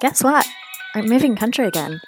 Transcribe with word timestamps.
Guess 0.00 0.24
what? 0.24 0.48
I'm 0.94 1.10
moving 1.10 1.36
country 1.36 1.66
again. 1.66 2.00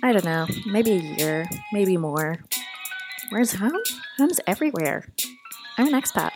I 0.00 0.12
don't 0.12 0.24
know, 0.24 0.46
maybe 0.64 0.92
a 0.92 1.00
year, 1.18 1.44
maybe 1.72 1.96
more. 1.96 2.38
Where's 3.30 3.54
home? 3.54 3.82
Home's 4.16 4.38
everywhere. 4.46 5.08
I'm 5.76 5.92
an 5.92 6.00
expat. 6.00 6.30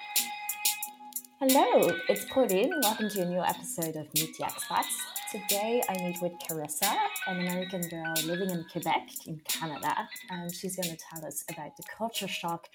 Hello, 1.38 1.96
it's 2.08 2.24
Claudine. 2.24 2.72
Welcome 2.82 3.08
to 3.10 3.22
a 3.22 3.24
new 3.24 3.40
episode 3.40 3.94
of 3.94 4.12
Meet 4.14 4.36
the 4.36 4.42
Expats. 4.42 4.96
Today 5.30 5.80
I 5.88 6.02
meet 6.02 6.20
with 6.20 6.32
Carissa, 6.44 6.92
an 7.28 7.38
American 7.38 7.82
girl 7.82 8.12
living 8.26 8.50
in 8.50 8.64
Quebec, 8.64 9.10
in 9.28 9.40
Canada, 9.44 10.08
and 10.28 10.52
she's 10.52 10.74
going 10.74 10.90
to 10.90 11.00
tell 11.08 11.24
us 11.24 11.44
about 11.52 11.76
the 11.76 11.84
culture 11.96 12.26
shock, 12.26 12.66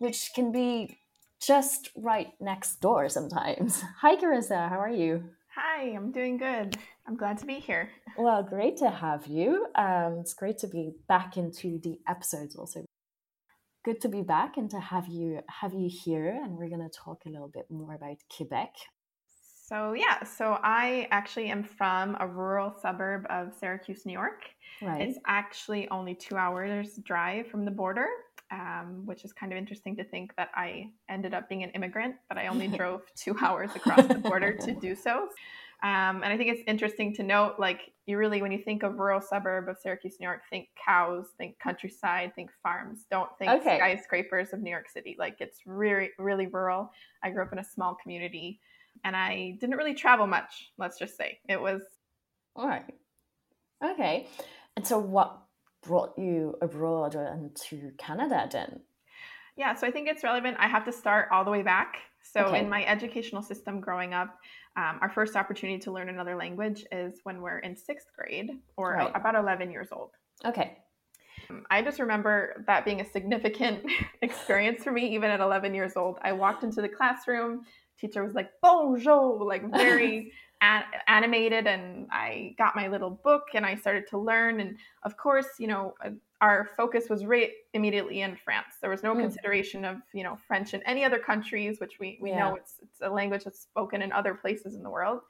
which 0.00 0.32
can 0.34 0.52
be 0.52 0.98
just 1.40 1.92
right 1.96 2.34
next 2.40 2.82
door 2.82 3.08
sometimes. 3.08 3.82
Hi, 4.00 4.16
Carissa, 4.16 4.68
how 4.68 4.78
are 4.78 4.90
you? 4.90 5.30
Hi, 5.58 5.84
I'm 5.96 6.12
doing 6.12 6.36
good. 6.36 6.76
I'm 7.08 7.16
glad 7.16 7.38
to 7.38 7.46
be 7.46 7.54
here. 7.54 7.88
Well, 8.18 8.42
great 8.42 8.76
to 8.78 8.90
have 8.90 9.26
you. 9.26 9.66
Um, 9.74 10.18
it's 10.20 10.34
great 10.34 10.58
to 10.58 10.66
be 10.66 10.92
back 11.08 11.38
into 11.38 11.80
the 11.82 11.98
episodes. 12.06 12.56
Also, 12.56 12.84
good 13.82 13.98
to 14.02 14.08
be 14.08 14.20
back 14.20 14.58
and 14.58 14.68
to 14.68 14.78
have 14.78 15.08
you 15.08 15.40
have 15.48 15.72
you 15.72 15.88
here. 15.88 16.38
And 16.44 16.58
we're 16.58 16.68
going 16.68 16.86
to 16.86 16.90
talk 16.90 17.22
a 17.24 17.30
little 17.30 17.48
bit 17.48 17.70
more 17.70 17.94
about 17.94 18.18
Quebec. 18.36 18.74
So 19.66 19.94
yeah, 19.94 20.24
so 20.24 20.58
I 20.62 21.08
actually 21.10 21.48
am 21.48 21.64
from 21.64 22.18
a 22.20 22.26
rural 22.26 22.70
suburb 22.82 23.26
of 23.30 23.54
Syracuse, 23.58 24.04
New 24.04 24.12
York. 24.12 24.42
Right. 24.82 25.00
It's 25.00 25.18
actually 25.26 25.88
only 25.88 26.14
two 26.14 26.36
hours 26.36 27.00
drive 27.02 27.46
from 27.46 27.64
the 27.64 27.70
border, 27.70 28.08
um, 28.50 29.02
which 29.04 29.24
is 29.24 29.32
kind 29.32 29.52
of 29.52 29.58
interesting 29.58 29.96
to 29.96 30.04
think 30.04 30.34
that 30.36 30.50
I 30.54 30.90
ended 31.08 31.34
up 31.34 31.48
being 31.48 31.62
an 31.62 31.70
immigrant, 31.70 32.16
but 32.28 32.38
I 32.38 32.48
only 32.48 32.68
drove 32.76 33.02
two 33.14 33.36
hours 33.40 33.70
across 33.74 34.06
the 34.06 34.14
border 34.14 34.56
to 34.56 34.74
do 34.74 34.94
so. 34.94 35.28
Um, 35.82 36.22
and 36.22 36.26
I 36.26 36.38
think 36.38 36.50
it's 36.50 36.62
interesting 36.66 37.14
to 37.16 37.22
note, 37.22 37.56
like, 37.58 37.92
you 38.06 38.16
really, 38.16 38.40
when 38.40 38.50
you 38.50 38.58
think 38.58 38.82
of 38.82 38.98
rural 38.98 39.20
suburb 39.20 39.68
of 39.68 39.76
Syracuse, 39.76 40.16
New 40.18 40.26
York, 40.26 40.40
think 40.48 40.68
cows, 40.82 41.26
think 41.36 41.58
countryside, 41.58 42.34
think 42.34 42.50
farms. 42.62 43.04
Don't 43.10 43.28
think 43.38 43.50
okay. 43.50 43.76
skyscrapers 43.76 44.52
of 44.52 44.60
New 44.60 44.70
York 44.70 44.88
City. 44.88 45.16
Like, 45.18 45.36
it's 45.40 45.60
really, 45.66 46.10
really 46.18 46.46
rural. 46.46 46.90
I 47.22 47.30
grew 47.30 47.42
up 47.42 47.52
in 47.52 47.58
a 47.58 47.64
small 47.64 47.94
community, 47.94 48.58
and 49.04 49.14
I 49.14 49.58
didn't 49.60 49.76
really 49.76 49.94
travel 49.94 50.26
much. 50.26 50.70
Let's 50.78 50.98
just 50.98 51.16
say 51.16 51.40
it 51.46 51.60
was. 51.60 51.82
All 52.54 52.66
right. 52.66 52.84
Okay. 53.84 54.28
And 54.76 54.86
so, 54.86 54.98
what 54.98 55.45
brought 55.86 56.18
you 56.18 56.54
abroad 56.60 57.14
and 57.14 57.54
to 57.68 57.92
Canada 57.98 58.48
then? 58.50 58.80
Yeah, 59.56 59.74
so 59.74 59.86
I 59.86 59.90
think 59.90 60.08
it's 60.08 60.22
relevant. 60.22 60.56
I 60.60 60.68
have 60.68 60.84
to 60.84 60.92
start 60.92 61.28
all 61.32 61.44
the 61.44 61.50
way 61.50 61.62
back. 61.62 61.96
So, 62.22 62.40
okay. 62.46 62.60
in 62.60 62.68
my 62.68 62.84
educational 62.84 63.42
system 63.42 63.80
growing 63.80 64.12
up, 64.12 64.38
um, 64.76 64.98
our 65.00 65.08
first 65.08 65.36
opportunity 65.36 65.78
to 65.80 65.92
learn 65.92 66.08
another 66.08 66.36
language 66.36 66.84
is 66.92 67.20
when 67.22 67.40
we're 67.40 67.60
in 67.60 67.76
sixth 67.76 68.08
grade 68.16 68.50
or 68.76 68.94
right. 68.94 69.10
about 69.14 69.34
11 69.34 69.70
years 69.70 69.88
old. 69.92 70.10
Okay. 70.44 70.76
Um, 71.48 71.64
I 71.70 71.82
just 71.82 72.00
remember 72.00 72.64
that 72.66 72.84
being 72.84 73.00
a 73.00 73.10
significant 73.10 73.84
experience 74.22 74.82
for 74.82 74.92
me, 74.92 75.14
even 75.14 75.30
at 75.30 75.40
11 75.40 75.74
years 75.74 75.92
old. 75.96 76.18
I 76.22 76.32
walked 76.32 76.62
into 76.62 76.82
the 76.82 76.88
classroom, 76.88 77.62
teacher 77.98 78.24
was 78.24 78.34
like, 78.34 78.50
bonjour, 78.60 79.44
like 79.44 79.70
very 79.72 80.32
animated 80.62 81.66
and 81.66 82.06
I 82.10 82.54
got 82.58 82.76
my 82.76 82.88
little 82.88 83.10
book 83.10 83.48
and 83.54 83.64
I 83.64 83.74
started 83.74 84.06
to 84.10 84.18
learn. 84.18 84.60
And 84.60 84.76
of 85.02 85.16
course, 85.16 85.46
you 85.58 85.66
know, 85.66 85.94
uh, 86.04 86.10
our 86.40 86.68
focus 86.76 87.08
was 87.08 87.24
right 87.24 87.50
immediately 87.74 88.22
in 88.22 88.36
France. 88.36 88.74
There 88.80 88.90
was 88.90 89.02
no 89.02 89.14
mm. 89.14 89.20
consideration 89.20 89.84
of, 89.84 89.98
you 90.12 90.22
know, 90.22 90.38
French 90.46 90.74
in 90.74 90.82
any 90.82 91.04
other 91.04 91.18
countries, 91.18 91.80
which 91.80 91.98
we, 91.98 92.18
we 92.20 92.30
yeah. 92.30 92.38
know 92.38 92.54
it's, 92.56 92.74
it's 92.82 93.00
a 93.02 93.08
language 93.08 93.44
that's 93.44 93.60
spoken 93.60 94.02
in 94.02 94.12
other 94.12 94.34
places 94.34 94.74
in 94.74 94.82
the 94.82 94.90
world. 94.90 95.20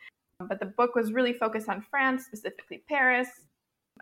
But 0.40 0.60
the 0.60 0.66
book 0.66 0.94
was 0.94 1.12
really 1.12 1.32
focused 1.32 1.68
on 1.68 1.84
France, 1.90 2.24
specifically 2.24 2.82
Paris. 2.88 3.28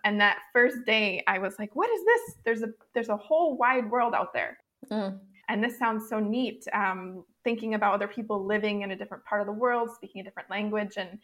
And 0.04 0.20
that 0.20 0.38
first 0.52 0.84
day 0.84 1.22
I 1.26 1.38
was 1.38 1.58
like, 1.58 1.74
what 1.76 1.90
is 1.90 2.04
this? 2.04 2.36
There's 2.44 2.62
a 2.62 2.72
there's 2.92 3.08
a 3.08 3.16
whole 3.16 3.56
wide 3.56 3.90
world 3.90 4.14
out 4.14 4.32
there. 4.32 4.58
Mm. 4.90 5.18
And 5.48 5.62
this 5.62 5.78
sounds 5.78 6.08
so 6.08 6.18
neat. 6.20 6.66
Um, 6.72 7.24
thinking 7.44 7.74
about 7.74 7.94
other 7.94 8.08
people 8.08 8.44
living 8.44 8.82
in 8.82 8.90
a 8.90 8.96
different 8.96 9.24
part 9.24 9.40
of 9.40 9.46
the 9.46 9.52
world, 9.52 9.90
speaking 9.94 10.20
a 10.20 10.24
different 10.24 10.50
language. 10.50 10.94
And 10.96 11.18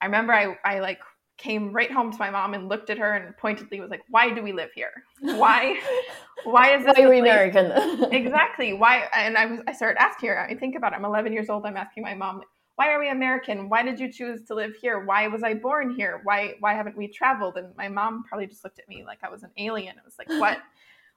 I 0.00 0.06
remember 0.06 0.32
I, 0.32 0.56
I 0.64 0.80
like 0.80 1.00
came 1.38 1.72
right 1.72 1.90
home 1.90 2.10
to 2.10 2.18
my 2.18 2.30
mom 2.30 2.52
and 2.52 2.68
looked 2.68 2.90
at 2.90 2.98
her 2.98 3.14
and 3.14 3.36
pointedly 3.36 3.80
was 3.80 3.90
like, 3.90 4.02
"Why 4.08 4.30
do 4.30 4.42
we 4.42 4.52
live 4.52 4.70
here? 4.74 5.04
Why? 5.20 5.80
why 6.44 6.76
is 6.76 6.84
this? 6.84 6.94
Why 6.98 7.04
are 7.04 7.08
we 7.08 7.20
American? 7.20 7.72
exactly. 8.12 8.72
Why?" 8.72 9.08
And 9.14 9.38
I 9.38 9.46
was 9.46 9.60
I 9.66 9.72
started 9.72 10.00
asking 10.02 10.30
her. 10.30 10.40
I 10.40 10.54
think 10.54 10.74
about 10.74 10.92
it. 10.92 10.96
I'm 10.96 11.04
11 11.04 11.32
years 11.32 11.48
old. 11.48 11.64
I'm 11.64 11.76
asking 11.76 12.02
my 12.02 12.14
mom, 12.14 12.42
"Why 12.74 12.90
are 12.92 12.98
we 12.98 13.08
American? 13.08 13.68
Why 13.68 13.82
did 13.82 14.00
you 14.00 14.12
choose 14.12 14.42
to 14.48 14.54
live 14.54 14.74
here? 14.74 15.04
Why 15.04 15.28
was 15.28 15.42
I 15.42 15.54
born 15.54 15.94
here? 15.94 16.20
Why 16.24 16.54
why 16.60 16.74
haven't 16.74 16.96
we 16.96 17.08
traveled?" 17.08 17.56
And 17.56 17.74
my 17.76 17.88
mom 17.88 18.24
probably 18.24 18.48
just 18.48 18.64
looked 18.64 18.80
at 18.80 18.88
me 18.88 19.04
like 19.04 19.18
I 19.22 19.30
was 19.30 19.44
an 19.44 19.50
alien. 19.56 19.96
It 19.96 20.04
was 20.04 20.18
like, 20.18 20.28
"What?" 20.40 20.58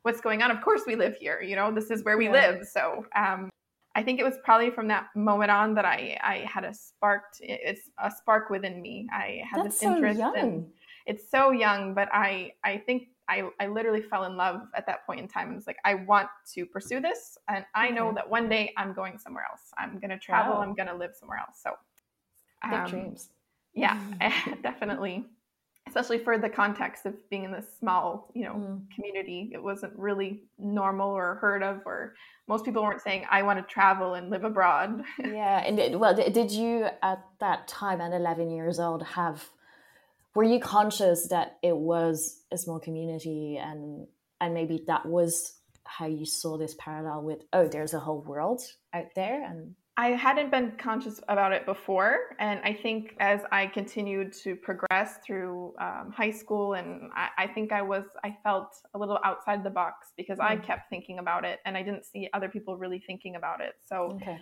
What's 0.03 0.21
going 0.21 0.41
on? 0.41 0.51
Of 0.51 0.61
course 0.61 0.81
we 0.87 0.95
live 0.95 1.15
here. 1.15 1.41
You 1.41 1.55
know, 1.55 1.71
this 1.71 1.91
is 1.91 2.03
where 2.03 2.17
we 2.17 2.25
yeah. 2.25 2.31
live. 2.31 2.67
So 2.67 3.05
um, 3.15 3.49
I 3.95 4.03
think 4.03 4.19
it 4.19 4.23
was 4.23 4.35
probably 4.43 4.71
from 4.71 4.87
that 4.87 5.07
moment 5.15 5.51
on 5.51 5.75
that 5.75 5.85
I, 5.85 6.17
I 6.23 6.37
had 6.37 6.63
a 6.63 6.73
sparked 6.73 7.37
it's 7.41 7.89
a 8.01 8.09
spark 8.09 8.49
within 8.49 8.81
me. 8.81 9.07
I 9.11 9.41
had 9.49 9.63
That's 9.63 9.79
this 9.79 9.83
interest 9.83 10.19
so 10.19 10.33
in 10.35 10.67
it's 11.05 11.29
so 11.29 11.51
young, 11.51 11.93
but 11.93 12.09
I 12.13 12.53
I 12.63 12.77
think 12.77 13.09
I, 13.27 13.49
I 13.59 13.67
literally 13.67 14.01
fell 14.01 14.25
in 14.25 14.35
love 14.35 14.61
at 14.75 14.85
that 14.87 15.05
point 15.05 15.21
in 15.21 15.27
time. 15.27 15.53
It's 15.55 15.67
like 15.67 15.77
I 15.85 15.95
want 15.95 16.29
to 16.53 16.65
pursue 16.65 16.99
this 16.99 17.37
and 17.47 17.65
I 17.75 17.89
know 17.89 18.13
that 18.13 18.29
one 18.29 18.49
day 18.49 18.73
I'm 18.77 18.93
going 18.93 19.17
somewhere 19.17 19.45
else. 19.49 19.61
I'm 19.77 19.99
gonna 19.99 20.19
travel, 20.19 20.55
wow. 20.55 20.61
I'm 20.61 20.73
gonna 20.73 20.95
live 20.95 21.11
somewhere 21.17 21.39
else. 21.39 21.59
So 21.61 21.71
big 22.63 22.79
um, 22.79 22.89
dreams. 22.89 23.29
Yeah, 23.73 23.99
definitely 24.63 25.25
especially 25.87 26.19
for 26.19 26.37
the 26.37 26.49
context 26.49 27.05
of 27.05 27.13
being 27.29 27.43
in 27.43 27.51
this 27.51 27.65
small 27.79 28.29
you 28.33 28.43
know 28.43 28.53
mm. 28.53 28.81
community 28.95 29.49
it 29.53 29.61
wasn't 29.61 29.91
really 29.97 30.43
normal 30.57 31.09
or 31.09 31.35
heard 31.35 31.63
of 31.63 31.81
or 31.85 32.13
most 32.47 32.63
people 32.63 32.83
weren't 32.83 33.01
saying 33.01 33.25
i 33.29 33.41
want 33.41 33.59
to 33.59 33.73
travel 33.73 34.13
and 34.13 34.29
live 34.29 34.43
abroad 34.43 35.03
yeah 35.19 35.63
and 35.65 35.99
well 35.99 36.15
did 36.15 36.51
you 36.51 36.87
at 37.01 37.23
that 37.39 37.67
time 37.67 37.99
at 37.99 38.13
11 38.13 38.49
years 38.51 38.79
old 38.79 39.03
have 39.03 39.43
were 40.33 40.43
you 40.43 40.59
conscious 40.59 41.27
that 41.27 41.57
it 41.61 41.75
was 41.75 42.43
a 42.51 42.57
small 42.57 42.79
community 42.79 43.57
and 43.57 44.07
and 44.39 44.53
maybe 44.53 44.83
that 44.87 45.05
was 45.05 45.57
how 45.83 46.05
you 46.05 46.25
saw 46.25 46.57
this 46.57 46.75
parallel 46.79 47.23
with 47.23 47.39
oh 47.53 47.67
there's 47.67 47.93
a 47.93 47.99
whole 47.99 48.21
world 48.21 48.61
out 48.93 49.07
there 49.15 49.43
and 49.43 49.75
I 49.97 50.07
hadn't 50.09 50.51
been 50.51 50.71
conscious 50.77 51.19
about 51.27 51.51
it 51.51 51.65
before. 51.65 52.35
And 52.39 52.61
I 52.63 52.73
think 52.73 53.15
as 53.19 53.41
I 53.51 53.67
continued 53.67 54.31
to 54.43 54.55
progress 54.55 55.19
through 55.25 55.73
um, 55.79 56.13
high 56.15 56.31
school, 56.31 56.73
and 56.73 57.11
I, 57.13 57.29
I, 57.37 57.47
think 57.47 57.71
I 57.71 57.81
was, 57.81 58.05
I 58.23 58.35
felt 58.43 58.73
a 58.93 58.99
little 58.99 59.19
outside 59.25 59.63
the 59.63 59.69
box 59.69 60.13
because 60.15 60.39
mm. 60.39 60.45
I 60.45 60.55
kept 60.55 60.89
thinking 60.89 61.19
about 61.19 61.43
it 61.43 61.59
and 61.65 61.75
I 61.75 61.83
didn't 61.83 62.05
see 62.05 62.29
other 62.33 62.47
people 62.47 62.77
really 62.77 63.03
thinking 63.05 63.35
about 63.35 63.59
it. 63.59 63.73
So, 63.85 64.13
okay. 64.21 64.39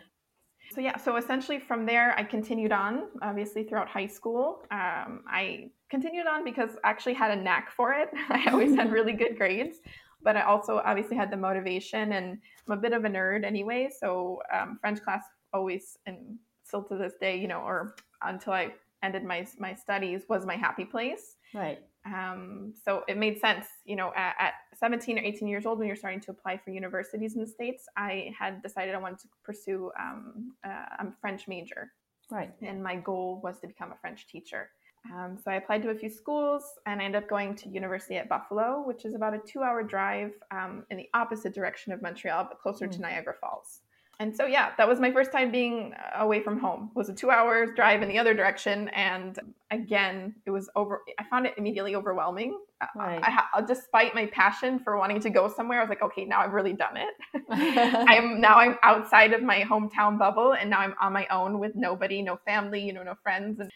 so 0.71 0.81
yeah, 0.81 0.97
so 0.97 1.15
essentially 1.15 1.59
from 1.59 1.85
there, 1.85 2.13
I 2.17 2.23
continued 2.23 2.71
on, 2.71 3.07
obviously 3.23 3.63
throughout 3.63 3.87
high 3.87 4.07
school. 4.07 4.61
Um, 4.69 5.23
I 5.27 5.71
continued 5.89 6.27
on 6.27 6.43
because 6.43 6.71
I 6.83 6.91
actually 6.91 7.15
had 7.15 7.31
a 7.31 7.41
knack 7.41 7.71
for 7.71 7.91
it. 7.93 8.09
I 8.29 8.45
always 8.51 8.75
had 8.75 8.91
really 8.91 9.13
good 9.13 9.35
grades 9.37 9.79
but 10.21 10.35
I 10.35 10.41
also 10.41 10.81
obviously 10.83 11.15
had 11.15 11.31
the 11.31 11.37
motivation 11.37 12.11
and 12.11 12.37
I'm 12.67 12.77
a 12.77 12.81
bit 12.81 12.91
of 12.91 13.05
a 13.05 13.07
nerd 13.07 13.45
anyway. 13.45 13.89
So 14.01 14.41
um, 14.53 14.77
French 14.81 15.01
class 15.01 15.23
always 15.53 15.97
and 16.05 16.37
still 16.63 16.83
to 16.83 16.95
this 16.95 17.13
day, 17.19 17.37
you 17.37 17.47
know, 17.47 17.59
or 17.59 17.95
until 18.21 18.53
I 18.53 18.73
ended 19.03 19.23
my 19.23 19.47
my 19.57 19.73
studies 19.73 20.23
was 20.29 20.45
my 20.45 20.55
happy 20.55 20.85
place. 20.85 21.35
Right. 21.53 21.79
Um, 22.05 22.73
so 22.85 23.03
it 23.07 23.17
made 23.17 23.39
sense, 23.39 23.65
you 23.85 23.95
know, 23.95 24.13
at, 24.15 24.35
at, 24.39 24.53
17 24.79 25.19
or 25.19 25.21
18 25.21 25.47
years 25.49 25.65
old, 25.65 25.77
when 25.77 25.87
you're 25.87 25.97
starting 25.97 26.21
to 26.21 26.31
apply 26.31 26.55
for 26.55 26.71
universities 26.71 27.35
in 27.35 27.41
the 27.41 27.47
States, 27.47 27.85
I 27.97 28.33
had 28.39 28.63
decided 28.63 28.95
I 28.95 28.97
wanted 28.97 29.19
to 29.19 29.27
pursue 29.43 29.91
um, 29.99 30.53
uh, 30.65 30.85
a 30.99 31.07
French 31.19 31.49
major. 31.49 31.91
Right. 32.31 32.53
And 32.61 32.81
my 32.81 32.95
goal 32.95 33.41
was 33.43 33.59
to 33.59 33.67
become 33.67 33.91
a 33.91 33.97
French 33.99 34.27
teacher. 34.27 34.69
Um, 35.13 35.37
so 35.43 35.51
I 35.51 35.55
applied 35.55 35.83
to 35.83 35.89
a 35.89 35.95
few 35.95 36.09
schools 36.09 36.63
and 36.85 37.01
I 37.01 37.05
ended 37.05 37.23
up 37.23 37.29
going 37.29 37.55
to 37.55 37.69
university 37.69 38.15
at 38.15 38.29
Buffalo, 38.29 38.83
which 38.85 39.03
is 39.03 39.15
about 39.15 39.33
a 39.33 39.39
two 39.39 39.61
hour 39.63 39.83
drive 39.83 40.31
um, 40.51 40.85
in 40.89 40.97
the 40.97 41.09
opposite 41.13 41.53
direction 41.53 41.91
of 41.91 42.01
Montreal, 42.01 42.45
but 42.45 42.61
closer 42.61 42.87
mm. 42.87 42.91
to 42.91 43.01
Niagara 43.01 43.33
Falls 43.41 43.81
and 44.19 44.35
so 44.35 44.45
yeah 44.45 44.71
that 44.77 44.87
was 44.87 44.99
my 44.99 45.11
first 45.11 45.31
time 45.31 45.51
being 45.51 45.93
away 46.15 46.41
from 46.41 46.59
home 46.59 46.89
it 46.93 46.97
was 46.97 47.09
a 47.09 47.13
two 47.13 47.31
hours 47.31 47.69
drive 47.75 48.01
in 48.01 48.09
the 48.09 48.17
other 48.17 48.33
direction 48.33 48.89
and 48.89 49.39
again 49.71 50.35
it 50.45 50.51
was 50.51 50.69
over 50.75 51.01
i 51.17 51.23
found 51.23 51.45
it 51.45 51.53
immediately 51.57 51.95
overwhelming 51.95 52.57
uh, 52.81 52.85
right. 52.95 53.21
I, 53.23 53.39
I, 53.53 53.59
uh, 53.59 53.61
despite 53.61 54.13
my 54.13 54.27
passion 54.27 54.79
for 54.79 54.97
wanting 54.97 55.19
to 55.21 55.29
go 55.29 55.51
somewhere 55.51 55.79
i 55.79 55.83
was 55.83 55.89
like 55.89 56.01
okay 56.01 56.25
now 56.25 56.41
i've 56.41 56.53
really 56.53 56.73
done 56.73 56.97
it 56.97 57.13
i'm 57.49 58.39
now 58.39 58.55
i'm 58.55 58.77
outside 58.83 59.33
of 59.33 59.41
my 59.41 59.61
hometown 59.61 60.19
bubble 60.19 60.53
and 60.53 60.69
now 60.69 60.79
i'm 60.79 60.95
on 61.01 61.13
my 61.13 61.25
own 61.27 61.59
with 61.59 61.75
nobody 61.75 62.21
no 62.21 62.37
family 62.45 62.81
you 62.81 62.93
know 62.93 63.03
no 63.03 63.15
friends 63.23 63.59
and 63.59 63.71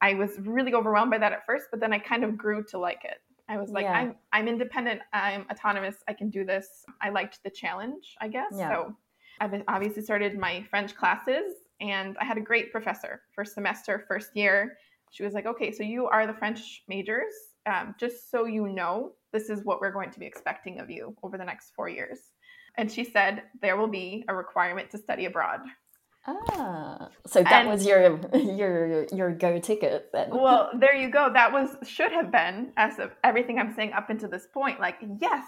i 0.00 0.14
was 0.14 0.30
really 0.40 0.74
overwhelmed 0.74 1.10
by 1.10 1.18
that 1.18 1.32
at 1.32 1.44
first 1.46 1.66
but 1.70 1.80
then 1.80 1.92
i 1.92 1.98
kind 1.98 2.24
of 2.24 2.36
grew 2.36 2.64
to 2.64 2.78
like 2.78 3.04
it 3.04 3.18
I 3.46 3.58
was 3.58 3.70
like, 3.70 3.84
yeah. 3.84 3.92
I'm 3.92 4.14
I'm 4.32 4.48
independent, 4.48 5.02
I'm 5.12 5.44
autonomous, 5.50 5.96
I 6.08 6.14
can 6.14 6.30
do 6.30 6.46
this. 6.46 6.66
I 7.02 7.10
liked 7.10 7.40
the 7.44 7.50
challenge, 7.50 8.16
I 8.18 8.28
guess. 8.28 8.54
Yeah. 8.56 8.70
So 8.70 8.96
I've 9.40 9.62
obviously 9.68 10.02
started 10.02 10.38
my 10.38 10.64
French 10.70 10.94
classes, 10.94 11.54
and 11.80 12.16
I 12.20 12.24
had 12.24 12.36
a 12.38 12.40
great 12.40 12.70
professor 12.72 13.22
first 13.34 13.54
semester, 13.54 14.04
first 14.08 14.30
year. 14.34 14.76
She 15.10 15.22
was 15.24 15.32
like, 15.34 15.46
okay, 15.46 15.70
so 15.72 15.82
you 15.82 16.06
are 16.06 16.26
the 16.26 16.32
French 16.34 16.82
majors. 16.88 17.32
Um, 17.66 17.94
just 17.98 18.30
so 18.30 18.44
you 18.46 18.68
know, 18.68 19.12
this 19.32 19.48
is 19.48 19.64
what 19.64 19.80
we're 19.80 19.92
going 19.92 20.10
to 20.10 20.18
be 20.20 20.26
expecting 20.26 20.80
of 20.80 20.90
you 20.90 21.16
over 21.22 21.38
the 21.38 21.44
next 21.44 21.72
four 21.74 21.88
years. 21.88 22.18
And 22.76 22.90
she 22.90 23.04
said 23.04 23.42
there 23.62 23.76
will 23.76 23.88
be 23.88 24.24
a 24.28 24.34
requirement 24.34 24.90
to 24.90 24.98
study 24.98 25.26
abroad. 25.26 25.60
Ah, 26.26 27.08
so 27.26 27.42
that 27.42 27.52
And- 27.52 27.68
was 27.68 27.84
your 27.84 28.18
your 28.34 29.04
your 29.12 29.30
go 29.30 29.58
ticket 29.60 30.10
then. 30.12 30.30
Well, 30.30 30.70
there 30.78 30.94
you 30.94 31.10
go. 31.10 31.30
That 31.32 31.52
was 31.52 31.76
should 31.86 32.12
have 32.12 32.32
been 32.32 32.72
as 32.76 32.98
of 32.98 33.12
everything 33.22 33.58
I'm 33.58 33.74
saying 33.74 33.92
up 33.92 34.08
until 34.10 34.30
this 34.30 34.46
point. 34.52 34.80
Like, 34.80 34.96
yes, 35.20 35.44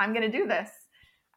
I'm 0.00 0.12
gonna 0.12 0.28
do 0.30 0.46
this, 0.46 0.68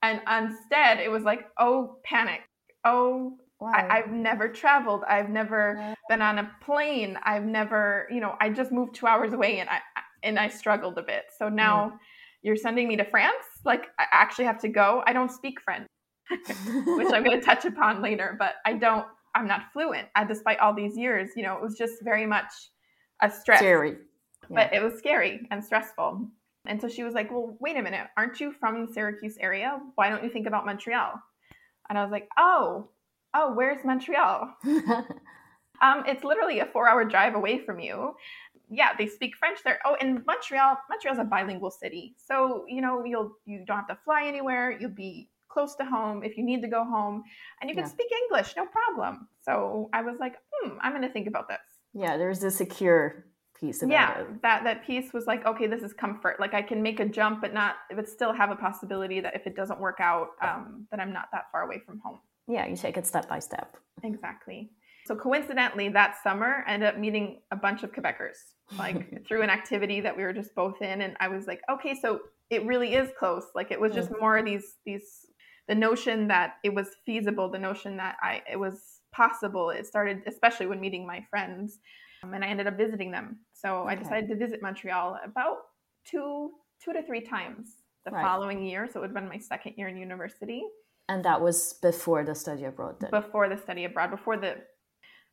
and 0.03 0.21
instead 0.49 0.99
it 0.99 1.09
was 1.09 1.23
like, 1.23 1.47
oh, 1.57 1.97
panic. 2.03 2.41
Oh, 2.85 3.37
wow. 3.59 3.71
I, 3.73 3.99
I've 3.99 4.11
never 4.11 4.49
traveled. 4.49 5.03
I've 5.07 5.29
never 5.29 5.75
Yeah. 5.79 5.95
been 6.09 6.21
on 6.21 6.37
a 6.39 6.51
plane. 6.61 7.17
I've 7.23 7.45
never, 7.45 8.07
you 8.11 8.19
know, 8.19 8.35
I 8.41 8.49
just 8.49 8.71
moved 8.71 8.95
two 8.95 9.07
hours 9.07 9.31
away, 9.33 9.59
and 9.59 9.69
I 9.69 9.79
and 10.21 10.37
I 10.37 10.49
struggled 10.49 10.97
a 10.97 11.03
bit. 11.03 11.25
So 11.37 11.49
now 11.49 11.89
mm. 11.93 11.97
you're 12.43 12.55
sending 12.57 12.87
me 12.87 12.97
to 12.97 13.05
France. 13.05 13.45
Like, 13.65 13.87
I 13.97 14.05
actually 14.11 14.45
have 14.45 14.59
to 14.61 14.69
go. 14.69 15.03
I 15.07 15.13
don't 15.13 15.31
speak 15.31 15.59
French, 15.61 15.87
which 16.29 17.11
I'm 17.13 17.23
going 17.23 17.39
to 17.39 17.45
touch 17.45 17.65
upon 17.65 18.01
later. 18.01 18.35
But 18.37 18.55
I 18.65 18.73
don't. 18.73 19.05
I'm 19.35 19.47
not 19.47 19.71
fluent. 19.71 20.09
I, 20.15 20.25
despite 20.25 20.59
all 20.59 20.73
these 20.75 20.95
years, 20.97 21.29
you 21.35 21.43
know, 21.43 21.55
it 21.55 21.61
was 21.61 21.75
just 21.75 22.03
very 22.03 22.25
much 22.25 22.51
a 23.21 23.31
stress 23.31 23.59
Scary. 23.59 23.95
but 24.49 24.73
it 24.73 24.83
was 24.83 24.93
scary 24.97 25.47
and 25.49 25.63
stressful. 25.63 26.27
And 26.65 26.79
so 26.79 26.87
she 26.87 27.03
was 27.03 27.13
like, 27.13 27.31
Well, 27.31 27.57
wait 27.59 27.77
a 27.77 27.81
minute, 27.81 28.07
aren't 28.17 28.39
you 28.39 28.53
from 28.59 28.85
the 28.85 28.93
Syracuse 28.93 29.37
area? 29.39 29.79
Why 29.95 30.09
don't 30.09 30.23
you 30.23 30.29
think 30.29 30.47
about 30.47 30.65
Montreal? 30.65 31.13
And 31.89 31.97
I 31.97 32.03
was 32.03 32.11
like, 32.11 32.29
Oh, 32.37 32.89
oh, 33.33 33.53
where's 33.53 33.83
Montreal? 33.83 34.53
Um, 35.81 36.03
it's 36.07 36.23
literally 36.23 36.59
a 36.59 36.65
four 36.67 36.87
hour 36.87 37.03
drive 37.03 37.35
away 37.35 37.59
from 37.59 37.79
you. 37.79 38.15
Yeah, 38.69 38.91
they 38.97 39.07
speak 39.07 39.35
French 39.35 39.59
there. 39.65 39.79
Oh, 39.83 39.97
and 39.99 40.25
Montreal, 40.25 40.77
Montreal's 40.89 41.19
a 41.19 41.25
bilingual 41.25 41.71
city. 41.71 42.15
So, 42.17 42.63
you 42.69 42.79
know, 42.81 43.03
you'll 43.03 43.35
you 43.45 43.65
don't 43.65 43.77
have 43.77 43.87
to 43.87 43.97
fly 44.05 44.23
anywhere. 44.25 44.71
You'll 44.71 44.91
be 44.91 45.29
close 45.49 45.75
to 45.75 45.83
home 45.83 46.23
if 46.23 46.37
you 46.37 46.45
need 46.45 46.61
to 46.61 46.69
go 46.69 46.85
home. 46.85 47.23
And 47.59 47.69
you 47.69 47.75
can 47.75 47.83
Yeah. 47.85 47.89
speak 47.89 48.07
English, 48.23 48.53
no 48.55 48.65
problem. 48.65 49.27
So 49.41 49.89
I 49.91 50.03
was 50.03 50.19
like, 50.19 50.35
hmm, 50.53 50.77
I'm 50.81 50.93
gonna 50.93 51.11
think 51.11 51.27
about 51.27 51.49
this 51.49 51.59
yeah, 51.93 52.17
there's 52.17 52.43
a 52.43 52.51
secure 52.51 53.25
piece 53.63 53.81
about 53.81 53.91
yeah 53.91 54.19
it. 54.19 54.41
that 54.41 54.63
that 54.63 54.85
piece 54.85 55.13
was 55.13 55.25
like 55.25 55.45
okay 55.45 55.67
this 55.67 55.81
is 55.81 55.93
comfort. 55.93 56.39
Like 56.39 56.53
i 56.53 56.61
can 56.61 56.81
make 56.81 56.99
a 56.99 57.05
jump 57.05 57.41
but 57.41 57.53
not 57.53 57.75
but 57.95 58.07
still 58.09 58.33
have 58.33 58.51
a 58.51 58.55
possibility 58.55 59.19
that 59.21 59.35
if 59.35 59.47
it 59.47 59.55
doesn't 59.55 59.79
work 59.79 59.99
out 59.99 60.29
um, 60.41 60.85
that 60.91 60.99
i'm 60.99 61.13
not 61.13 61.27
that 61.31 61.45
far 61.51 61.63
away 61.63 61.79
from 61.85 61.99
home. 62.03 62.19
Yeah, 62.47 62.67
you 62.67 62.75
take 62.75 62.97
it 62.97 63.07
step 63.07 63.29
by 63.29 63.39
step. 63.39 63.77
exactly. 64.03 64.71
So 65.05 65.15
coincidentally 65.15 65.89
that 65.89 66.15
summer 66.23 66.63
i 66.67 66.73
ended 66.73 66.89
up 66.89 66.97
meeting 66.97 67.41
a 67.51 67.55
bunch 67.55 67.83
of 67.83 67.91
quebecers 67.93 68.39
like 68.77 69.25
through 69.27 69.41
an 69.43 69.49
activity 69.49 70.01
that 70.01 70.15
we 70.15 70.23
were 70.23 70.33
just 70.33 70.53
both 70.55 70.81
in 70.81 71.01
and 71.01 71.15
i 71.19 71.27
was 71.27 71.47
like 71.47 71.61
okay 71.69 71.93
so 71.99 72.19
it 72.49 72.65
really 72.65 72.93
is 72.93 73.09
close. 73.17 73.45
Like 73.55 73.71
it 73.71 73.79
was 73.79 73.93
just 73.93 74.11
more 74.19 74.43
these 74.43 74.75
these 74.85 75.25
the 75.67 75.75
notion 75.75 76.27
that 76.27 76.55
it 76.63 76.73
was 76.73 76.87
feasible 77.05 77.49
the 77.49 77.57
notion 77.57 77.97
that 77.97 78.15
i 78.21 78.41
it 78.51 78.59
was 78.59 78.75
possible. 79.13 79.69
It 79.69 79.85
started 79.87 80.21
especially 80.27 80.67
when 80.67 80.79
meeting 80.79 81.07
my 81.07 81.25
friends 81.29 81.79
um, 82.23 82.33
and 82.33 82.43
i 82.43 82.47
ended 82.47 82.67
up 82.67 82.77
visiting 82.77 83.11
them 83.11 83.39
so 83.63 83.83
i 83.83 83.95
decided 83.95 84.27
to 84.29 84.35
visit 84.35 84.61
montreal 84.61 85.17
about 85.23 85.57
two 86.05 86.51
two 86.83 86.93
to 86.93 87.01
three 87.03 87.21
times 87.21 87.77
the 88.05 88.11
Right. 88.11 88.21
following 88.21 88.61
year. 88.65 88.85
So 88.91 88.99
it 88.99 89.01
would 89.01 89.11
have 89.11 89.15
been 89.15 89.29
my 89.29 89.37
second 89.37 89.75
year 89.77 89.87
in 89.87 89.95
university. 89.95 90.61
And 91.07 91.23
that 91.23 91.39
was 91.39 91.75
before 91.81 92.25
the 92.25 92.35
study 92.35 92.65
abroad 92.65 92.95
then. 92.99 93.09
before 93.11 93.47
the 93.47 93.57
study 93.57 93.85
abroad 93.85 94.11
before 94.11 94.35
the 94.35 94.57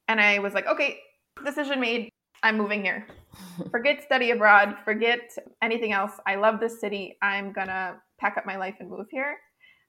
and 0.08 0.20
i 0.20 0.38
was 0.38 0.54
like 0.54 0.66
okay 0.68 0.98
decision 1.44 1.80
made. 1.80 2.08
I'm 2.42 2.56
moving 2.56 2.82
here. 2.82 3.06
Forget 3.70 4.02
study 4.02 4.30
abroad. 4.30 4.76
Forget 4.84 5.22
anything 5.62 5.92
else. 5.92 6.12
I 6.26 6.36
love 6.36 6.58
this 6.60 6.80
city. 6.80 7.18
I'm 7.20 7.52
gonna 7.52 8.00
pack 8.20 8.36
up 8.38 8.46
my 8.46 8.56
life 8.56 8.76
and 8.80 8.88
move 8.88 9.08
here 9.10 9.36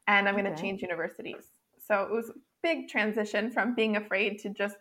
and 0.07 0.27
i'm 0.27 0.35
gonna 0.35 0.49
Okay. 0.51 0.61
change 0.63 0.81
universities. 0.81 1.45
So 1.88 1.93
it 2.05 2.11
was 2.11 2.29
a 2.29 2.33
big 2.63 2.88
transition 2.89 3.51
from 3.51 3.75
being 3.75 3.95
afraid 3.97 4.39
to 4.39 4.49
just 4.49 4.77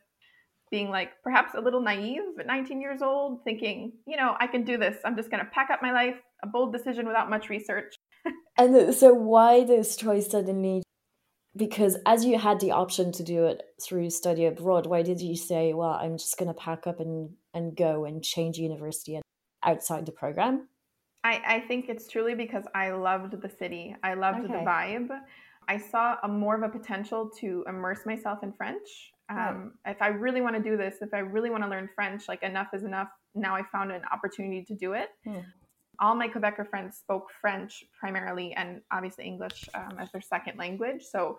being 0.70 0.90
like 0.90 1.10
perhaps 1.22 1.54
a 1.54 1.60
little 1.60 1.80
naive 1.80 2.22
at 2.38 2.46
19 2.46 2.80
years 2.80 3.02
old 3.02 3.42
thinking 3.44 3.92
you 4.06 4.16
know 4.16 4.36
i 4.38 4.46
can 4.46 4.64
do 4.64 4.76
this 4.76 4.96
i'm 5.04 5.16
just 5.16 5.30
gonna 5.30 5.48
pack 5.52 5.70
up 5.70 5.80
my 5.82 5.92
life 5.92 6.16
a 6.42 6.46
bold 6.46 6.72
decision 6.72 7.06
without 7.06 7.28
much 7.28 7.48
research 7.48 7.94
And 8.60 8.94
so, 8.94 9.14
why 9.14 9.64
this 9.64 9.96
choice 9.96 10.30
suddenly? 10.30 10.82
Because 11.56 11.96
as 12.06 12.26
you 12.26 12.38
had 12.38 12.60
the 12.60 12.72
option 12.72 13.10
to 13.12 13.22
do 13.22 13.46
it 13.46 13.62
through 13.82 14.10
study 14.10 14.44
abroad, 14.44 14.84
why 14.86 15.02
did 15.02 15.20
you 15.20 15.34
say, 15.34 15.72
"Well, 15.72 15.90
I'm 15.90 16.18
just 16.18 16.36
going 16.36 16.48
to 16.48 16.54
pack 16.54 16.86
up 16.86 17.00
and 17.00 17.30
and 17.54 17.74
go 17.74 18.04
and 18.04 18.22
change 18.22 18.58
university 18.58 19.14
and 19.14 19.24
outside 19.62 20.04
the 20.04 20.12
program"? 20.12 20.68
I, 21.24 21.40
I 21.46 21.60
think 21.60 21.88
it's 21.88 22.06
truly 22.06 22.34
because 22.34 22.64
I 22.74 22.90
loved 22.90 23.40
the 23.40 23.48
city. 23.48 23.96
I 24.02 24.12
loved 24.14 24.44
the 24.44 24.48
vibe. 24.48 25.08
I 25.68 25.78
saw 25.78 26.16
a 26.22 26.28
more 26.28 26.56
of 26.56 26.62
a 26.62 26.68
potential 26.68 27.30
to 27.40 27.64
immerse 27.66 28.04
myself 28.04 28.42
in 28.42 28.52
French. 28.52 29.12
Right. 29.30 29.48
Um, 29.50 29.74
If 29.86 30.02
I 30.02 30.08
really 30.08 30.40
want 30.40 30.56
to 30.56 30.62
do 30.62 30.76
this, 30.76 30.96
if 31.00 31.14
I 31.14 31.18
really 31.18 31.50
want 31.50 31.62
to 31.62 31.68
learn 31.68 31.88
French, 31.94 32.28
like 32.28 32.42
enough 32.42 32.68
is 32.74 32.84
enough. 32.84 33.08
Now 33.34 33.54
I 33.54 33.62
found 33.62 33.92
an 33.92 34.02
opportunity 34.12 34.64
to 34.64 34.74
do 34.74 34.92
it. 34.94 35.10
Hmm. 35.24 35.38
All 36.00 36.14
my 36.14 36.28
Quebecer 36.28 36.68
friends 36.68 36.96
spoke 36.96 37.30
French 37.40 37.84
primarily, 37.98 38.54
and 38.54 38.80
obviously 38.90 39.24
English 39.26 39.68
um, 39.74 39.98
as 39.98 40.10
their 40.12 40.22
second 40.22 40.58
language. 40.58 41.02
So 41.04 41.38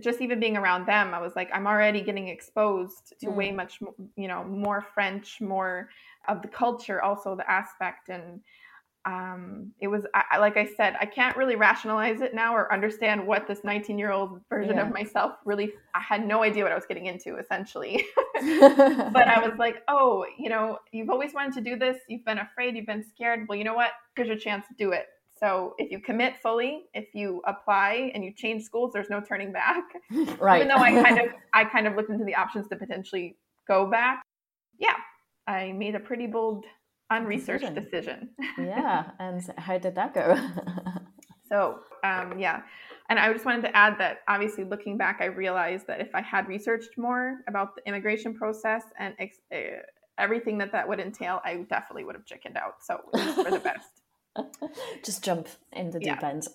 just 0.00 0.20
even 0.20 0.40
being 0.40 0.56
around 0.56 0.86
them, 0.86 1.14
I 1.14 1.20
was 1.20 1.34
like, 1.36 1.48
I'm 1.52 1.66
already 1.66 2.02
getting 2.02 2.28
exposed 2.28 3.14
to 3.20 3.26
Mm. 3.28 3.34
way 3.34 3.52
much, 3.52 3.80
you 4.16 4.28
know, 4.28 4.44
more 4.44 4.80
French, 4.94 5.40
more 5.40 5.88
of 6.28 6.42
the 6.42 6.48
culture, 6.48 7.00
also 7.02 7.34
the 7.36 7.48
aspect, 7.50 8.08
and 8.08 8.40
um, 9.06 9.72
it 9.80 9.88
was 9.88 10.06
I, 10.14 10.38
like 10.38 10.56
I 10.56 10.66
said, 10.76 10.96
I 11.00 11.04
can't 11.06 11.36
really 11.36 11.56
rationalize 11.56 12.20
it 12.20 12.34
now 12.34 12.54
or 12.54 12.72
understand 12.72 13.26
what 13.26 13.46
this 13.46 13.62
19 13.62 13.98
year 13.98 14.10
old 14.12 14.40
version 14.48 14.76
Yeah. 14.76 14.86
of 14.86 14.92
myself 14.92 15.34
really. 15.44 15.72
I 15.94 16.00
had 16.00 16.26
no 16.26 16.42
idea 16.42 16.62
what 16.62 16.72
I 16.72 16.74
was 16.74 16.86
getting 16.86 17.06
into, 17.06 17.36
essentially. 17.36 18.04
but 18.34 19.28
I 19.28 19.46
was 19.46 19.58
like, 19.58 19.82
oh, 19.88 20.24
you 20.38 20.48
know, 20.48 20.78
you've 20.92 21.10
always 21.10 21.34
wanted 21.34 21.54
to 21.54 21.60
do 21.60 21.76
this. 21.78 21.98
You've 22.08 22.24
been 22.24 22.38
afraid. 22.38 22.76
You've 22.76 22.86
been 22.86 23.04
scared. 23.04 23.46
Well, 23.48 23.56
you 23.58 23.64
know 23.64 23.74
what? 23.74 23.90
Here's 24.16 24.28
your 24.28 24.38
chance 24.38 24.66
to 24.68 24.74
do 24.74 24.92
it. 24.92 25.06
So 25.38 25.74
if 25.78 25.90
you 25.90 26.00
commit 26.00 26.34
fully, 26.42 26.84
if 26.94 27.06
you 27.14 27.42
apply 27.46 28.10
and 28.14 28.24
you 28.24 28.32
change 28.32 28.62
schools, 28.62 28.92
there's 28.94 29.10
no 29.10 29.20
turning 29.20 29.52
back. 29.52 29.84
right. 30.40 30.56
Even 30.62 30.68
though 30.68 30.82
I 30.82 30.90
kind 31.02 31.18
of 31.18 31.26
I 31.52 31.64
kind 31.64 31.86
of 31.86 31.94
looked 31.96 32.10
into 32.10 32.24
the 32.24 32.34
options 32.36 32.68
to 32.68 32.76
potentially 32.76 33.36
go 33.68 33.86
back. 33.90 34.22
Yeah, 34.78 34.96
I 35.46 35.72
made 35.72 35.94
a 35.94 36.00
pretty 36.00 36.26
bold, 36.26 36.64
unresearched 37.10 37.74
Decision. 37.74 38.30
decision. 38.36 38.66
yeah. 38.68 39.10
And 39.18 39.42
how 39.58 39.78
did 39.78 39.94
that 39.96 40.14
go? 40.14 40.36
So, 41.46 41.80
um, 42.02 42.38
yeah. 42.38 42.62
And 43.10 43.18
I 43.18 43.30
just 43.32 43.44
wanted 43.44 43.62
to 43.62 43.76
add 43.76 43.98
that 43.98 44.20
obviously 44.28 44.64
looking 44.64 44.96
back, 44.96 45.18
I 45.20 45.26
realized 45.26 45.86
that 45.88 46.00
if 46.00 46.08
I 46.14 46.22
had 46.22 46.48
researched 46.48 46.96
more 46.96 47.40
about 47.46 47.76
the 47.76 47.86
immigration 47.86 48.34
process 48.34 48.82
and 48.98 49.14
ex- 49.18 49.40
uh, 49.54 49.82
everything 50.16 50.56
that 50.58 50.72
that 50.72 50.88
would 50.88 51.00
entail, 51.00 51.42
I 51.44 51.56
definitely 51.68 52.04
would 52.04 52.14
have 52.16 52.24
chickened 52.24 52.56
out. 52.56 52.76
So 52.82 52.98
for 53.44 53.50
the 53.50 53.60
best. 53.60 53.90
Just 55.04 55.22
jump 55.22 55.46
in 55.74 55.90
the 55.90 55.98
deep 56.00 56.18
Yeah. 56.22 56.28
end. 56.30 56.48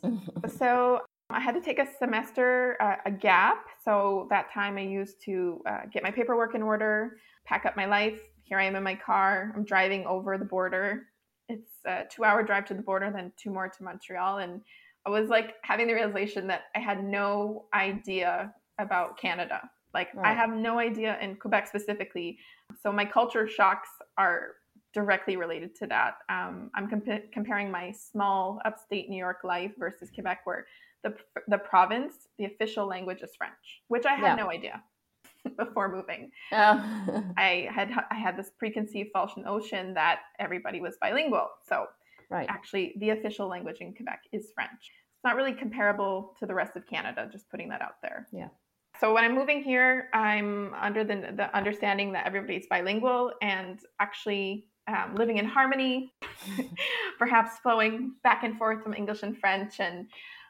So 0.58 1.02
I 1.30 1.40
had 1.40 1.54
to 1.54 1.62
take 1.62 1.78
a 1.78 1.88
semester, 2.00 2.76
uh, 2.82 2.96
a 3.06 3.12
gap. 3.12 3.68
So 3.86 4.26
that 4.32 4.52
time 4.52 4.76
I 4.78 4.82
used 4.82 5.22
to 5.26 5.62
uh, 5.68 5.82
get 5.94 6.02
my 6.02 6.10
paperwork 6.12 6.56
in 6.56 6.64
order, 6.64 7.18
pack 7.46 7.66
up 7.68 7.78
my 7.78 7.86
life. 7.86 8.20
Here 8.50 8.58
I 8.60 8.66
am 8.66 8.76
in 8.76 8.84
my 8.84 8.96
car. 8.96 9.54
I'm 9.56 9.64
driving 9.64 10.06
over 10.08 10.38
the 10.38 10.46
border. 10.46 11.04
It's 11.48 11.70
a 11.86 12.04
two 12.10 12.24
hour 12.24 12.44
drive 12.44 12.66
to 12.66 12.74
the 12.74 12.82
border, 12.82 13.12
then 13.12 13.32
two 13.38 13.52
more 13.52 13.70
to 13.70 13.84
Montreal. 13.84 14.40
And 14.40 14.62
I 15.06 15.12
was 15.12 15.30
like 15.30 15.56
having 15.62 15.88
the 15.88 15.94
realization 15.94 16.48
that 16.48 16.64
I 16.76 16.80
had 16.80 17.04
no 17.04 17.66
idea 17.74 18.54
about 18.80 19.18
Canada. 19.20 19.70
Like, 19.94 20.10
I 20.24 20.34
have 20.34 20.52
no 20.52 20.78
idea 20.78 21.18
in 21.20 21.36
Quebec 21.36 21.68
specifically. 21.68 22.38
So 22.84 22.92
my 22.92 23.06
culture 23.06 23.48
shocks 23.48 23.90
are 24.20 24.56
directly 24.94 25.36
related 25.36 25.76
to 25.78 25.88
that. 25.88 26.18
Um, 26.30 26.70
I'm 26.76 26.88
compa- 26.88 27.32
comparing 27.32 27.72
my 27.72 27.92
small 27.92 28.60
upstate 28.66 29.10
New 29.10 29.18
York 29.18 29.40
life 29.44 29.72
versus 29.80 30.10
Quebec, 30.14 30.42
where 30.44 30.66
the 31.04 31.16
the 31.48 31.58
province, 31.58 32.28
the 32.38 32.46
official 32.46 32.86
language 32.88 33.22
is 33.22 33.32
French, 33.36 33.82
which 33.88 34.06
I 34.06 34.14
had 34.16 34.38
Yeah. 34.38 34.44
no 34.44 34.52
idea 34.52 34.84
before 35.58 35.90
moving. 35.90 36.32
Oh. 36.52 37.24
I 37.38 37.68
had 37.74 37.92
I 38.12 38.16
had 38.16 38.38
this 38.38 38.52
preconceived 38.58 39.10
false 39.14 39.32
notion 39.38 39.94
that 39.94 40.20
everybody 40.40 40.82
was 40.82 40.96
bilingual. 41.02 41.50
So 41.68 41.86
right. 42.30 42.48
actually, 42.50 42.96
the 43.00 43.12
official 43.12 43.48
language 43.48 43.78
in 43.80 43.94
Quebec 43.94 44.22
is 44.32 44.52
French. 44.54 44.72
It's 44.72 45.24
not 45.24 45.36
really 45.36 45.54
comparable 45.54 46.36
to 46.40 46.46
the 46.46 46.54
rest 46.54 46.76
of 46.76 46.88
Canada. 46.88 47.28
Just 47.32 47.50
putting 47.50 47.70
that 47.70 47.82
out 47.82 48.02
there. 48.02 48.28
Yeah. 48.32 48.50
So 49.00 49.14
when 49.14 49.24
I'm 49.24 49.34
moving 49.34 49.64
here, 49.64 50.10
I'm 50.14 50.74
under 50.74 51.04
the, 51.04 51.34
the 51.36 51.56
understanding 51.56 52.12
that 52.14 52.26
everybody's 52.26 52.68
bilingual 52.70 53.32
and 53.42 53.80
actually 54.02 54.66
um, 54.88 55.16
living 55.16 55.38
in 55.38 55.46
harmony, 55.46 56.14
perhaps 57.20 57.60
flowing 57.60 58.14
back 58.24 58.44
and 58.44 58.58
forth 58.58 58.84
from 58.84 58.94
English 58.94 59.24
and 59.24 59.38
French. 59.38 59.80
And 59.80 60.08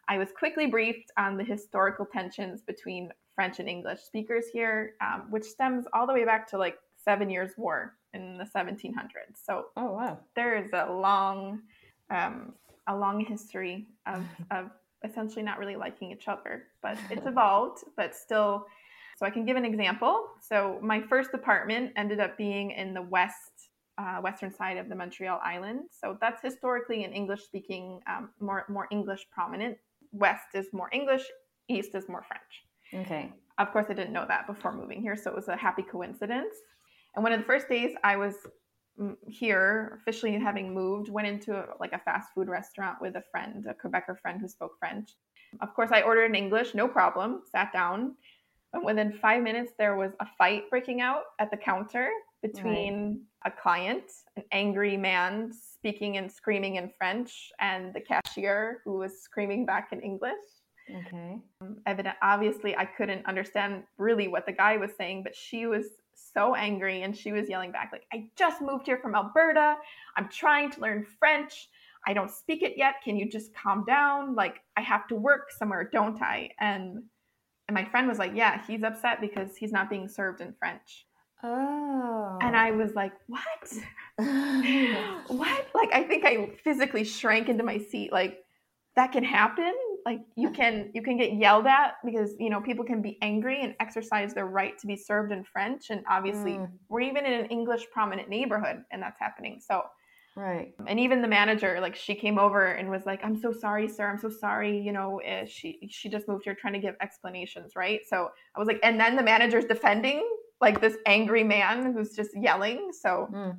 I 0.08 0.17
was 0.17 0.29
quickly 0.38 0.65
briefed 0.65 1.12
on 1.17 1.38
the 1.38 1.43
historical 1.43 2.08
tensions 2.12 2.62
between 2.63 3.10
French 3.39 3.60
and 3.60 3.69
English 3.69 4.01
speakers 4.01 4.48
here, 4.51 4.96
um, 5.00 5.27
which 5.29 5.46
stems 5.46 5.86
all 5.93 6.05
the 6.05 6.12
way 6.12 6.25
back 6.25 6.46
to 6.46 6.58
like 6.58 6.77
Seven 6.98 7.29
Years' 7.29 7.53
War 7.55 7.93
in 8.13 8.38
the 8.38 8.43
1700s. 8.43 9.38
So 9.41 9.67
oh 9.77 9.93
wow, 9.93 10.19
there 10.36 10.62
is 10.62 10.72
a 10.74 10.91
long, 10.91 11.62
um, 12.10 12.51
a 12.88 12.98
long 12.98 13.24
history 13.24 13.88
of, 14.05 14.25
of 14.51 14.72
essentially 15.05 15.41
not 15.41 15.58
really 15.58 15.77
liking 15.77 16.12
each 16.12 16.27
other, 16.27 16.63
but 16.84 16.98
it's 17.10 17.25
evolved, 17.34 17.86
but 17.96 18.13
still. 18.13 18.65
So 19.17 19.25
I 19.25 19.29
can 19.29 19.46
give 19.46 19.55
an 19.55 19.63
example. 19.63 20.25
So 20.41 20.77
my 20.81 21.00
first 21.00 21.29
apartment 21.34 21.93
ended 21.96 22.19
up 22.19 22.38
being 22.38 22.72
in 22.72 22.93
the 22.93 23.03
west, 23.03 23.69
uh, 23.98 24.17
western 24.17 24.53
side 24.53 24.75
of 24.75 24.89
the 24.89 24.96
Montreal 24.96 25.39
Island. 25.41 25.84
So 25.91 26.17
that's 26.19 26.41
historically 26.41 27.05
an 27.05 27.13
English-speaking, 27.13 28.01
um, 28.05 28.31
more 28.41 28.65
more 28.67 28.89
English 28.91 29.27
prominent. 29.31 29.77
West 30.12 30.55
is 30.55 30.67
more 30.74 30.89
English, 30.91 31.24
east 31.69 31.96
is 31.96 32.10
more 32.10 32.24
French. 32.27 32.65
Okay, 32.93 33.31
Of 33.58 33.72
course, 33.72 33.88
I 33.89 33.93
didn't 33.93 34.13
know 34.13 34.25
that 34.27 34.48
before 34.48 34.74
moving 34.74 35.01
here, 35.01 35.15
so 35.15 35.29
it 35.29 35.36
was 35.36 35.48
a 35.48 35.55
happy 35.55 35.84
coincidence. 35.84 36.55
And 37.15 37.24
one 37.24 37.34
of 37.34 37.39
the 37.39 37.46
first 37.46 37.67
days 37.67 37.96
I 38.03 38.15
was 38.15 38.36
mm, 39.00 39.15
here, 39.27 40.00
officially 40.01 40.38
having 40.39 40.74
moved, 40.74 41.10
went 41.10 41.27
into 41.27 41.55
a, 41.55 41.65
like 41.79 41.93
a 41.93 42.00
fast 42.00 42.29
food 42.34 42.48
restaurant 42.48 42.98
with 43.01 43.15
a 43.15 43.24
friend, 43.31 43.65
a 43.67 43.74
Quebecer 43.74 44.19
friend 44.19 44.39
who 44.39 44.48
spoke 44.48 44.74
French. 44.79 45.15
Of 45.62 45.74
course, 45.74 45.89
I 45.91 46.01
ordered 46.03 46.25
in 46.25 46.36
English, 46.36 46.75
no 46.75 46.88
problem. 46.88 47.41
Sat 47.51 47.74
down, 47.74 48.15
and 48.74 48.86
within 48.86 49.12
five 49.12 49.41
minutes, 49.41 49.72
there 49.77 49.96
was 49.96 50.12
a 50.19 50.27
fight 50.38 50.69
breaking 50.69 51.01
out 51.01 51.24
at 51.39 51.50
the 51.50 51.58
counter 51.58 52.10
between 52.41 53.24
a 53.46 53.51
client, 53.51 54.03
an 54.38 54.43
angry 54.51 54.96
man 54.96 55.51
speaking 55.51 56.17
and 56.17 56.31
screaming 56.31 56.75
in 56.75 56.91
French, 56.98 57.51
and 57.60 57.93
the 57.93 58.00
cashier 58.00 58.81
who 58.86 58.98
was 58.98 59.22
screaming 59.22 59.65
back 59.65 59.89
in 59.91 60.00
English 60.01 60.36
okay, 60.98 61.38
evident 61.86 62.15
obviously 62.22 62.75
i 62.75 62.86
couldn't 62.86 63.25
understand 63.25 63.84
really 63.98 64.27
what 64.27 64.46
the 64.46 64.51
guy 64.51 64.77
was 64.77 64.91
saying 64.98 65.24
but 65.24 65.36
she 65.36 65.65
was 65.65 65.86
so 66.34 66.55
angry 66.55 67.03
and 67.03 67.15
she 67.15 67.31
was 67.31 67.50
yelling 67.50 67.72
back 67.72 67.89
like 67.91 68.03
i 68.13 68.29
just 68.36 68.62
moved 68.62 68.86
here 68.86 68.98
from 68.98 69.15
alberta. 69.15 69.75
I'm 70.15 70.29
trying 70.29 70.72
to 70.72 70.81
learn 70.81 71.05
french. 71.17 71.69
I 72.08 72.13
don't 72.13 72.31
speak 72.31 72.62
it 72.62 72.74
yet. 72.77 72.96
Can 73.03 73.17
you 73.17 73.29
just 73.29 73.53
calm 73.53 73.84
down? 73.86 74.36
Like 74.36 74.62
i 74.77 74.81
have 74.81 75.08
to 75.08 75.15
work 75.15 75.51
somewhere 75.58 75.89
don't 75.91 76.22
i? 76.22 76.50
And 76.60 77.03
and 77.67 77.75
my 77.75 77.86
friend 77.86 78.08
was 78.08 78.19
like 78.19 78.31
yeah 78.36 78.62
he's 78.65 78.84
upset 78.84 79.22
because 79.22 79.55
he's 79.55 79.72
not 79.72 79.89
being 79.89 80.08
served 80.08 80.41
in 80.41 80.53
french. 80.60 81.05
Oh, 81.41 82.38
and 82.41 82.55
i 82.55 82.72
was 82.72 82.93
like 82.96 83.13
what? 83.27 83.74
What? 85.27 85.67
Like 85.74 85.93
i 85.93 86.03
think 86.03 86.25
i 86.25 86.50
physically 86.63 87.03
shrank 87.03 87.50
into 87.50 87.63
my 87.63 87.77
seat. 87.77 88.12
Like 88.12 88.43
that 88.96 89.12
can 89.12 89.24
happen 89.24 89.74
like 90.05 90.19
you 90.35 90.49
can 90.51 90.89
you 90.93 91.01
can 91.01 91.17
get 91.17 91.33
yelled 91.33 91.67
at 91.67 91.95
because 92.05 92.31
you 92.39 92.49
know 92.49 92.61
people 92.61 92.85
can 92.85 93.01
be 93.01 93.17
angry 93.21 93.61
and 93.61 93.75
exercise 93.79 94.33
their 94.33 94.45
right 94.47 94.77
to 94.79 94.87
be 94.87 94.95
served 94.95 95.31
in 95.31 95.43
french. 95.43 95.89
And 95.89 96.03
obviously 96.09 96.53
Mm. 96.53 96.69
we're 96.89 97.01
even 97.01 97.25
in 97.25 97.33
an 97.33 97.45
english 97.47 97.85
prominent 97.91 98.29
neighborhood 98.29 98.83
and 98.91 99.01
that's 99.01 99.19
happening. 99.19 99.59
So 99.59 99.83
right, 100.35 100.73
and 100.87 100.99
even 100.99 101.21
the 101.21 101.27
manager 101.27 101.79
like 101.81 101.95
she 101.95 102.15
came 102.15 102.39
over 102.39 102.65
and 102.65 102.89
was 102.89 103.05
like 103.05 103.19
i'm 103.23 103.37
so 103.39 103.51
sorry 103.51 103.87
sir. 103.87 104.09
I'm 104.09 104.19
so 104.19 104.29
sorry. 104.29 104.79
You 104.79 104.91
know 104.91 105.19
eh, 105.23 105.45
she 105.45 105.79
she 105.89 106.09
just 106.09 106.27
moved 106.27 106.43
here 106.45 106.55
trying 106.55 106.73
to 106.73 106.79
give 106.79 106.95
explanations 107.01 107.75
right? 107.75 108.01
So 108.07 108.29
i 108.55 108.59
was 108.59 108.67
like 108.67 108.79
and 108.83 108.99
then 108.99 109.15
the 109.15 109.23
manager's 109.23 109.65
defending 109.65 110.23
like 110.61 110.81
this 110.81 110.97
angry 111.05 111.43
man 111.43 111.93
who's 111.93 112.15
just 112.15 112.31
yelling. 112.35 112.91
So 112.93 113.29
Mm. 113.31 113.57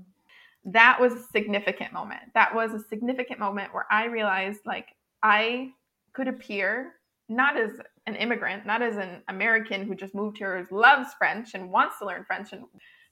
that 0.67 1.01
was 1.01 1.13
a 1.15 1.23
significant 1.33 1.93
moment. 1.93 2.23
That 2.35 2.55
was 2.55 2.73
a 2.75 2.79
significant 2.79 3.39
moment 3.41 3.73
where 3.73 3.87
I 3.91 4.05
realized 4.07 4.61
like 4.67 4.89
I 5.23 5.73
could 6.13 6.29
appear 6.29 6.95
not 7.29 7.57
as 7.57 7.73
an 8.07 8.17
immigrant, 8.17 8.67
not 8.67 8.83
as 8.83 8.97
an 8.97 9.23
American 9.29 9.87
who 9.87 9.95
just 9.95 10.15
moved 10.15 10.39
here, 10.39 10.65
who 10.69 10.81
loves 10.81 11.11
French 11.15 11.55
and 11.55 11.71
wants 11.71 11.99
to 11.99 12.07
learn 12.07 12.25
French 12.25 12.53
and 12.53 12.65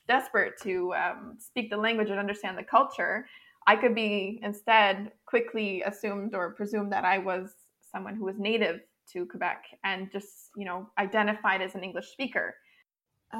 desperate 0.09 0.55
to 0.63 0.93
um, 0.95 1.37
speak 1.39 1.71
the 1.71 1.77
language 1.77 2.11
and 2.11 2.19
understand 2.19 2.59
the 2.59 2.65
culture. 2.65 3.27
I 3.67 3.77
could 3.77 3.95
be 3.95 4.41
instead 4.43 5.13
quickly 5.27 5.83
assumed 5.83 6.35
or 6.35 6.55
presumed 6.55 6.93
that 6.93 7.05
I 7.05 7.19
was 7.19 7.51
someone 7.93 8.17
who 8.17 8.25
was 8.25 8.39
native 8.39 8.81
to 9.13 9.27
Quebec 9.27 9.65
and 9.85 10.11
just, 10.11 10.51
you 10.57 10.65
know, 10.65 10.91
identified 10.99 11.63
as 11.63 11.75
an 11.75 11.85
English 11.85 12.09
speaker. 12.09 12.55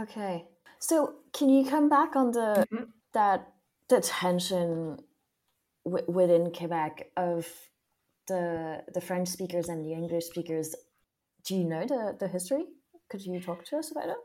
okay. 0.03 0.47
So 0.79 1.17
can 1.33 1.49
you 1.49 1.69
come 1.69 1.89
back 1.89 2.15
on 2.15 2.31
the 2.31 2.67
Mhm. 2.71 2.93
that 3.13 3.53
the 3.89 4.01
tension 4.01 4.99
w- 5.85 6.05
within 6.11 6.53
Quebec 6.53 7.11
of 7.17 7.68
the 8.29 8.85
the 8.95 9.01
French 9.01 9.29
speakers 9.29 9.69
and 9.69 9.85
the 9.85 9.93
English 9.93 10.27
speakers? 10.27 10.75
Do 11.45 11.57
you 11.57 11.65
know 11.65 11.85
the 11.87 12.17
the 12.19 12.29
history? 12.29 12.67
Could 13.11 13.25
you 13.25 13.41
talk 13.41 13.65
to 13.67 13.79
us 13.79 13.91
about 13.91 14.09
it? 14.09 14.17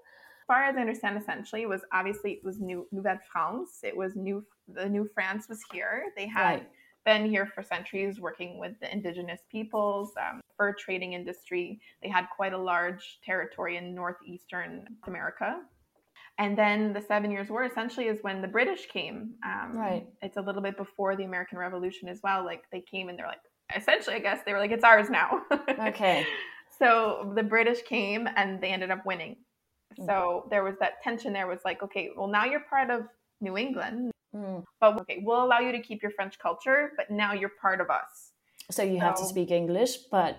As 0.44 0.48
far 0.48 0.64
as 0.66 0.76
I 0.76 0.82
understand, 0.82 1.18
essentially, 1.18 1.62
it 1.62 1.70
was 1.70 1.82
obviously 1.94 2.32
it 2.34 2.44
was 2.44 2.60
New 2.60 2.88
Nouvelle 2.92 3.20
France. 3.32 3.80
It 3.84 3.96
was 3.96 4.16
new. 4.16 4.46
The 4.68 4.88
New 4.90 5.10
France 5.14 5.48
was 5.50 5.62
here. 5.72 6.06
They 6.18 6.28
had 6.28 6.44
Right. 6.44 6.70
been 7.06 7.26
here 7.26 7.46
for 7.46 7.64
centuries, 7.64 8.20
working 8.20 8.60
with 8.60 8.80
the 8.82 8.92
indigenous 8.92 9.42
peoples, 9.50 10.14
um, 10.18 10.42
fur 10.58 10.74
trading 10.74 11.14
industry. 11.14 11.80
They 12.02 12.10
had 12.10 12.28
quite 12.36 12.54
a 12.54 12.58
large 12.58 13.20
territory 13.22 13.78
in 13.78 13.94
northeastern 13.96 14.98
America. 15.08 15.62
And 16.40 16.58
then 16.58 16.94
the 16.94 17.02
Seven 17.02 17.30
Years' 17.32 17.50
War 17.50 17.64
essentially 17.64 18.08
is 18.08 18.24
when 18.24 18.42
the 18.42 18.48
British 18.48 18.88
came. 18.88 19.36
Um, 19.46 19.78
Right. 19.78 20.08
It's 20.22 20.38
a 20.38 20.42
little 20.42 20.62
bit 20.62 20.78
before 20.78 21.16
the 21.16 21.24
American 21.26 21.58
Revolution 21.58 22.10
as 22.10 22.22
well. 22.24 22.44
Like 22.44 22.64
they 22.72 22.82
came 22.82 23.10
and 23.10 23.18
they're 23.18 23.28
like, 23.28 23.42
essentially, 23.76 24.16
I 24.16 24.20
guess 24.20 24.42
they 24.46 24.54
were 24.54 24.60
like, 24.60 24.72
it's 24.72 24.84
ours 24.84 25.10
now. 25.10 25.42
Okay. 25.88 26.26
So 26.80 27.32
the 27.36 27.44
British 27.44 27.82
came 27.84 28.28
and 28.36 28.60
they 28.60 28.70
ended 28.70 28.90
up 28.92 29.06
winning. 29.06 29.36
Mm. 30.00 30.06
So 30.08 30.48
there 30.50 30.64
was 30.64 30.76
that 30.80 31.02
tension 31.04 31.32
there 31.34 31.48
was 31.48 31.60
like, 31.64 31.84
okay, 31.84 32.10
well, 32.18 32.28
now 32.28 32.46
you're 32.46 32.66
part 32.70 32.90
of 32.90 33.04
New 33.42 33.58
England, 33.58 34.12
Mm. 34.36 34.64
but 34.82 35.00
okay, 35.02 35.22
we'll 35.24 35.44
allow 35.44 35.60
you 35.60 35.72
to 35.72 35.80
keep 35.80 36.02
your 36.02 36.10
French 36.12 36.40
culture, 36.40 36.94
but 36.98 37.12
now 37.12 37.34
you're 37.34 37.52
part 37.62 37.80
of 37.80 37.92
us. 37.92 38.32
So 38.72 38.82
you 38.82 39.00
have 39.00 39.16
to 39.18 39.26
speak 39.26 39.52
English, 39.52 39.98
but 40.10 40.38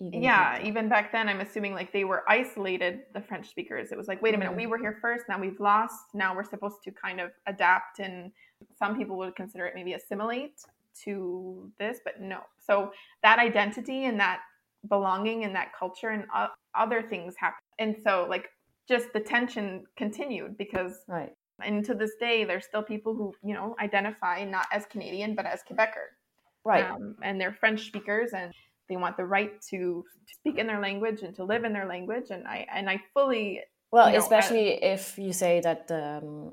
can 0.00 0.22
Yeah, 0.22 0.60
even 0.64 0.88
back 0.88 1.12
then, 1.12 1.28
I'm 1.28 1.40
assuming 1.40 1.72
like 1.72 1.92
they 1.92 2.02
were 2.02 2.24
isolated, 2.28 3.02
the 3.14 3.20
French 3.20 3.48
speakers. 3.48 3.92
It 3.92 3.98
was 3.98 4.08
like, 4.08 4.20
wait 4.22 4.34
a 4.34 4.38
minute, 4.38 4.54
Mm. 4.54 4.56
we 4.56 4.66
were 4.66 4.78
here 4.78 4.98
first, 5.00 5.28
now 5.28 5.38
we've 5.38 5.60
lost, 5.60 6.06
now 6.14 6.34
we're 6.34 6.42
supposed 6.54 6.82
to 6.84 6.90
kind 6.90 7.20
of 7.20 7.30
adapt. 7.46 8.00
And 8.00 8.32
some 8.76 8.96
people 8.98 9.16
would 9.18 9.36
consider 9.36 9.66
it 9.66 9.74
maybe 9.76 9.92
assimilate 9.92 10.56
to 11.04 11.70
this, 11.78 11.98
but 12.04 12.20
no. 12.20 12.40
So 12.64 12.92
that 13.22 13.38
identity 13.38 14.04
and 14.04 14.18
that 14.20 14.40
belonging 14.88 15.44
and 15.44 15.54
that 15.54 15.72
culture 15.78 16.10
and 16.10 16.24
other 16.74 17.02
things 17.02 17.34
happened. 17.38 17.62
And 17.78 17.96
so, 18.02 18.26
like, 18.28 18.48
just 18.88 19.12
the 19.12 19.20
tension 19.20 19.84
continued 19.96 20.56
because 20.56 21.00
right. 21.08 21.32
and 21.62 21.84
to 21.84 21.94
this 21.94 22.12
day 22.18 22.44
there's 22.44 22.64
still 22.64 22.82
people 22.82 23.14
who 23.14 23.34
you 23.44 23.52
know 23.52 23.76
identify 23.82 24.42
not 24.44 24.64
as 24.72 24.86
canadian 24.86 25.34
but 25.34 25.44
as 25.44 25.60
quebecer 25.70 26.06
Right. 26.64 26.86
um, 26.86 27.14
and 27.22 27.38
they're 27.38 27.52
french 27.52 27.86
speakers 27.86 28.30
and 28.32 28.50
they 28.88 28.96
want 28.96 29.18
the 29.18 29.26
right 29.26 29.52
to, 29.68 30.04
to 30.26 30.34
speak 30.34 30.56
in 30.56 30.66
their 30.66 30.80
language 30.80 31.20
and 31.20 31.36
to 31.36 31.44
live 31.44 31.64
in 31.64 31.74
their 31.74 31.86
language 31.86 32.30
and 32.30 32.48
i 32.48 32.66
and 32.74 32.88
i 32.88 32.98
fully 33.12 33.60
well, 33.90 34.08
you 34.08 34.14
know, 34.14 34.22
especially 34.22 34.82
if 34.82 35.18
you 35.18 35.32
say 35.32 35.60
that 35.60 35.88
the, 35.88 36.18
um, 36.22 36.52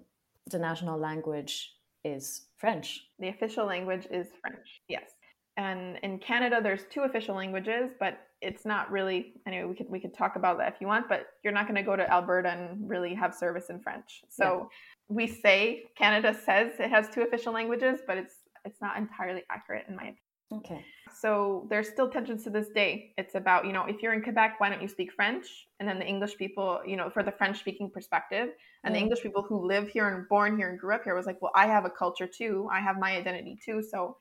the 0.49 0.59
national 0.59 0.97
language 0.97 1.73
is 2.03 2.44
French. 2.57 3.01
the 3.19 3.29
official 3.29 3.65
language 3.65 4.07
is 4.11 4.27
french 4.41 4.81
yes 4.87 5.11
and 5.57 5.97
in 6.03 6.17
canada 6.19 6.59
there's 6.61 6.83
two 6.89 7.01
official 7.01 7.35
languages 7.35 7.91
but 7.99 8.19
it's 8.41 8.65
not 8.65 8.91
really 8.91 9.33
anyway 9.47 9.65
we 9.65 9.75
could 9.75 9.89
we 9.89 9.99
could 9.99 10.13
talk 10.13 10.35
about 10.35 10.57
that 10.57 10.73
if 10.73 10.81
you 10.81 10.87
want 10.87 11.07
but 11.07 11.27
you're 11.43 11.53
not 11.53 11.65
going 11.67 11.75
to 11.75 11.83
go 11.83 11.95
to 11.95 12.09
alberta 12.11 12.49
and 12.49 12.89
really 12.89 13.13
have 13.13 13.33
service 13.33 13.69
in 13.69 13.79
french 13.79 14.21
so 14.29 14.69
we 15.09 15.27
say 15.27 15.83
canada 15.97 16.33
says 16.45 16.73
it 16.79 16.89
has 16.89 17.09
two 17.09 17.21
official 17.21 17.53
languages 17.53 17.99
but 18.07 18.17
it's 18.17 18.35
it's 18.65 18.81
not 18.81 18.97
entirely 18.97 19.43
accurate 19.49 19.85
in 19.87 19.95
my 19.95 20.03
opinion 20.03 20.17
Okay. 20.53 20.85
So 21.19 21.65
there's 21.69 21.89
still 21.89 22.09
tensions 22.09 22.43
to 22.43 22.49
this 22.49 22.67
day. 22.69 23.13
It's 23.17 23.35
about, 23.35 23.65
you 23.65 23.73
know, 23.73 23.85
if 23.85 24.01
you're 24.01 24.13
in 24.13 24.21
Quebec, 24.21 24.55
why 24.59 24.69
don't 24.69 24.81
you 24.81 24.87
speak 24.87 25.11
French? 25.13 25.45
And 25.79 25.87
then 25.87 25.97
the 25.99 26.05
English 26.05 26.37
people, 26.37 26.81
you 26.85 26.97
know, 26.97 27.09
for 27.09 27.23
the 27.23 27.31
French 27.31 27.59
speaking 27.59 27.89
perspective, 27.89 28.49
and 28.83 28.93
the 28.93 28.99
English 28.99 29.21
people 29.21 29.41
who 29.41 29.65
live 29.65 29.87
here 29.89 30.07
and 30.09 30.27
born 30.29 30.57
here 30.57 30.69
and 30.69 30.77
grew 30.77 30.93
up 30.93 31.03
here 31.03 31.15
was 31.15 31.25
like, 31.25 31.41
well, 31.41 31.51
I 31.55 31.67
have 31.67 31.85
a 31.85 31.89
culture 31.89 32.27
too. 32.27 32.67
I 32.71 32.79
have 32.81 32.97
my 32.99 33.15
identity 33.17 33.57
too. 33.65 33.81
So, 33.81 34.17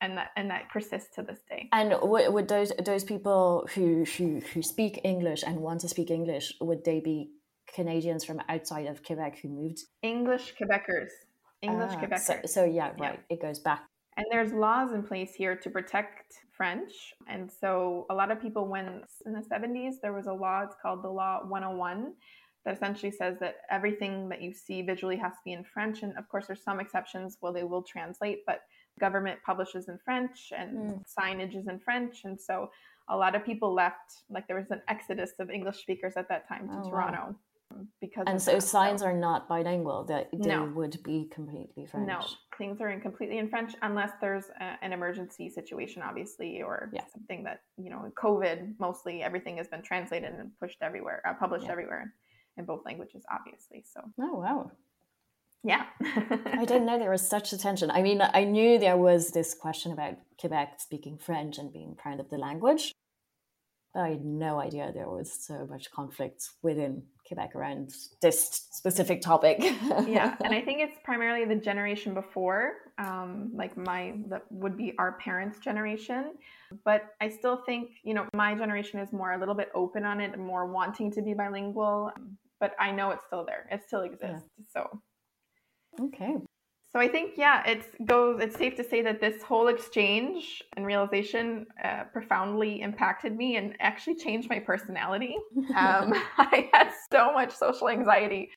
and 0.00 0.18
that 0.18 0.30
and 0.36 0.50
that 0.50 0.68
persists 0.70 1.14
to 1.14 1.22
this 1.22 1.40
day. 1.48 1.68
And 1.72 1.94
would, 2.02 2.32
would 2.34 2.48
those 2.48 2.72
those 2.84 3.04
people 3.04 3.66
who, 3.74 4.04
who 4.04 4.40
who 4.52 4.60
speak 4.62 5.00
English 5.04 5.42
and 5.46 5.60
want 5.60 5.80
to 5.82 5.88
speak 5.88 6.10
English 6.10 6.52
would 6.60 6.84
they 6.84 7.00
be 7.00 7.30
Canadians 7.72 8.24
from 8.24 8.42
outside 8.48 8.86
of 8.86 9.02
Quebec 9.02 9.38
who 9.40 9.48
moved? 9.48 9.78
English 10.02 10.54
Quebecers, 10.60 11.10
English 11.62 11.92
Ah, 11.94 12.00
Quebecers. 12.00 12.20
So, 12.20 12.40
so 12.46 12.64
yeah, 12.64 12.90
Yeah. 12.98 13.08
right. 13.08 13.20
It 13.30 13.40
goes 13.40 13.60
back. 13.60 13.84
And 14.16 14.26
there's 14.30 14.52
laws 14.52 14.92
in 14.92 15.02
place 15.02 15.34
here 15.34 15.56
to 15.56 15.70
protect 15.70 16.34
French. 16.52 16.92
And 17.26 17.50
so 17.50 18.06
a 18.10 18.14
lot 18.14 18.30
of 18.30 18.40
people, 18.40 18.68
when 18.68 19.02
in 19.26 19.32
the 19.32 19.40
70s, 19.40 19.94
there 20.00 20.12
was 20.12 20.26
a 20.26 20.32
law, 20.32 20.62
it's 20.62 20.76
called 20.80 21.02
the 21.02 21.08
Law 21.08 21.40
101, 21.48 22.12
that 22.64 22.74
essentially 22.76 23.10
says 23.10 23.36
that 23.40 23.56
everything 23.70 24.28
that 24.28 24.40
you 24.40 24.52
see 24.52 24.82
visually 24.82 25.16
has 25.16 25.32
to 25.32 25.38
be 25.44 25.52
in 25.52 25.64
French. 25.64 26.02
And 26.02 26.16
of 26.16 26.28
course, 26.28 26.46
there's 26.46 26.62
some 26.62 26.80
exceptions 26.80 27.36
where 27.40 27.52
they 27.52 27.64
will 27.64 27.82
translate, 27.82 28.44
but 28.46 28.60
government 29.00 29.40
publishes 29.44 29.88
in 29.88 29.98
French 30.04 30.52
and 30.56 30.76
Mm. 30.94 31.02
signage 31.18 31.56
is 31.56 31.66
in 31.66 31.80
French. 31.80 32.24
And 32.24 32.40
so 32.40 32.70
a 33.08 33.16
lot 33.16 33.34
of 33.34 33.44
people 33.44 33.74
left, 33.74 34.22
like 34.30 34.46
there 34.46 34.56
was 34.56 34.70
an 34.70 34.80
exodus 34.88 35.32
of 35.40 35.50
English 35.50 35.78
speakers 35.78 36.14
at 36.16 36.28
that 36.28 36.46
time 36.48 36.68
to 36.68 36.74
Oh, 36.74 36.78
wow. 36.84 36.90
Toronto. 36.90 37.36
because 38.00 38.24
and 38.28 38.40
so 38.40 38.54
that. 38.54 38.62
signs 38.62 39.02
are 39.02 39.12
not 39.12 39.48
bilingual 39.48 40.04
that 40.04 40.30
they 40.30 40.38
No. 40.38 40.64
would 40.66 41.02
be 41.02 41.26
completely 41.26 41.86
french 41.86 42.06
No, 42.08 42.20
things 42.58 42.80
are 42.80 42.90
in 42.90 43.00
completely 43.00 43.38
in 43.38 43.48
French 43.48 43.74
unless 43.82 44.12
there's 44.20 44.44
a, 44.60 44.76
an 44.82 44.92
emergency 44.92 45.48
situation, 45.48 46.02
obviously, 46.02 46.62
or 46.62 46.90
Yeah. 46.92 47.04
something 47.12 47.44
that 47.44 47.62
you 47.76 47.90
know, 47.90 48.10
COVID. 48.16 48.74
Mostly, 48.78 49.22
everything 49.22 49.56
has 49.58 49.68
been 49.68 49.82
translated 49.82 50.32
and 50.34 50.50
pushed 50.60 50.78
everywhere, 50.82 51.22
uh, 51.26 51.34
published 51.34 51.66
Yeah. 51.66 51.72
everywhere 51.72 52.14
in 52.56 52.64
both 52.64 52.84
languages, 52.84 53.24
obviously. 53.30 53.84
So, 53.86 54.00
oh 54.20 54.38
wow 54.38 54.70
yeah, 55.66 55.86
i 56.02 56.64
didn't 56.66 56.84
know 56.84 56.98
there 56.98 57.10
was 57.10 57.26
such 57.26 57.52
a 57.54 57.58
tension 57.58 57.90
i 57.90 58.02
mean 58.02 58.20
i 58.20 58.44
knew 58.44 58.78
there 58.78 58.98
was 58.98 59.30
this 59.30 59.54
question 59.54 59.92
about 59.92 60.14
quebec 60.38 60.78
speaking 60.78 61.16
french 61.16 61.56
and 61.56 61.72
being 61.72 61.94
proud 61.96 62.20
of 62.20 62.28
the 62.28 62.36
language 62.36 62.92
i 63.94 64.08
had 64.08 64.24
no 64.24 64.60
idea 64.60 64.90
there 64.92 65.08
was 65.08 65.32
so 65.32 65.66
much 65.68 65.90
conflict 65.90 66.48
within 66.62 67.02
quebec 67.26 67.54
around 67.54 67.90
this 68.20 68.66
specific 68.72 69.20
topic 69.20 69.58
yeah, 70.06 70.36
and 70.44 70.54
I 70.54 70.60
think 70.60 70.80
it's 70.80 70.98
primarily 71.04 71.44
the 71.44 71.56
generation 71.56 72.14
before, 72.14 72.72
um, 72.98 73.50
like 73.54 73.76
my 73.76 74.14
that 74.28 74.44
would 74.50 74.76
be 74.76 74.94
our 74.98 75.12
parents' 75.12 75.58
generation. 75.58 76.34
But 76.84 77.14
I 77.20 77.28
still 77.28 77.62
think 77.66 77.90
you 78.02 78.14
know 78.14 78.26
my 78.34 78.54
generation 78.54 79.00
is 79.00 79.12
more 79.12 79.32
a 79.32 79.38
little 79.38 79.54
bit 79.54 79.70
open 79.74 80.04
on 80.04 80.20
it 80.20 80.32
and 80.32 80.44
more 80.44 80.66
wanting 80.66 81.10
to 81.12 81.22
be 81.22 81.34
bilingual. 81.34 82.12
But 82.60 82.74
I 82.78 82.92
know 82.92 83.10
it's 83.10 83.24
still 83.26 83.44
there; 83.44 83.66
it 83.70 83.82
still 83.86 84.02
exists. 84.02 84.48
So 84.72 85.00
okay 86.00 86.36
So 86.94 87.00
I 87.00 87.08
think 87.08 87.32
yeah, 87.36 87.62
it's 87.66 87.88
goes. 88.06 88.40
It's 88.40 88.56
safe 88.56 88.76
to 88.76 88.84
say 88.84 89.02
that 89.02 89.20
this 89.20 89.42
whole 89.42 89.66
exchange 89.66 90.62
and 90.76 90.86
realization 90.86 91.66
uh, 91.82 92.04
profoundly 92.12 92.82
impacted 92.82 93.36
me 93.36 93.56
and 93.56 93.74
actually 93.80 94.14
changed 94.14 94.48
my 94.48 94.60
personality. 94.60 95.36
Um, 95.76 96.14
I 96.38 96.70
had 96.72 96.90
so 97.12 97.32
much 97.32 97.50
social 97.52 97.88
anxiety 97.88 98.50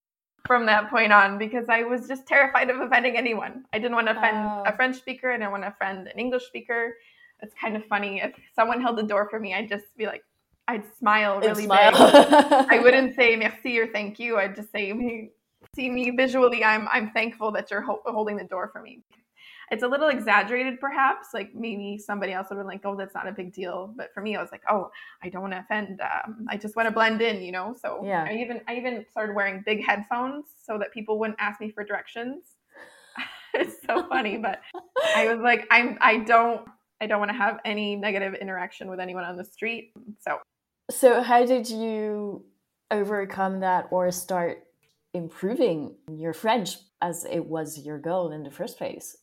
from 0.46 0.68
that 0.68 0.90
point 0.92 1.12
on 1.12 1.40
because 1.40 1.66
I 1.68 1.82
was 1.84 2.08
just 2.08 2.28
terrified 2.28 2.70
of 2.70 2.80
offending 2.80 3.18
anyone. 3.18 3.64
I 3.74 3.80
didn't 3.80 3.96
want 3.96 4.08
to 4.08 4.16
offend 4.18 4.38
Oh. 4.38 4.64
a 4.68 4.76
French 4.76 4.98
speaker. 4.98 5.32
And 5.32 5.42
I 5.44 5.48
didn't 5.48 5.60
want 5.60 5.64
to 5.64 5.70
offend 5.76 6.08
an 6.08 6.20
English 6.20 6.46
speaker. 6.46 6.94
It's 7.42 7.54
kind 7.60 7.76
of 7.76 7.84
funny 7.86 8.22
if 8.22 8.34
someone 8.56 8.82
held 8.82 8.98
the 9.00 9.04
door 9.04 9.28
for 9.32 9.40
me. 9.40 9.54
I'd 9.56 9.68
just 9.68 9.86
be 9.98 10.06
like, 10.06 10.22
I'd 10.68 10.86
smile 10.96 11.40
really 11.40 11.64
Smile. 11.66 11.92
big. 11.92 12.68
I 12.76 12.80
wouldn't 12.84 13.16
say 13.16 13.36
merci 13.36 13.80
or 13.80 13.88
thank 13.88 14.20
you. 14.20 14.38
I'd 14.38 14.56
just 14.56 14.72
say, 14.72 14.94
"Me- 14.94 15.32
see 15.78 15.90
me 15.90 16.10
visually. 16.12 16.64
I'm 16.64 16.88
I'm 16.92 17.12
thankful 17.12 17.52
that 17.54 17.72
you're 17.72 17.82
ho- 17.82 18.02
holding 18.06 18.36
the 18.36 18.44
door 18.44 18.70
for 18.74 18.82
me. 18.82 19.04
It's 19.70 19.84
a 19.84 19.88
little 19.88 20.08
exaggerated, 20.08 20.80
perhaps. 20.80 21.30
Like 21.34 21.54
maybe 21.54 21.98
somebody 21.98 22.32
else 22.34 22.48
would 22.50 22.58
have 22.58 22.66
been 22.66 22.74
like, 22.74 22.86
"Oh, 22.86 22.96
that's 22.96 23.14
not 23.14 23.28
a 23.28 23.32
big 23.32 23.54
deal." 23.54 23.94
But 23.96 24.14
for 24.14 24.22
me, 24.22 24.36
I 24.36 24.42
was 24.42 24.52
like, 24.52 24.64
"Oh, 24.70 24.90
I 25.24 25.30
don't 25.30 25.42
want 25.42 25.54
to 25.54 25.60
offend. 25.60 26.02
Um, 26.02 26.48
I 26.50 26.58
just 26.58 26.76
want 26.76 26.88
to 26.88 26.94
blend 26.94 27.22
in," 27.22 27.42
you 27.42 27.52
know. 27.52 27.76
So 27.82 28.02
Yeah. 28.04 28.26
I 28.28 28.34
even 28.36 28.62
I 28.68 28.76
even 28.76 29.06
started 29.12 29.36
wearing 29.36 29.64
big 29.66 29.86
headphones 29.86 30.46
so 30.66 30.78
that 30.80 30.92
people 30.94 31.20
wouldn't 31.20 31.40
ask 31.40 31.60
me 31.62 31.70
for 31.70 31.84
directions. 31.84 32.44
it's 33.54 33.78
so 33.86 34.08
funny, 34.08 34.38
but 34.38 34.62
I 35.16 35.28
was 35.32 35.40
like, 35.42 35.68
I'm 35.70 35.98
I 36.02 36.18
don't 36.20 36.68
I 37.02 37.08
don't 37.08 37.20
want 37.20 37.32
to 37.32 37.38
have 37.38 37.60
any 37.66 37.96
negative 37.96 38.34
interaction 38.36 38.90
with 38.90 39.00
anyone 39.00 39.26
on 39.26 39.36
the 39.38 39.46
street. 39.46 39.92
So 40.20 40.40
So, 40.90 41.22
how 41.22 41.46
did 41.46 41.70
you 41.70 42.46
overcome 42.90 43.60
that 43.60 43.88
or 43.92 44.10
start 44.12 44.67
improving 45.14 45.96
your 46.10 46.34
French 46.34 46.78
as 47.02 47.26
it 47.26 47.46
was 47.46 47.86
your 47.86 48.00
goal 48.00 48.32
in 48.32 48.44
the 48.44 48.52
first 48.52 48.78
place? 48.78 49.18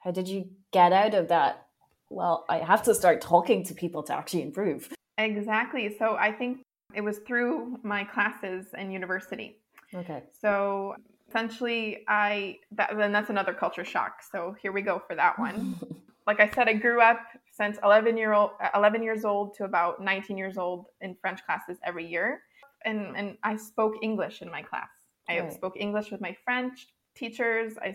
How 0.00 0.10
did 0.10 0.28
you 0.28 0.50
get 0.72 0.92
out 0.92 1.14
of 1.14 1.28
that? 1.28 1.66
Well, 2.10 2.44
I 2.48 2.58
have 2.58 2.82
to 2.84 2.94
start 2.94 3.20
talking 3.20 3.64
to 3.64 3.74
people 3.74 4.02
to 4.04 4.14
actually 4.14 4.42
improve. 4.42 4.92
Exactly. 5.18 5.94
So 5.98 6.16
I 6.16 6.32
think 6.32 6.60
it 6.94 7.00
was 7.00 7.18
through 7.18 7.78
my 7.82 8.04
classes 8.04 8.66
in 8.76 8.90
university. 8.90 9.58
Okay. 9.94 10.22
So 10.40 10.96
essentially, 11.28 12.04
I 12.08 12.58
that 12.72 12.96
then 12.96 13.12
that's 13.12 13.30
another 13.30 13.54
culture 13.54 13.84
shock. 13.84 14.22
So 14.30 14.54
here 14.60 14.72
we 14.72 14.82
go 14.82 15.02
for 15.06 15.14
that 15.16 15.38
one. 15.38 15.76
like 16.26 16.40
I 16.40 16.50
said, 16.50 16.68
I 16.68 16.74
grew 16.74 17.00
up 17.00 17.20
since 17.50 17.78
11 17.82 18.16
year 18.16 18.32
old, 18.32 18.50
11 18.74 19.02
years 19.02 19.24
old 19.24 19.54
to 19.56 19.64
about 19.64 20.02
19 20.02 20.36
years 20.36 20.58
old 20.58 20.86
in 21.00 21.16
French 21.20 21.44
classes 21.44 21.78
every 21.84 22.06
year, 22.06 22.42
and 22.84 23.16
and 23.16 23.36
I 23.42 23.56
spoke 23.56 23.94
English 24.02 24.42
in 24.42 24.50
my 24.50 24.62
class. 24.62 24.88
I 25.28 25.40
Right. 25.40 25.52
spoke 25.52 25.76
English 25.76 26.10
with 26.10 26.20
my 26.20 26.36
French 26.44 26.86
teachers. 27.14 27.78
I 27.78 27.94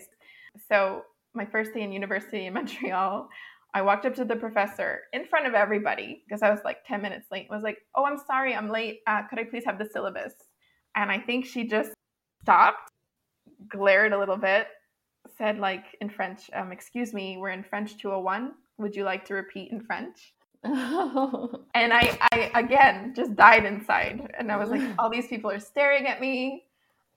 so 0.67 1.03
my 1.33 1.45
first 1.45 1.73
day 1.73 1.81
in 1.81 1.91
university 1.91 2.45
in 2.45 2.53
Montreal. 2.59 3.29
I 3.73 3.83
walked 3.83 4.07
up 4.07 4.15
to 4.15 4.25
the 4.25 4.35
professor 4.35 5.01
in 5.13 5.25
front 5.25 5.45
of 5.45 5.53
everybody 5.53 6.23
because 6.25 6.41
I 6.41 6.49
was 6.49 6.59
like 6.65 6.77
10 6.87 7.03
minutes 7.03 7.27
late. 7.31 7.47
I 7.51 7.53
was 7.53 7.63
like, 7.63 7.77
"Oh, 7.93 8.03
I'm 8.03 8.17
sorry, 8.17 8.55
I'm 8.55 8.69
late. 8.69 9.01
Uh, 9.05 9.21
could 9.27 9.37
I 9.37 9.43
please 9.43 9.63
have 9.65 9.77
the 9.77 9.85
syllabus?" 9.85 10.33
And 10.95 11.11
I 11.11 11.19
think 11.19 11.45
she 11.45 11.67
just 11.67 11.93
stopped, 12.41 12.89
glared 13.69 14.11
a 14.11 14.17
little 14.17 14.37
bit, 14.37 14.67
said 15.37 15.59
like 15.59 15.85
in 16.01 16.09
French, 16.09 16.49
um, 16.53 16.71
"Excuse 16.71 17.13
me, 17.13 17.37
we're 17.37 17.49
in 17.51 17.63
French 17.63 17.97
201. 17.97 18.53
Would 18.79 18.95
you 18.95 19.03
like 19.03 19.23
to 19.25 19.35
repeat 19.35 19.71
in 19.71 19.81
French?" 19.81 20.33
And 21.75 21.93
I, 21.93 22.17
I 22.31 22.51
again 22.55 23.13
just 23.15 23.35
died 23.35 23.65
inside, 23.65 24.33
and 24.37 24.51
I 24.51 24.57
was 24.57 24.69
like, 24.71 24.81
all 24.99 25.09
these 25.09 25.27
people 25.27 25.51
are 25.51 25.59
staring 25.59 26.07
at 26.07 26.19
me, 26.19 26.65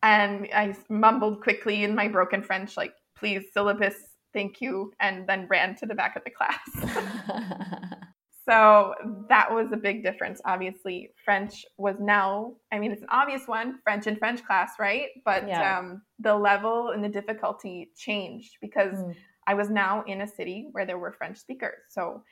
and 0.03 0.49
I 0.55 0.75
mumbled 0.89 1.43
quickly 1.43 1.85
in 1.85 1.95
my 1.95 2.09
broken 2.09 2.43
French, 2.43 2.77
like, 2.77 2.95
"Please, 3.17 3.45
syllabus, 3.53 3.95
thank 4.33 4.61
you," 4.61 4.93
and 5.01 5.27
then 5.29 5.47
ran 5.49 5.75
to 5.77 5.87
the 5.87 5.95
back 5.95 6.17
of 6.17 6.23
the 6.25 6.31
class. 6.31 6.61
So 8.49 8.95
that 9.29 9.53
was 9.55 9.69
a 9.73 9.77
big 9.77 10.03
difference. 10.03 10.41
Obviously, 10.45 11.11
French 11.25 11.65
was 11.79 11.95
now, 12.01 12.55
I 12.73 12.81
mean, 12.81 12.91
it's 12.91 13.03
an 13.03 13.09
obvious 13.13 13.47
one 13.47 13.79
French 13.85 14.09
in 14.09 14.17
French 14.17 14.45
class, 14.45 14.73
right? 14.81 15.11
But 15.25 15.47
Yeah. 15.47 15.79
um, 15.79 16.03
the 16.19 16.35
level 16.35 16.91
and 16.91 17.05
the 17.05 17.09
difficulty 17.09 17.93
changed 17.97 18.57
because 18.61 18.99
Mm. 18.99 19.15
I 19.47 19.55
was 19.55 19.71
now 19.71 20.03
in 20.09 20.23
a 20.23 20.27
city 20.27 20.69
where 20.73 20.85
there 20.85 20.99
were 20.99 21.13
French 21.13 21.39
speakers. 21.39 21.85
So, 21.89 22.25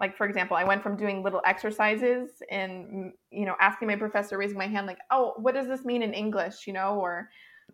like, 0.00 0.16
for 0.16 0.26
example, 0.26 0.56
I 0.56 0.64
went 0.64 0.82
from 0.82 0.96
doing 0.96 1.22
little 1.22 1.42
exercises 1.44 2.30
and, 2.50 2.72
mm, 2.86 3.10
you 3.30 3.46
know, 3.46 3.54
asking 3.60 3.88
my 3.88 3.96
professor, 3.96 4.38
raising 4.38 4.58
my 4.58 4.66
hand, 4.66 4.86
like, 4.86 4.98
oh, 5.10 5.34
what 5.38 5.54
does 5.54 5.66
this 5.66 5.84
mean 5.84 6.02
in 6.02 6.12
English, 6.12 6.66
you 6.66 6.72
know, 6.72 6.98
or 7.00 7.28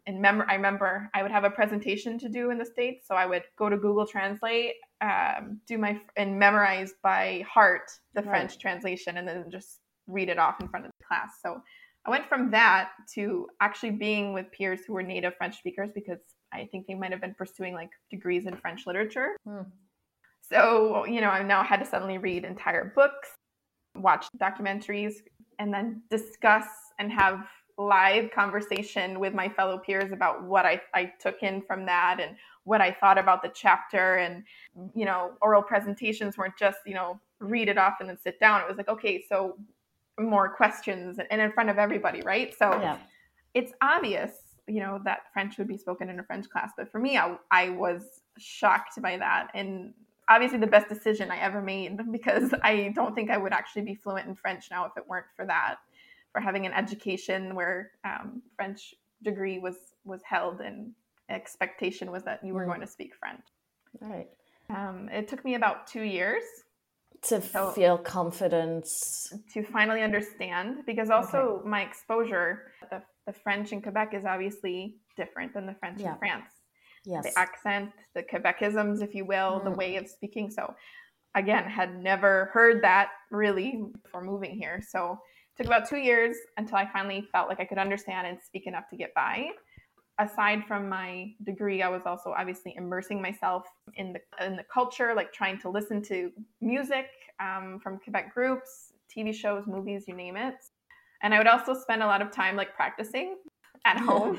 in 0.07 0.21
mem- 0.21 0.45
I 0.49 0.55
remember 0.55 1.11
I 1.15 1.23
would 1.23 1.31
have 1.31 1.45
a 1.45 1.51
presentation 1.51 2.19
to 2.19 2.29
do 2.29 2.51
in 2.51 2.59
the 2.59 2.65
States. 2.65 3.07
So 3.07 3.15
I 3.15 3.27
would 3.27 3.43
go 3.59 3.69
to 3.69 3.77
Google 3.77 4.07
Translate, 4.07 4.75
um, 5.01 5.61
do 5.67 5.79
my, 5.79 6.01
and 6.17 6.39
memorize 6.39 6.93
by 7.03 7.45
heart 7.49 7.91
the 8.15 8.23
Right. 8.23 8.31
French 8.31 8.59
translation 8.59 9.17
and 9.19 9.29
then 9.29 9.51
just 9.51 9.81
read 10.07 10.29
it 10.29 10.39
off 10.39 10.61
in 10.61 10.69
front 10.69 10.87
of 10.87 10.93
the 10.99 11.05
class. 11.05 11.39
So 11.43 11.63
I 12.05 12.11
went 12.11 12.27
from 12.27 12.51
that 12.51 12.91
to 13.15 13.47
actually 13.61 13.93
being 13.93 14.33
with 14.33 14.51
peers 14.51 14.81
who 14.87 14.93
were 14.93 15.03
native 15.03 15.35
French 15.37 15.59
speakers 15.59 15.91
because 15.95 16.19
I 16.53 16.69
think 16.71 16.87
they 16.87 16.95
might 16.95 17.13
have 17.13 17.21
been 17.21 17.35
pursuing 17.35 17.75
like 17.75 17.91
degrees 18.11 18.47
in 18.47 18.57
French 18.57 18.87
literature. 18.87 19.37
Hmm. 19.45 19.63
So, 20.53 21.07
you 21.07 21.21
know, 21.21 21.31
I 21.31 21.43
now 21.43 21.63
had 21.63 21.79
to 21.79 21.87
suddenly 21.87 22.19
read 22.19 22.45
entire 22.45 22.93
books, 22.95 23.31
watch 23.97 24.27
documentaries, 24.37 25.15
and 25.59 25.73
then 25.73 26.03
discuss 26.11 26.67
and 26.99 27.11
have 27.11 27.47
live 27.79 28.31
conversation 28.33 29.19
with 29.19 29.33
my 29.33 29.49
fellow 29.49 29.79
peers 29.79 30.13
about 30.13 30.45
what 30.45 30.67
I, 30.67 30.83
I 30.95 31.13
took 31.21 31.43
in 31.43 31.63
from 31.63 31.87
that 31.87 32.19
and 32.21 32.37
what 32.65 32.83
I 32.83 32.93
thought 32.93 33.17
about 33.17 33.43
the 33.43 33.51
chapter. 33.55 34.17
And, 34.17 34.45
you 34.95 35.07
know, 35.07 35.33
oral 35.41 35.63
presentations 35.63 36.37
weren't 36.37 36.59
just, 36.59 36.79
you 36.85 36.95
know, 36.95 37.19
read 37.41 37.69
it 37.69 37.79
off 37.79 37.95
and 38.01 38.09
then 38.09 38.19
sit 38.23 38.39
down. 38.39 38.61
It 38.61 38.69
was 38.69 38.77
like, 38.77 38.89
okay, 38.89 39.25
so 39.27 39.57
more 40.21 40.55
questions 40.55 41.19
and 41.31 41.41
in 41.41 41.53
front 41.53 41.71
of 41.71 41.79
everybody, 41.79 42.21
right? 42.21 42.55
So 42.57 42.71
yeah. 42.73 42.99
it's 43.55 43.73
obvious, 43.81 44.33
you 44.69 44.81
know, 44.81 45.01
that 45.05 45.21
French 45.33 45.57
would 45.57 45.67
be 45.67 45.79
spoken 45.79 46.11
in 46.11 46.21
a 46.21 46.23
French 46.23 46.49
class. 46.51 46.73
But 46.77 46.93
for 46.93 46.99
me, 46.99 47.17
I, 47.17 47.37
I 47.51 47.71
was 47.71 48.03
shocked 48.39 49.01
by 49.01 49.17
that. 49.17 49.49
And 49.55 49.95
obviously, 50.33 50.59
the 50.59 50.67
best 50.67 50.89
decision 50.89 51.31
I 51.31 51.39
ever 51.39 51.61
made 51.63 51.99
because 52.13 52.53
I 52.63 52.93
don't 52.95 53.15
think 53.15 53.31
I 53.31 53.37
would 53.39 53.53
actually 53.53 53.83
be 53.83 53.95
fluent 53.95 54.27
in 54.29 54.35
French 54.35 54.65
now 54.71 54.85
if 54.87 54.93
it 54.97 55.05
weren't 55.07 55.27
for 55.37 55.45
that, 55.47 55.77
for 56.33 56.41
having 56.41 56.67
an 56.67 56.73
education 56.73 57.55
where 57.55 57.91
um, 58.05 58.43
French 58.57 58.95
degree 59.23 59.59
was 59.59 59.77
was 60.05 60.21
held 60.25 60.61
and 60.61 60.93
expectation 61.29 62.11
was 62.11 62.23
that 62.25 62.41
you 62.45 62.53
were 62.55 62.65
Mm. 62.65 62.69
going 62.69 62.81
to 62.81 62.87
speak 62.87 63.13
French. 63.15 63.45
All 64.03 64.09
right. 64.09 64.29
Um, 64.69 65.09
it 65.11 65.29
took 65.29 65.45
me 65.45 65.55
about 65.55 65.87
two 65.87 66.03
years 66.03 66.43
To 67.29 67.41
So- 67.41 67.71
feel 67.71 67.99
confidence. 67.99 69.33
to 69.55 69.63
finally 69.63 70.03
understand 70.03 70.85
because 70.87 71.09
also 71.11 71.63
my 71.65 71.83
exposure 71.83 72.73
the, 72.91 73.01
the 73.27 73.33
french 73.33 73.71
in 73.73 73.81
quebec 73.81 74.13
is 74.15 74.25
obviously 74.25 74.97
different 75.17 75.53
than 75.55 75.67
the 75.67 75.75
french 75.75 76.01
Yeah. 76.01 76.13
in 76.15 76.19
france 76.19 76.51
Yes. 77.05 77.25
the 77.25 77.39
accent 77.39 77.91
the 78.15 78.23
quebecisms 78.23 79.03
if 79.03 79.15
you 79.15 79.25
will 79.25 79.61
the 79.65 79.71
Mm. 79.71 79.77
way 79.77 79.97
of 79.97 80.09
speaking 80.09 80.51
so 80.51 80.75
again 81.35 81.65
had 81.65 82.01
never 82.03 82.51
heard 82.53 82.83
that 82.83 83.11
really 83.31 83.83
before 84.05 84.23
moving 84.23 84.55
here 84.57 84.81
so 84.87 85.13
it 85.13 85.57
took 85.63 85.67
about 85.67 85.89
two 85.89 85.97
years 85.99 86.37
until 86.59 86.77
i 86.77 86.87
finally 86.93 87.27
felt 87.33 87.49
like 87.49 87.59
i 87.61 87.65
could 87.65 87.79
understand 87.79 88.27
and 88.27 88.39
speak 88.41 88.67
enough 88.67 88.89
to 88.91 88.97
get 88.97 89.13
by 89.15 89.49
aside 90.19 90.63
from 90.69 90.89
my 90.89 91.33
degree 91.45 91.83
i 91.83 91.89
was 91.89 92.03
also 92.07 92.33
obviously 92.37 92.75
immersing 92.77 93.21
myself 93.21 93.65
in 93.95 94.13
the 94.13 94.21
in 94.47 94.57
the 94.57 94.65
culture 94.73 95.15
like 95.15 95.33
trying 95.33 95.59
to 95.59 95.69
listen 95.71 96.03
to 96.03 96.31
music 96.61 97.07
um, 97.41 97.81
from 97.83 97.99
quebec 97.99 98.33
groups 98.33 98.93
tv 99.15 99.35
shows 99.35 99.67
movies 99.67 100.05
you 100.07 100.15
name 100.15 100.37
it 100.37 100.57
and 101.23 101.33
i 101.35 101.39
would 101.39 101.47
also 101.49 101.73
spend 101.75 102.03
a 102.03 102.07
lot 102.07 102.21
of 102.23 102.31
time 102.31 102.55
like 102.57 102.75
practicing 102.77 103.37
at 103.85 103.99
home. 103.99 104.39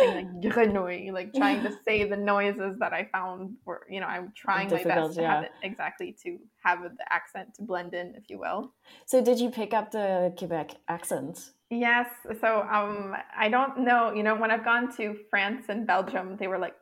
Saying 0.00 0.16
like 0.42 0.52
grenouille, 0.52 1.12
like 1.12 1.32
trying 1.34 1.62
to 1.62 1.72
say 1.84 2.04
the 2.04 2.16
noises 2.16 2.76
that 2.78 2.92
I 2.92 3.08
found 3.12 3.56
were, 3.64 3.86
you 3.88 4.00
know, 4.00 4.06
I'm 4.06 4.32
trying 4.36 4.70
my 4.70 4.82
best 4.82 5.14
to 5.14 5.22
yeah. 5.22 5.34
have 5.34 5.44
it 5.44 5.52
exactly 5.62 6.16
to 6.24 6.38
have 6.62 6.82
the 6.82 7.12
accent 7.12 7.54
to 7.56 7.62
blend 7.62 7.94
in, 7.94 8.14
if 8.16 8.28
you 8.28 8.38
will. 8.38 8.72
So, 9.06 9.22
did 9.22 9.38
you 9.38 9.50
pick 9.50 9.74
up 9.74 9.90
the 9.90 10.32
Quebec 10.36 10.72
accent? 10.88 11.50
Yes. 11.70 12.08
So, 12.40 12.62
um, 12.62 13.16
I 13.36 13.48
don't 13.48 13.80
know. 13.80 14.12
You 14.12 14.22
know, 14.22 14.34
when 14.36 14.50
I've 14.50 14.64
gone 14.64 14.94
to 14.96 15.16
France 15.30 15.66
and 15.68 15.86
Belgium, 15.86 16.36
they 16.36 16.46
were 16.46 16.58
like, 16.58 16.74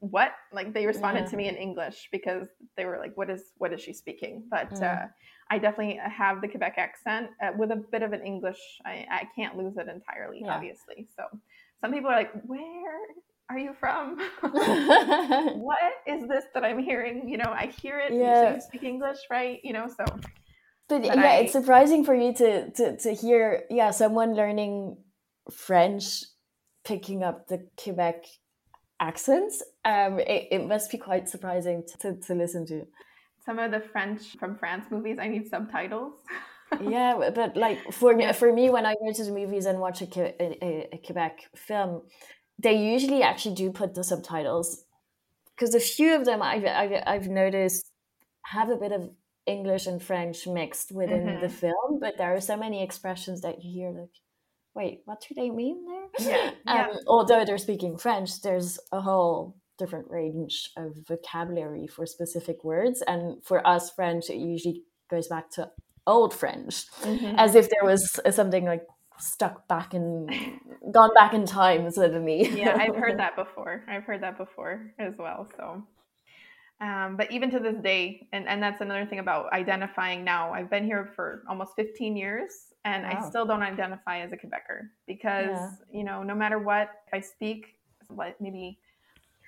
"What?" 0.00 0.32
Like 0.52 0.72
they 0.72 0.86
responded 0.86 1.24
yeah. 1.24 1.30
to 1.30 1.36
me 1.36 1.48
in 1.48 1.56
English 1.56 2.08
because 2.12 2.48
they 2.76 2.84
were 2.84 2.98
like, 2.98 3.16
"What 3.16 3.30
is 3.30 3.42
what 3.58 3.72
is 3.72 3.80
she 3.80 3.92
speaking?" 3.92 4.44
But 4.50 4.70
mm. 4.70 4.82
uh, 4.82 5.06
I 5.50 5.58
definitely 5.58 6.00
have 6.02 6.40
the 6.40 6.48
Quebec 6.48 6.74
accent 6.78 7.28
uh, 7.42 7.50
with 7.58 7.70
a 7.72 7.76
bit 7.76 8.02
of 8.02 8.12
an 8.14 8.24
English. 8.24 8.58
I, 8.86 9.06
I 9.10 9.28
can't 9.36 9.56
lose 9.56 9.76
it 9.76 9.86
entirely, 9.86 10.40
yeah. 10.42 10.54
obviously. 10.54 11.08
So 11.14 11.24
some 11.82 11.92
people 11.92 12.10
are 12.10 12.16
like, 12.16 12.32
where 12.46 12.98
are 13.50 13.58
you 13.58 13.74
from? 13.78 14.18
what 14.40 15.78
is 16.06 16.26
this 16.28 16.44
that 16.54 16.64
I'm 16.64 16.78
hearing? 16.78 17.28
You 17.28 17.38
know, 17.38 17.52
I 17.52 17.66
hear 17.66 17.98
it. 17.98 18.12
Yeah. 18.14 18.54
You 18.54 18.60
speak 18.60 18.84
English, 18.84 19.18
right? 19.30 19.58
You 19.62 19.72
know, 19.72 19.88
so. 19.88 20.04
But, 20.88 21.02
but 21.02 21.16
yeah, 21.16 21.22
I, 21.22 21.36
it's 21.38 21.52
surprising 21.52 22.04
for 22.04 22.14
you 22.14 22.32
to, 22.34 22.70
to 22.70 22.96
to 22.98 23.12
hear, 23.12 23.64
yeah, 23.70 23.90
someone 23.90 24.34
learning 24.34 24.96
French 25.50 26.24
picking 26.84 27.22
up 27.22 27.48
the 27.48 27.66
Quebec 27.82 28.24
accents. 29.00 29.62
Um, 29.84 30.18
it, 30.20 30.48
it 30.50 30.66
must 30.66 30.90
be 30.90 30.98
quite 30.98 31.28
surprising 31.28 31.84
to, 32.00 32.16
to 32.16 32.34
listen 32.34 32.66
to. 32.66 32.86
Some 33.44 33.58
of 33.58 33.72
the 33.72 33.80
French 33.80 34.36
from 34.38 34.56
France 34.56 34.86
movies, 34.90 35.18
I 35.20 35.28
need 35.28 35.48
subtitles. 35.48 36.14
yeah, 36.80 37.30
but 37.34 37.56
like 37.56 37.92
for 37.92 38.14
me, 38.14 38.32
for 38.32 38.52
me, 38.52 38.70
when 38.70 38.86
I 38.86 38.94
go 38.94 39.12
to 39.12 39.24
the 39.24 39.32
movies 39.32 39.66
and 39.66 39.78
watch 39.78 40.02
a, 40.02 40.42
a, 40.42 40.88
a 40.92 40.98
Quebec 40.98 41.50
film, 41.54 42.02
they 42.58 42.74
usually 42.74 43.22
actually 43.22 43.54
do 43.54 43.70
put 43.70 43.94
the 43.94 44.04
subtitles 44.04 44.84
because 45.54 45.74
a 45.74 45.80
few 45.80 46.14
of 46.14 46.24
them 46.24 46.42
I've, 46.42 46.64
I've, 46.64 47.02
I've 47.06 47.28
noticed 47.28 47.90
have 48.44 48.70
a 48.70 48.76
bit 48.76 48.92
of 48.92 49.10
English 49.46 49.86
and 49.86 50.02
French 50.02 50.46
mixed 50.46 50.92
within 50.92 51.26
mm-hmm. 51.26 51.40
the 51.40 51.48
film, 51.48 51.98
but 52.00 52.16
there 52.18 52.34
are 52.34 52.40
so 52.40 52.56
many 52.56 52.82
expressions 52.82 53.40
that 53.42 53.62
you 53.62 53.72
hear 53.72 53.90
like, 53.90 54.10
wait, 54.74 55.02
what 55.04 55.20
do 55.26 55.34
they 55.34 55.50
mean 55.50 55.84
there? 55.86 56.28
Yeah. 56.28 56.50
Um, 56.66 56.76
yeah. 56.76 56.96
Although 57.06 57.44
they're 57.44 57.58
speaking 57.58 57.98
French, 57.98 58.40
there's 58.42 58.78
a 58.92 59.00
whole 59.00 59.56
different 59.78 60.10
range 60.10 60.70
of 60.76 60.96
vocabulary 61.08 61.86
for 61.88 62.06
specific 62.06 62.62
words, 62.62 63.02
and 63.02 63.42
for 63.44 63.66
us 63.66 63.90
French, 63.90 64.30
it 64.30 64.36
usually 64.36 64.82
goes 65.10 65.26
back 65.28 65.50
to 65.50 65.70
old 66.06 66.34
French, 66.34 66.86
mm-hmm. 67.02 67.34
as 67.38 67.54
if 67.54 67.68
there 67.70 67.84
was 67.84 68.20
something 68.30 68.64
like 68.64 68.86
stuck 69.18 69.68
back 69.68 69.94
in 69.94 70.26
gone 70.92 71.10
back 71.14 71.32
in 71.32 71.46
time 71.46 71.90
suddenly. 71.90 72.48
yeah, 72.48 72.76
I've 72.78 72.96
heard 72.96 73.18
that 73.18 73.36
before. 73.36 73.84
I've 73.88 74.04
heard 74.04 74.22
that 74.22 74.36
before 74.36 74.92
as 74.98 75.14
well. 75.18 75.48
So 75.56 75.82
um, 76.82 77.16
but 77.16 77.30
even 77.30 77.48
to 77.52 77.60
this 77.60 77.76
day, 77.80 78.26
and, 78.32 78.48
and 78.48 78.60
that's 78.60 78.80
another 78.80 79.06
thing 79.06 79.20
about 79.20 79.52
identifying 79.52 80.24
now. 80.24 80.52
I've 80.52 80.68
been 80.68 80.84
here 80.84 81.12
for 81.14 81.44
almost 81.48 81.74
15 81.76 82.16
years 82.16 82.50
and 82.84 83.04
wow. 83.04 83.22
I 83.24 83.28
still 83.28 83.46
don't 83.46 83.62
identify 83.62 84.20
as 84.20 84.32
a 84.32 84.36
Quebecer 84.36 84.88
because, 85.06 85.50
yeah. 85.52 85.68
you 85.92 86.02
know, 86.02 86.24
no 86.24 86.34
matter 86.34 86.58
what, 86.58 86.90
if 87.06 87.14
I 87.14 87.20
speak 87.20 87.76
like 88.10 88.40
maybe 88.40 88.80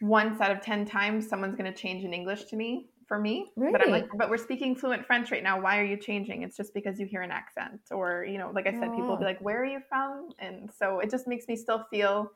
once 0.01 0.41
out 0.41 0.53
of 0.53 0.61
10 0.61 0.87
times, 0.87 1.29
someone's 1.29 1.57
going 1.57 1.71
to 1.71 1.77
change 1.77 2.05
in 2.05 2.15
English 2.15 2.45
to 2.45 2.57
me 2.57 2.87
for 3.07 3.19
me. 3.19 3.51
Really? 3.57 3.73
But 3.73 3.83
I'm 3.85 3.91
like, 3.91 4.09
but 4.17 4.31
we're 4.31 4.37
speaking 4.37 4.75
fluent 4.75 5.07
French 5.07 5.31
right 5.31 5.43
now. 5.43 5.61
Why 5.61 5.79
are 5.79 5.85
you 5.85 5.97
changing? 5.97 6.43
It's 6.43 6.57
just 6.57 6.75
because 6.75 6.99
you 6.99 7.07
hear 7.07 7.23
an 7.23 7.31
accent, 7.31 7.81
or 7.91 8.25
you 8.25 8.39
know, 8.39 8.51
like 8.55 8.67
I 8.67 8.73
said, 8.73 8.91
people 8.93 9.09
will 9.09 9.17
be 9.17 9.25
like, 9.25 9.41
"Where 9.41 9.63
are 9.63 9.67
you 9.67 9.81
from?" 9.89 10.31
And 10.39 10.71
so 10.79 11.01
it 11.01 11.11
just 11.11 11.27
makes 11.27 11.49
me 11.49 11.57
still 11.57 11.85
feel 11.91 12.31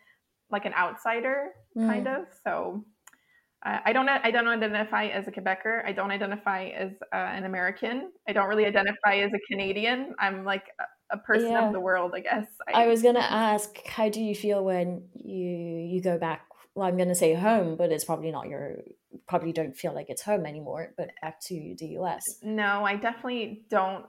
like 0.51 0.65
an 0.65 0.75
outsider, 0.75 1.51
mm. 1.77 1.87
kind 1.87 2.09
of. 2.09 2.27
So 2.45 2.85
uh, 3.65 3.79
I 3.85 3.93
don't 3.93 4.09
I 4.09 4.31
don't 4.31 4.49
identify 4.49 5.07
as 5.07 5.27
a 5.29 5.31
Quebecer. 5.31 5.85
I 5.85 5.93
don't 5.93 6.11
identify 6.11 6.67
as 6.69 6.93
uh, 7.13 7.17
an 7.17 7.45
American. 7.45 8.13
I 8.29 8.33
don't 8.33 8.49
really 8.49 8.67
identify 8.67 9.17
as 9.17 9.33
a 9.33 9.41
Canadian. 9.51 10.15
I'm 10.19 10.45
like 10.45 10.65
a, 10.81 11.17
a 11.17 11.19
person 11.19 11.53
yeah. 11.53 11.67
of 11.67 11.73
the 11.73 11.81
world, 11.81 12.13
I 12.15 12.21
guess. 12.21 12.47
I, 12.73 12.85
I 12.85 12.87
was 12.87 13.03
gonna 13.03 13.21
ask, 13.21 13.87
how 13.87 14.09
do 14.09 14.21
you 14.21 14.35
feel 14.35 14.65
when 14.65 15.09
you 15.15 15.47
you 15.47 16.01
go 16.03 16.19
back 16.19 16.43
well, 16.79 16.87
I'm 16.87 16.97
going 16.97 17.09
to 17.09 17.15
say 17.17 17.35
home, 17.35 17.75
but 17.75 17.91
it's 17.91 18.05
probably 18.05 18.31
not 18.31 18.49
your, 18.49 18.77
probably 19.27 19.53
don't 19.53 19.77
feel 19.77 19.95
like 19.95 20.11
it's 20.11 20.23
home 20.23 20.47
anymore, 20.47 20.93
but 20.97 21.11
back 21.23 21.41
to 21.41 21.75
the 21.79 21.87
US. 21.99 22.23
No, 22.43 22.85
I 22.85 22.97
definitely 22.97 23.65
don't. 23.71 24.07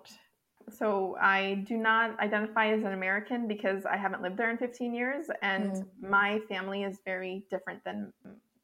So 0.77 1.17
I 1.19 1.63
do 1.67 1.77
not 1.77 2.19
identify 2.19 2.67
as 2.73 2.81
an 2.81 2.93
American 2.93 3.47
because 3.47 3.85
I 3.85 3.97
haven't 3.97 4.21
lived 4.21 4.37
there 4.37 4.51
in 4.51 4.57
15 4.57 4.93
years, 4.93 5.25
and 5.41 5.71
mm. 5.71 5.85
my 6.01 6.39
family 6.47 6.83
is 6.83 6.99
very 7.05 7.45
different 7.49 7.83
than 7.83 8.13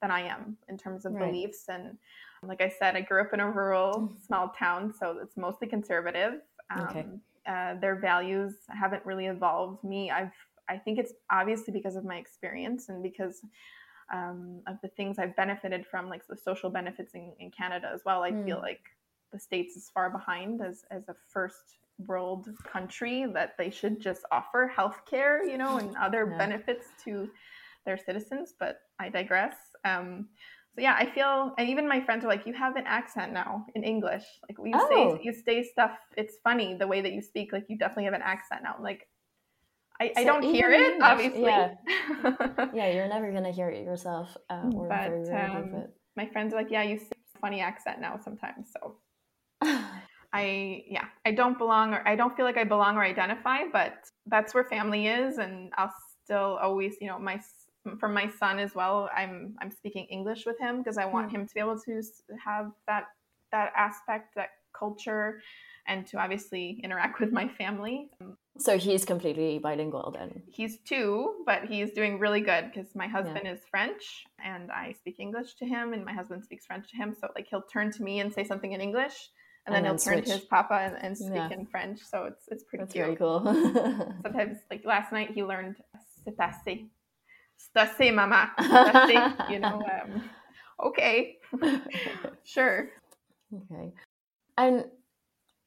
than 0.02 0.12
I 0.12 0.22
am 0.22 0.58
in 0.70 0.78
terms 0.78 1.06
of 1.06 1.14
right. 1.14 1.32
beliefs. 1.32 1.66
And 1.68 1.98
like 2.44 2.62
I 2.62 2.70
said, 2.70 2.96
I 2.96 3.02
grew 3.02 3.22
up 3.22 3.34
in 3.34 3.40
a 3.40 3.50
rural, 3.50 3.94
mm. 4.14 4.26
small 4.26 4.50
town, 4.50 4.94
so 4.94 5.18
it's 5.22 5.36
mostly 5.36 5.68
conservative. 5.68 6.34
Um, 6.70 6.82
okay. 6.82 7.06
Uh, 7.48 7.80
their 7.80 7.96
values 7.96 8.54
haven't 8.70 9.06
really 9.06 9.28
evolved. 9.28 9.84
Me, 9.84 10.12
I've 10.12 10.32
I 10.70 10.78
think 10.78 11.00
it's 11.00 11.14
obviously 11.32 11.74
because 11.74 11.96
of 11.96 12.06
my 12.06 12.18
experience 12.18 12.90
and 12.90 13.04
because 13.04 13.42
um, 14.14 14.62
of 14.68 14.78
the 14.82 14.90
things 14.90 15.20
I've 15.20 15.36
benefited 15.36 15.86
from, 15.90 16.10
like 16.10 16.28
the 16.28 16.38
social 16.38 16.70
benefits 16.70 17.14
in, 17.14 17.34
in 17.40 17.52
Canada 17.52 17.90
as 17.94 18.02
well. 18.06 18.24
I 18.24 18.32
mm. 18.32 18.46
feel 18.46 18.60
like 18.60 18.82
the 19.32 19.40
states 19.40 19.76
is 19.76 19.90
far 19.94 20.10
behind 20.10 20.62
as 20.62 20.86
as 20.92 21.10
a 21.10 21.16
first 21.28 21.78
world 22.08 22.50
country 22.72 23.26
that 23.34 23.54
they 23.58 23.70
should 23.70 24.00
just 24.00 24.24
offer 24.32 24.72
healthcare, 24.76 25.40
you 25.50 25.58
know, 25.58 25.78
and 25.78 25.96
other 25.98 26.28
yeah. 26.32 26.38
benefits 26.38 26.88
to 27.06 27.30
their 27.86 27.98
citizens. 27.98 28.54
But 28.60 28.80
I 29.00 29.10
digress. 29.10 29.56
Um, 29.84 30.28
so 30.76 30.82
yeah, 30.82 30.96
I 31.00 31.06
feel, 31.06 31.54
and 31.58 31.70
even 31.70 31.88
my 31.88 32.02
friends 32.02 32.26
are 32.26 32.28
like, 32.28 32.46
"You 32.46 32.54
have 32.54 32.76
an 32.76 32.84
accent 32.86 33.32
now 33.32 33.66
in 33.76 33.84
English. 33.84 34.24
Like 34.48 34.58
you 34.64 34.74
oh. 34.76 35.16
say, 35.18 35.22
you 35.24 35.34
say 35.34 35.64
stuff. 35.64 35.98
It's 36.18 36.36
funny 36.44 36.76
the 36.76 36.88
way 36.88 37.02
that 37.02 37.14
you 37.14 37.22
speak. 37.22 37.54
Like 37.54 37.66
you 37.70 37.78
definitely 37.78 38.06
have 38.06 38.14
an 38.14 38.22
accent 38.22 38.62
now. 38.64 38.76
Like 38.82 39.08
I, 40.00 40.08
so 40.08 40.22
I 40.22 40.24
don't 40.26 40.44
hear 40.44 40.72
it, 40.72 40.82
English, 40.82 41.02
obviously. 41.02 41.44
Yeah. 41.44 41.74
yeah, 42.74 42.92
you're 42.92 43.08
never 43.08 43.32
gonna 43.32 43.52
hear 43.52 43.70
it 43.70 43.84
yourself. 43.84 44.36
Uh, 44.50 44.70
but, 44.70 45.30
um, 45.34 45.86
my 46.18 46.28
friends 46.28 46.54
are 46.54 46.58
like, 46.58 46.72
yeah, 46.72 46.84
you 46.84 46.98
say 46.98 47.12
funny 47.42 47.62
accent 47.62 48.02
now 48.02 48.20
sometimes. 48.24 48.72
So 48.74 48.98
I, 50.34 50.84
yeah, 50.88 51.06
I 51.26 51.32
don't 51.32 51.58
belong 51.58 51.94
or 51.94 52.06
I 52.08 52.16
don't 52.16 52.36
feel 52.36 52.46
like 52.46 52.58
I 52.58 52.66
belong 52.66 52.98
or 52.98 53.04
identify, 53.04 53.64
but 53.72 53.94
that's 54.26 54.54
where 54.54 54.66
family 54.66 55.08
is, 55.08 55.38
and 55.38 55.72
I'll 55.78 55.94
still 56.24 56.58
always, 56.62 56.96
you 57.00 57.08
know, 57.08 57.20
my 57.20 57.40
for 58.00 58.10
my 58.10 58.30
son 58.40 58.60
as 58.60 58.76
well. 58.76 59.10
I'm 59.16 59.56
I'm 59.62 59.72
speaking 59.72 60.08
English 60.10 60.46
with 60.46 60.60
him 60.60 60.80
because 60.80 60.98
I 60.98 61.06
want 61.06 61.30
mm. 61.30 61.36
him 61.36 61.48
to 61.48 61.54
be 61.54 61.60
able 61.60 61.80
to 61.80 62.02
have 62.44 62.72
that 62.88 63.06
that 63.52 63.72
aspect, 63.78 64.36
that 64.36 64.50
culture, 64.78 65.42
and 65.88 66.06
to 66.08 66.18
obviously 66.18 66.80
interact 66.84 67.20
with 67.22 67.32
my 67.32 67.48
family. 67.48 68.10
So 68.58 68.78
he's 68.78 69.04
completely 69.04 69.60
bilingual 69.60 70.14
then? 70.18 70.44
He's 70.48 70.80
two, 70.80 71.44
but 71.46 71.66
he's 71.66 71.92
doing 71.92 72.20
really 72.20 72.42
good 72.42 72.72
because 72.74 72.96
my 72.96 73.08
husband 73.08 73.42
yeah. 73.44 73.54
is 73.54 73.60
French 73.70 74.26
and 74.44 74.72
I 74.72 74.94
speak 74.94 75.20
English 75.20 75.56
to 75.56 75.66
him, 75.66 75.94
and 75.94 76.06
my 76.06 76.14
husband 76.14 76.44
speaks 76.44 76.66
French 76.66 76.90
to 76.92 76.96
him. 76.96 77.16
So, 77.20 77.28
like, 77.36 77.48
he'll 77.50 77.64
turn 77.64 77.92
to 77.92 78.04
me 78.04 78.22
and 78.22 78.34
say 78.34 78.46
something 78.46 78.72
in 78.72 78.80
English, 78.80 79.30
and, 79.66 79.76
and 79.76 79.86
then, 79.86 79.92
he'll 79.92 80.00
turn 80.00 80.24
to 80.24 80.32
his 80.32 80.46
papa 80.46 80.76
and, 80.76 80.96
and 81.02 81.18
speak 81.18 81.34
yeah. 81.36 81.50
in 81.52 81.66
French. 81.66 82.00
So, 82.00 82.26
it's, 82.26 82.46
it's 82.48 82.64
pretty 82.64 82.84
That's 82.84 82.94
cute. 82.94 83.06
very 83.06 83.16
cool. 83.18 83.44
Sometimes, 84.24 84.58
like 84.72 84.86
last 84.86 85.12
night, 85.12 85.32
he 85.32 85.44
learned 85.44 85.76
c'est 86.26 86.40
assez. 86.40 86.86
C'est 87.58 88.12
mama. 88.12 88.52
assez, 88.58 89.54
you 89.54 89.60
know, 89.60 89.82
um, 89.82 90.24
okay, 90.84 91.38
sure. 92.44 92.90
Okay. 93.54 93.94
And 94.58 94.86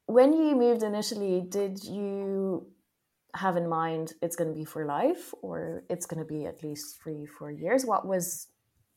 when 0.09 0.33
you 0.33 0.55
moved 0.55 0.81
initially, 0.81 1.45
did 1.47 1.83
you 1.83 2.65
have 3.35 3.57
in 3.57 3.69
mind 3.69 4.13
it's 4.23 4.35
going 4.35 4.51
to 4.51 4.57
be 4.57 4.65
for 4.65 4.83
life 4.85 5.35
or 5.43 5.83
it's 5.87 6.07
going 6.07 6.17
to 6.17 6.25
be 6.25 6.47
at 6.47 6.63
least 6.63 6.99
three, 7.01 7.27
four 7.27 7.51
years? 7.51 7.85
What 7.85 8.07
was 8.07 8.47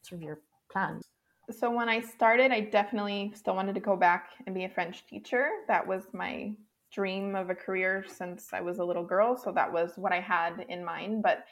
sort 0.00 0.20
of 0.20 0.22
your 0.22 0.40
plan? 0.70 1.02
So 1.50 1.70
when 1.70 1.90
I 1.90 2.00
started, 2.00 2.50
I 2.50 2.60
definitely 2.60 3.30
still 3.34 3.54
wanted 3.54 3.74
to 3.74 3.80
go 3.80 3.94
back 3.94 4.30
and 4.46 4.54
be 4.54 4.64
a 4.64 4.70
French 4.70 5.06
teacher. 5.06 5.50
That 5.68 5.86
was 5.86 6.04
my 6.14 6.54
dream 6.90 7.36
of 7.36 7.50
a 7.50 7.54
career 7.54 8.06
since 8.08 8.48
I 8.54 8.62
was 8.62 8.78
a 8.78 8.84
little 8.84 9.04
girl. 9.04 9.36
So 9.36 9.52
that 9.52 9.70
was 9.70 9.92
what 9.96 10.12
I 10.12 10.20
had 10.20 10.64
in 10.70 10.82
mind. 10.82 11.22
But 11.22 11.44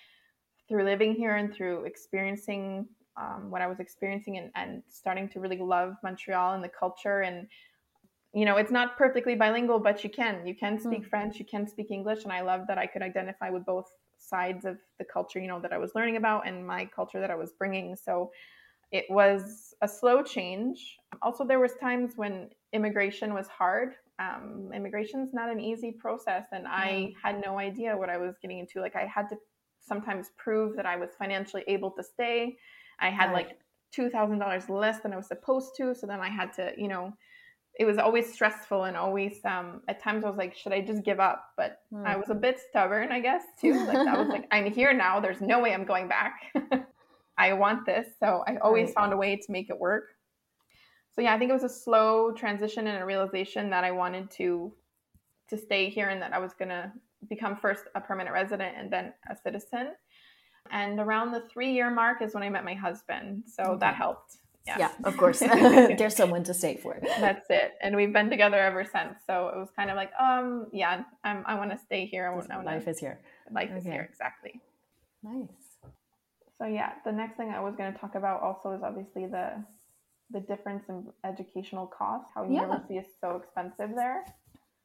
through 0.71 0.85
living 0.85 1.15
here 1.15 1.37
and 1.37 1.53
through 1.53 1.85
experiencing 1.85 2.87
um, 3.21 3.51
what 3.51 3.61
I 3.61 3.67
was 3.67 3.79
experiencing 3.79 4.39
and, 4.39 4.51
and 4.55 4.83
starting 4.89 5.29
to 5.31 5.41
really 5.41 5.59
love 5.59 5.97
Montreal 6.03 6.55
and 6.55 6.65
the 6.65 6.71
culture 6.71 7.21
and 7.21 7.47
you 8.33 8.45
know 8.45 8.57
it's 8.57 8.71
not 8.71 8.97
perfectly 8.97 9.35
bilingual 9.35 9.79
but 9.79 10.03
you 10.05 10.11
can 10.11 10.47
you 10.47 10.55
can 10.55 10.79
speak 10.79 11.03
mm. 11.03 11.09
french 11.09 11.39
you 11.39 11.45
can 11.45 11.67
speak 11.67 11.91
english 11.91 12.25
and 12.25 12.33
i 12.33 12.41
love 12.41 12.63
that 12.69 12.79
i 12.79 12.87
could 12.87 13.03
identify 13.03 13.51
with 13.51 13.65
both 13.65 13.91
sides 14.19 14.65
of 14.65 14.77
the 14.99 15.05
culture 15.05 15.41
you 15.41 15.49
know 15.49 15.61
that 15.61 15.73
i 15.73 15.79
was 15.79 15.93
learning 15.95 16.17
about 16.17 16.47
and 16.47 16.67
my 16.67 16.85
culture 16.85 17.21
that 17.21 17.31
i 17.31 17.35
was 17.35 17.53
bringing 17.59 17.97
so 17.97 18.31
it 18.93 19.05
was 19.09 19.75
a 19.83 19.89
slow 19.89 20.23
change 20.23 20.97
also 21.23 21.45
there 21.45 21.61
was 21.61 21.73
times 21.81 22.13
when 22.17 22.49
immigration 22.73 23.35
was 23.35 23.49
hard 23.49 23.95
um, 24.19 24.71
immigration 24.75 25.23
is 25.23 25.33
not 25.33 25.51
an 25.51 25.59
easy 25.59 25.93
process 25.93 26.45
and 26.53 26.67
i 26.69 27.13
had 27.23 27.41
no 27.45 27.59
idea 27.59 27.97
what 27.97 28.11
i 28.11 28.19
was 28.19 28.37
getting 28.43 28.59
into 28.59 28.81
like 28.81 28.95
i 28.95 29.07
had 29.07 29.29
to 29.29 29.37
sometimes 29.81 30.31
prove 30.37 30.77
that 30.77 30.87
I 30.87 30.97
was 30.97 31.11
financially 31.19 31.65
able 31.67 31.91
to 31.93 32.03
stay. 32.03 32.57
I 33.01 33.11
had 33.11 33.33
Right. 33.33 33.49
like 33.49 33.61
$2,000 33.93 34.69
less 34.69 35.01
than 35.01 35.13
I 35.13 35.17
was 35.17 35.27
supposed 35.27 35.75
to. 35.77 35.95
So 35.95 36.07
then 36.07 36.21
I 36.21 36.29
had 36.29 36.53
to, 36.55 36.73
you 36.77 36.89
know, 36.89 37.13
it 37.81 37.87
was 37.87 37.97
always 37.97 38.31
stressful 38.31 38.85
and 38.85 38.95
always, 38.95 39.43
um, 39.47 39.81
at 39.89 40.03
times 40.03 40.23
I 40.23 40.29
was 40.29 40.37
like, 40.37 40.55
should 40.55 40.75
I 40.75 40.83
just 40.83 41.03
give 41.03 41.19
up? 41.19 41.47
But 41.57 41.79
Hmm. 41.91 42.07
I 42.07 42.17
was 42.17 42.29
a 42.29 42.35
bit 42.35 42.61
stubborn, 42.69 43.11
I 43.11 43.21
guess, 43.21 43.43
too. 43.59 43.83
Like, 43.87 44.07
I 44.07 44.19
was 44.19 44.29
like, 44.29 44.47
I'm 44.53 44.71
here 44.71 44.93
now. 44.93 45.19
There's 45.19 45.41
no 45.41 45.61
way 45.61 45.73
I'm 45.73 45.87
going 45.87 46.07
back. 46.07 46.43
I 47.39 47.55
want 47.55 47.87
this. 47.87 48.07
So 48.21 48.45
I 48.47 48.59
always 48.59 48.89
Right. 48.89 48.95
found 48.97 49.15
a 49.15 49.17
way 49.17 49.35
to 49.35 49.51
make 49.51 49.71
it 49.71 49.79
work. 49.81 50.09
So 51.15 51.23
yeah, 51.23 51.35
I 51.35 51.39
think 51.39 51.49
it 51.49 51.55
was 51.55 51.65
a 51.65 51.71
slow 51.71 52.33
transition 52.33 52.87
and 52.87 53.03
a 53.03 53.07
realization 53.07 53.71
that 53.71 53.83
I 53.83 53.93
wanted 53.93 54.31
to 54.33 54.75
to 55.49 55.57
stay 55.57 55.89
here 55.89 56.11
and 56.11 56.21
that 56.23 56.35
I 56.35 56.39
was 56.39 56.53
gonna 56.53 56.93
become 57.31 57.57
first 57.57 57.85
a 57.95 58.01
permanent 58.01 58.35
resident 58.35 58.77
and 58.77 58.91
then 58.93 59.15
a 59.31 59.35
citizen. 59.35 59.95
And 60.71 61.01
around 61.01 61.33
the 61.33 61.49
three 61.51 61.73
year 61.73 61.91
mark 61.91 62.21
is 62.21 62.35
when 62.35 62.43
I 62.43 62.51
met 62.51 62.65
my 62.65 62.75
husband. 62.75 63.45
So 63.47 63.79
that 63.81 63.95
helped. 63.97 64.37
Yeah. 64.67 64.77
Yeah, 64.79 64.91
of 65.05 65.17
course. 65.17 65.39
There's 65.99 66.15
someone 66.15 66.45
to 66.45 66.55
stay 66.55 66.77
for. 66.77 66.99
That's 67.03 67.47
it. 67.51 67.73
And 67.83 67.97
we've 67.97 68.13
been 68.13 68.31
together 68.31 68.59
ever 68.59 68.85
since. 68.85 69.15
So 69.27 69.49
it 69.49 69.57
was 69.59 69.69
kind 69.75 69.91
of 69.91 69.97
like, 69.97 70.11
um, 70.21 70.67
yeah, 70.73 71.03
I'm, 71.25 71.43
I 71.47 71.55
want 71.55 71.71
to 71.71 71.79
stay 71.79 72.05
here. 72.07 72.27
I 72.31 72.35
want 72.35 72.49
to 72.51 72.61
Life 72.63 72.87
is 72.87 72.99
here. 72.99 73.21
life 73.51 73.71
is 73.77 73.85
here. 73.85 74.07
Exactly. 74.11 74.61
Nice. 75.23 75.49
So 76.59 76.67
yeah, 76.67 76.93
the 77.05 77.13
next 77.13 77.37
thing 77.39 77.49
I 77.51 77.61
was 77.61 77.75
going 77.77 77.93
to 77.93 77.99
talk 77.99 78.15
about 78.17 78.43
also 78.43 78.73
is 78.73 78.83
obviously 78.83 79.27
the 79.27 79.65
the 80.33 80.41
difference 80.41 80.85
in 80.89 81.07
educational 81.25 81.87
costs. 81.89 82.31
How 82.35 82.45
Yeah. 82.45 82.63
university 82.63 82.99
is 82.99 83.07
so 83.21 83.37
expensive 83.37 83.97
there. 83.97 84.25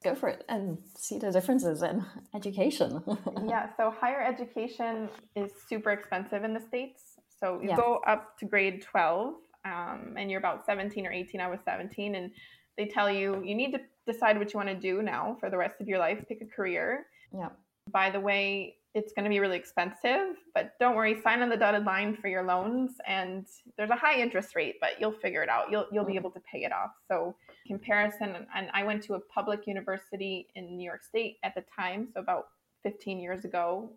Go 0.04 0.16
for 0.16 0.30
it 0.30 0.44
and 0.50 0.78
see 0.98 1.20
the 1.20 1.32
differences 1.32 1.84
in 1.84 2.04
education. 2.34 3.04
yeah, 3.48 3.70
so 3.78 3.92
higher 3.92 4.22
education 4.24 5.10
is 5.36 5.52
super 5.70 5.92
expensive 5.92 6.44
in 6.44 6.54
the 6.54 6.62
states. 6.62 7.02
So 7.40 7.60
you 7.62 7.70
Yeah. 7.70 7.76
go 7.76 8.02
up 8.08 8.38
to 8.40 8.46
grade 8.46 8.82
twelve, 8.82 9.36
um, 9.66 10.16
and 10.18 10.30
you're 10.30 10.40
about 10.40 10.66
seventeen 10.66 11.06
or 11.06 11.12
eighteen. 11.12 11.42
I 11.42 11.48
was 11.50 11.60
seventeen, 11.66 12.16
and 12.16 12.32
they 12.78 12.86
tell 12.86 13.10
you 13.12 13.42
you 13.44 13.56
need 13.56 13.72
to 13.74 13.82
decide 14.08 14.38
what 14.38 14.54
you 14.54 14.58
want 14.58 14.70
to 14.70 14.76
do 14.76 15.02
now 15.02 15.36
for 15.40 15.50
the 15.50 15.58
rest 15.58 15.82
of 15.82 15.88
your 15.88 16.00
life. 16.00 16.24
Pick 16.28 16.42
a 16.42 16.46
career. 16.46 17.08
Yeah. 17.34 17.50
By 17.92 18.10
the 18.10 18.20
way, 18.20 18.78
it's 18.94 19.14
going 19.14 19.26
to 19.26 19.30
be 19.30 19.40
really 19.40 19.58
expensive, 19.58 20.38
but 20.54 20.74
don't 20.80 20.96
worry. 20.96 21.22
Sign 21.22 21.42
on 21.42 21.50
the 21.50 21.58
dotted 21.58 21.84
line 21.86 22.16
for 22.16 22.28
your 22.28 22.44
loans, 22.44 22.92
and 23.08 23.46
there's 23.78 23.90
a 23.90 23.96
high 23.96 24.20
interest 24.20 24.56
rate, 24.56 24.76
but 24.80 25.00
you'll 25.00 25.12
figure 25.12 25.44
it 25.44 25.50
out. 25.50 25.70
You'll 25.72 25.88
you'll 25.92 26.06
be 26.06 26.14
Mhm. 26.14 26.18
able 26.18 26.32
to 26.32 26.40
pay 26.52 26.64
it 26.64 26.72
off. 26.72 26.92
So 27.08 27.36
comparison, 27.68 28.48
and 28.56 28.70
I 28.74 28.84
went 28.84 29.04
to 29.04 29.16
a 29.16 29.20
public 29.20 29.68
university 29.68 30.48
in 30.56 30.78
New 30.78 30.86
York 30.86 31.04
State 31.04 31.38
at 31.44 31.54
the 31.56 31.64
time, 31.76 32.08
so 32.14 32.20
about 32.22 32.50
15 32.84 33.20
years 33.20 33.46
ago. 33.46 33.90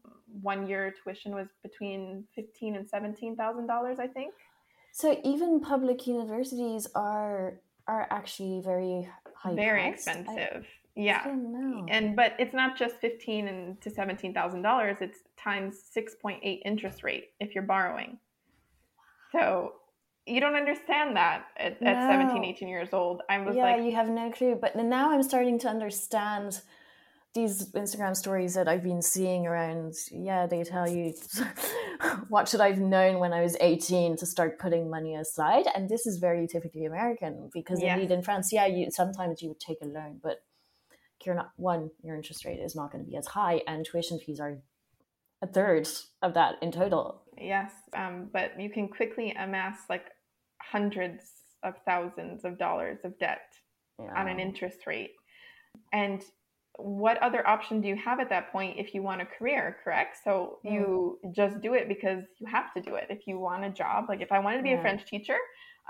One 0.43 0.67
year 0.67 0.95
tuition 1.03 1.35
was 1.35 1.49
between 1.63 2.25
fifteen 2.35 2.75
and 2.77 2.89
seventeen 2.89 3.37
thousand 3.37 3.67
dollars, 3.67 3.99
I 3.99 4.07
think. 4.07 4.33
So 4.93 5.21
even 5.25 5.61
public 5.61 6.07
universities 6.07 6.87
are 6.95 7.61
are 7.87 8.07
actually 8.11 8.61
very 8.61 9.09
high. 9.35 9.55
Very 9.55 9.83
priced? 9.83 10.09
Expensive. 10.09 10.67
I 10.67 11.01
yeah. 11.01 11.23
know. 11.27 11.87
and 11.89 12.17
but 12.17 12.35
it's 12.39 12.55
not 12.55 12.77
just 12.77 12.97
fifteen 12.97 13.49
and 13.49 13.81
to 13.81 13.91
seventeen 13.91 14.35
thousand 14.35 14.63
dollars. 14.63 14.99
It's 15.01 15.21
times 15.37 15.77
six 15.91 16.15
point 16.15 16.41
eight 16.43 16.63
interest 16.65 17.03
rate 17.03 17.31
if 17.41 17.55
you're 17.55 17.65
borrowing. 17.65 18.19
So 19.33 19.75
you 20.29 20.41
don't 20.41 20.55
understand 20.55 21.17
that 21.17 21.47
at, 21.57 21.83
at 21.83 22.11
17, 22.11 22.45
18 22.45 22.69
years 22.69 22.93
old. 22.93 23.23
I 23.31 23.39
was 23.39 23.57
yeah, 23.57 23.63
like, 23.63 23.83
you 23.83 23.93
have 23.93 24.09
no 24.09 24.31
clue. 24.31 24.59
But 24.61 24.77
now 24.77 25.11
I'm 25.11 25.23
starting 25.23 25.59
to 25.61 25.69
understand 25.69 26.61
these 27.35 27.71
Instagram 27.73 28.17
stories 28.17 28.55
that 28.55 28.69
I've 28.69 28.83
been 28.83 29.03
seeing 29.03 29.47
around. 29.47 29.95
Yeah, 30.11 30.47
they 30.47 30.65
tell 30.65 30.89
you 30.89 31.15
what 32.29 32.49
should 32.49 32.61
I've 32.61 32.79
known 32.79 33.19
when 33.19 33.33
I 33.33 33.43
was 33.43 33.57
18 33.61 34.17
to 34.17 34.27
start 34.27 34.59
putting 34.59 34.91
money 34.91 35.15
aside, 35.15 35.67
and 35.75 35.89
this 35.89 36.07
is 36.07 36.19
very 36.19 36.47
typically 36.47 36.85
American 36.85 37.51
because 37.53 37.81
Yes. 37.81 37.95
indeed 37.99 38.13
in 38.13 38.23
France, 38.23 38.53
yeah, 38.53 38.67
you 38.67 38.91
sometimes 38.91 39.43
you 39.43 39.49
would 39.49 39.61
take 39.61 39.79
a 39.83 39.87
loan, 39.87 40.21
but 40.23 40.39
you're 41.25 41.35
not 41.35 41.51
one. 41.57 41.91
Your 42.03 42.17
interest 42.17 42.45
rate 42.45 42.61
is 42.61 42.75
not 42.77 42.91
going 42.93 43.05
to 43.05 43.11
be 43.11 43.17
as 43.17 43.27
high, 43.27 43.61
and 43.67 43.85
tuition 43.85 44.19
fees 44.19 44.41
are 44.41 44.59
a 45.43 45.47
third 45.47 45.89
of 46.23 46.35
that 46.35 46.57
in 46.63 46.73
total. 46.73 47.23
yes, 47.37 47.71
um, 47.97 48.29
but 48.33 48.59
you 48.59 48.71
can 48.71 48.89
quickly 48.89 49.33
amass 49.39 49.79
like 49.89 50.07
hundreds 50.61 51.23
of 51.63 51.75
thousands 51.85 52.45
of 52.45 52.59
dollars 52.59 52.99
of 53.05 53.19
debt 53.19 53.53
on 54.17 54.29
an 54.29 54.41
interest 54.41 54.87
rate. 54.87 55.11
And 55.93 56.23
what 56.79 57.19
other 57.19 57.47
option 57.47 57.81
do 57.81 57.89
you 57.89 57.97
have 57.97 58.21
at 58.21 58.31
that 58.31 58.53
point 58.53 58.79
if 58.79 58.95
you 58.95 59.03
want 59.03 59.21
a 59.21 59.27
career, 59.27 59.77
correct? 59.83 60.17
So 60.25 60.59
Mm. 60.65 60.73
you 60.73 61.19
just 61.33 61.61
do 61.61 61.75
it 61.75 61.89
because 61.89 62.23
you 62.39 62.47
have 62.47 62.73
to 62.75 62.81
do 62.81 62.95
it. 62.95 63.07
If 63.11 63.27
you 63.27 63.39
want 63.39 63.65
a 63.65 63.71
job, 63.71 64.07
like 64.09 64.21
if 64.21 64.31
I 64.31 64.39
wanted 64.39 64.59
to 64.59 64.63
be 64.63 64.71
Yeah. 64.71 64.79
a 64.79 64.83
French 64.83 65.05
teacher, 65.05 65.37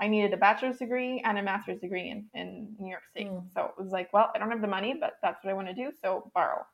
I 0.01 0.07
needed 0.07 0.33
a 0.33 0.37
bachelor's 0.37 0.77
degree 0.79 1.21
and 1.23 1.37
a 1.37 1.43
master's 1.43 1.79
degree 1.79 2.09
in, 2.09 2.27
in 2.33 2.75
New 2.79 2.89
York 2.89 3.03
State. 3.11 3.27
Mm. 3.27 3.51
So 3.53 3.65
it 3.65 3.77
was 3.77 3.91
like, 3.91 4.11
well, 4.13 4.31
I 4.33 4.39
don't 4.39 4.49
have 4.49 4.61
the 4.61 4.67
money, 4.67 4.95
but 4.99 5.13
that's 5.21 5.43
what 5.43 5.51
I 5.51 5.53
want 5.53 5.67
to 5.67 5.73
do. 5.75 5.91
So 6.01 6.31
borrow. 6.33 6.65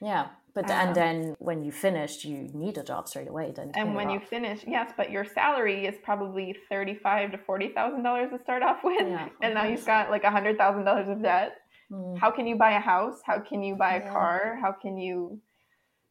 Yeah, 0.00 0.28
but 0.54 0.70
Um, 0.70 0.88
and 0.88 0.94
then 0.94 1.36
when 1.38 1.64
you 1.64 1.72
finished, 1.72 2.24
you 2.24 2.48
need 2.52 2.76
a 2.78 2.84
job 2.84 3.08
straight 3.08 3.28
away. 3.28 3.54
And 3.74 3.94
when 3.94 4.10
you 4.10 4.20
finish, 4.20 4.62
yes, 4.66 4.92
but 4.96 5.10
your 5.10 5.24
salary 5.24 5.86
is 5.86 5.96
probably 6.02 6.54
thirty-five 6.68 7.32
to 7.32 7.38
forty 7.38 7.70
thousand 7.70 8.02
dollars 8.02 8.30
to 8.30 8.38
start 8.38 8.62
off 8.62 8.80
with, 8.84 9.08
Yeah, 9.08 9.28
and 9.40 9.54
now 9.54 9.64
you've 9.64 9.86
got 9.86 10.10
like 10.10 10.24
a 10.24 10.30
hundred 10.30 10.58
thousand 10.58 10.84
dollars 10.84 11.08
of 11.08 11.22
debt. 11.22 11.52
Mm. 11.90 12.18
how 12.18 12.30
can 12.30 12.46
you 12.46 12.56
buy 12.56 12.72
a 12.72 12.80
house? 12.80 13.20
How 13.24 13.38
can 13.38 13.62
you 13.62 13.76
buy 13.76 13.94
a 13.96 14.00
Yeah. 14.04 14.10
car? 14.12 14.58
How 14.60 14.72
can 14.72 14.96
you 14.98 15.40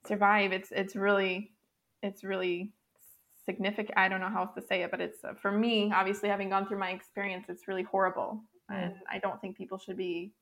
survive? 0.07 0.53
It's 0.53 0.71
it's 0.71 0.95
really 0.95 1.51
it's 2.01 2.23
really 2.23 2.71
significant. 3.45 3.97
I 3.97 4.07
don't 4.07 4.21
know 4.21 4.29
how 4.29 4.43
else 4.43 4.55
to 4.55 4.61
say 4.61 4.83
it 4.83 4.91
but 4.91 5.01
it's 5.01 5.23
uh, 5.23 5.33
for 5.33 5.51
me 5.51 5.91
obviously 5.93 6.29
having 6.29 6.49
gone 6.49 6.67
through 6.67 6.79
my 6.79 6.91
experience 6.91 7.45
it's 7.49 7.67
really 7.67 7.83
horrible. 7.83 8.41
Mm. 8.71 8.83
and 8.83 8.93
i 9.11 9.19
don't 9.19 9.39
think 9.41 9.55
people 9.55 9.77
should 9.77 9.95
be 9.97 10.33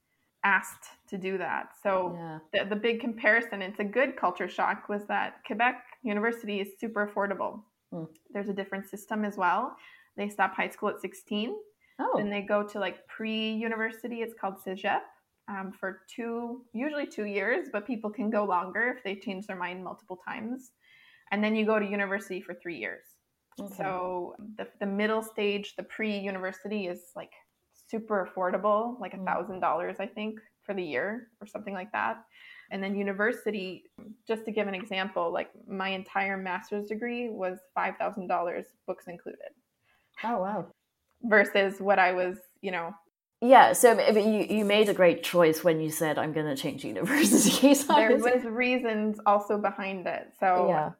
asked 0.45 0.85
to 1.09 1.17
do 1.17 1.37
that. 1.37 1.69
So 1.83 2.15
yeah, 2.17 2.39
the, 2.53 2.69
the 2.69 2.75
big 2.75 2.99
comparison 3.01 3.61
it's 3.61 3.79
a 3.79 3.83
good 3.83 4.15
culture 4.17 4.47
shock 4.47 4.87
was 4.89 5.05
that 5.07 5.43
quebec 5.45 5.83
university 6.03 6.59
is 6.61 6.69
super 6.79 7.01
affordable. 7.07 7.53
Mm. 7.93 8.07
there's 8.33 8.49
a 8.49 8.53
different 8.53 8.85
system 8.89 9.25
as 9.25 9.35
well. 9.37 9.75
They 10.15 10.29
stop 10.29 10.53
high 10.55 10.69
school 10.69 10.89
at 10.89 10.99
16 11.01 11.55
oh, 11.99 12.13
then 12.17 12.29
they 12.29 12.41
go 12.41 12.63
to 12.63 12.79
like 12.79 13.05
pre-university. 13.07 14.21
It's 14.21 14.33
called 14.39 14.55
CEGEP 14.65 15.01
um, 15.47 15.71
for 15.79 16.01
two, 16.13 16.63
usually 16.73 17.05
two 17.07 17.25
years, 17.25 17.67
but 17.71 17.85
people 17.85 18.09
can 18.09 18.29
go 18.29 18.45
longer 18.45 18.93
if 18.95 19.03
they 19.03 19.15
change 19.15 19.47
their 19.47 19.57
mind 19.57 19.83
multiple 19.83 20.17
times. 20.25 20.71
And 21.31 21.43
then 21.43 21.55
you 21.55 21.65
go 21.65 21.79
to 21.79 21.85
university 21.85 22.41
for 22.41 22.53
three 22.53 22.77
years. 22.77 23.03
okay. 23.59 23.73
So 23.75 24.35
the, 24.57 24.67
the 24.79 24.85
middle 24.85 25.21
stage, 25.21 25.75
the 25.75 25.83
pre-university, 25.83 26.87
is 26.87 27.11
like 27.15 27.31
super 27.89 28.27
affordable, 28.27 28.99
like 28.99 29.13
a 29.13 29.17
Mm. 29.17 29.25
thousand 29.25 29.59
dollars, 29.59 29.97
I 29.99 30.07
think, 30.07 30.39
for 30.63 30.73
the 30.73 30.83
year 30.83 31.29
or 31.41 31.47
something 31.47 31.73
like 31.73 31.91
that. 31.91 32.23
And 32.71 32.81
then 32.83 32.95
university, 32.95 33.83
just 34.27 34.45
to 34.45 34.51
give 34.51 34.67
an 34.67 34.73
example, 34.75 35.31
like 35.31 35.49
my 35.67 35.89
entire 35.89 36.37
master's 36.37 36.85
degree 36.87 37.29
was 37.29 37.59
five 37.75 37.97
thousand 37.97 38.27
dollars, 38.27 38.65
books 38.87 39.05
included 39.07 39.51
oh 40.23 40.39
wow. 40.39 40.67
versus 41.23 41.79
what 41.79 41.99
I 41.99 42.13
was, 42.13 42.37
you 42.61 42.71
know, 42.71 42.93
Yeah, 43.43 43.73
so 43.73 43.99
you 44.09 44.47
you 44.57 44.63
made 44.63 44.87
a 44.87 44.93
great 44.93 45.21
choice 45.21 45.63
when 45.65 45.81
you 45.81 45.89
said 45.91 46.17
I'm 46.17 46.31
going 46.31 46.45
to 46.45 46.55
change 46.55 46.85
universities. 46.95 47.85
there 47.87 48.15
was 48.17 48.43
reasons 48.45 49.19
also 49.25 49.57
behind 49.57 50.07
it. 50.07 50.27
So 50.39 50.67
yeah, 50.69 50.91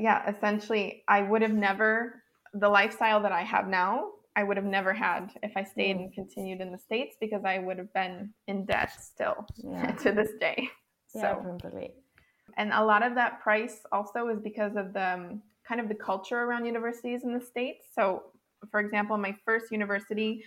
yeah, 0.00 0.28
essentially 0.28 1.04
I 1.06 1.22
would 1.22 1.42
have 1.42 1.52
never 1.52 2.22
the 2.52 2.68
lifestyle 2.68 3.20
that 3.22 3.30
I 3.32 3.42
have 3.42 3.68
now, 3.68 4.10
I 4.34 4.42
would 4.42 4.56
have 4.56 4.66
never 4.66 4.92
had 4.92 5.28
if 5.42 5.52
I 5.56 5.62
stayed 5.62 5.96
Mm. 5.96 6.00
and 6.00 6.12
continued 6.12 6.60
in 6.60 6.72
the 6.72 6.78
States 6.78 7.14
because 7.20 7.44
I 7.44 7.58
would 7.58 7.78
have 7.78 7.92
been 7.92 8.32
in 8.48 8.64
debt 8.64 8.90
still 9.00 9.46
yeah, 9.62 9.92
to 10.02 10.10
this 10.12 10.32
day. 10.40 10.68
yeah, 11.14 11.34
So 11.34 11.58
probably. 11.60 11.92
and 12.56 12.72
a 12.72 12.84
lot 12.84 13.02
of 13.04 13.14
that 13.14 13.40
price 13.40 13.76
also 13.92 14.28
is 14.28 14.40
because 14.40 14.74
of 14.76 14.92
the 14.94 15.14
um, 15.14 15.42
kind 15.68 15.80
of 15.80 15.88
the 15.88 15.94
culture 15.94 16.40
around 16.40 16.64
universities 16.64 17.20
in 17.24 17.32
the 17.38 17.44
states 17.44 17.84
so 17.94 18.22
for 18.70 18.80
example 18.80 19.16
my 19.18 19.36
first 19.44 19.70
university 19.70 20.42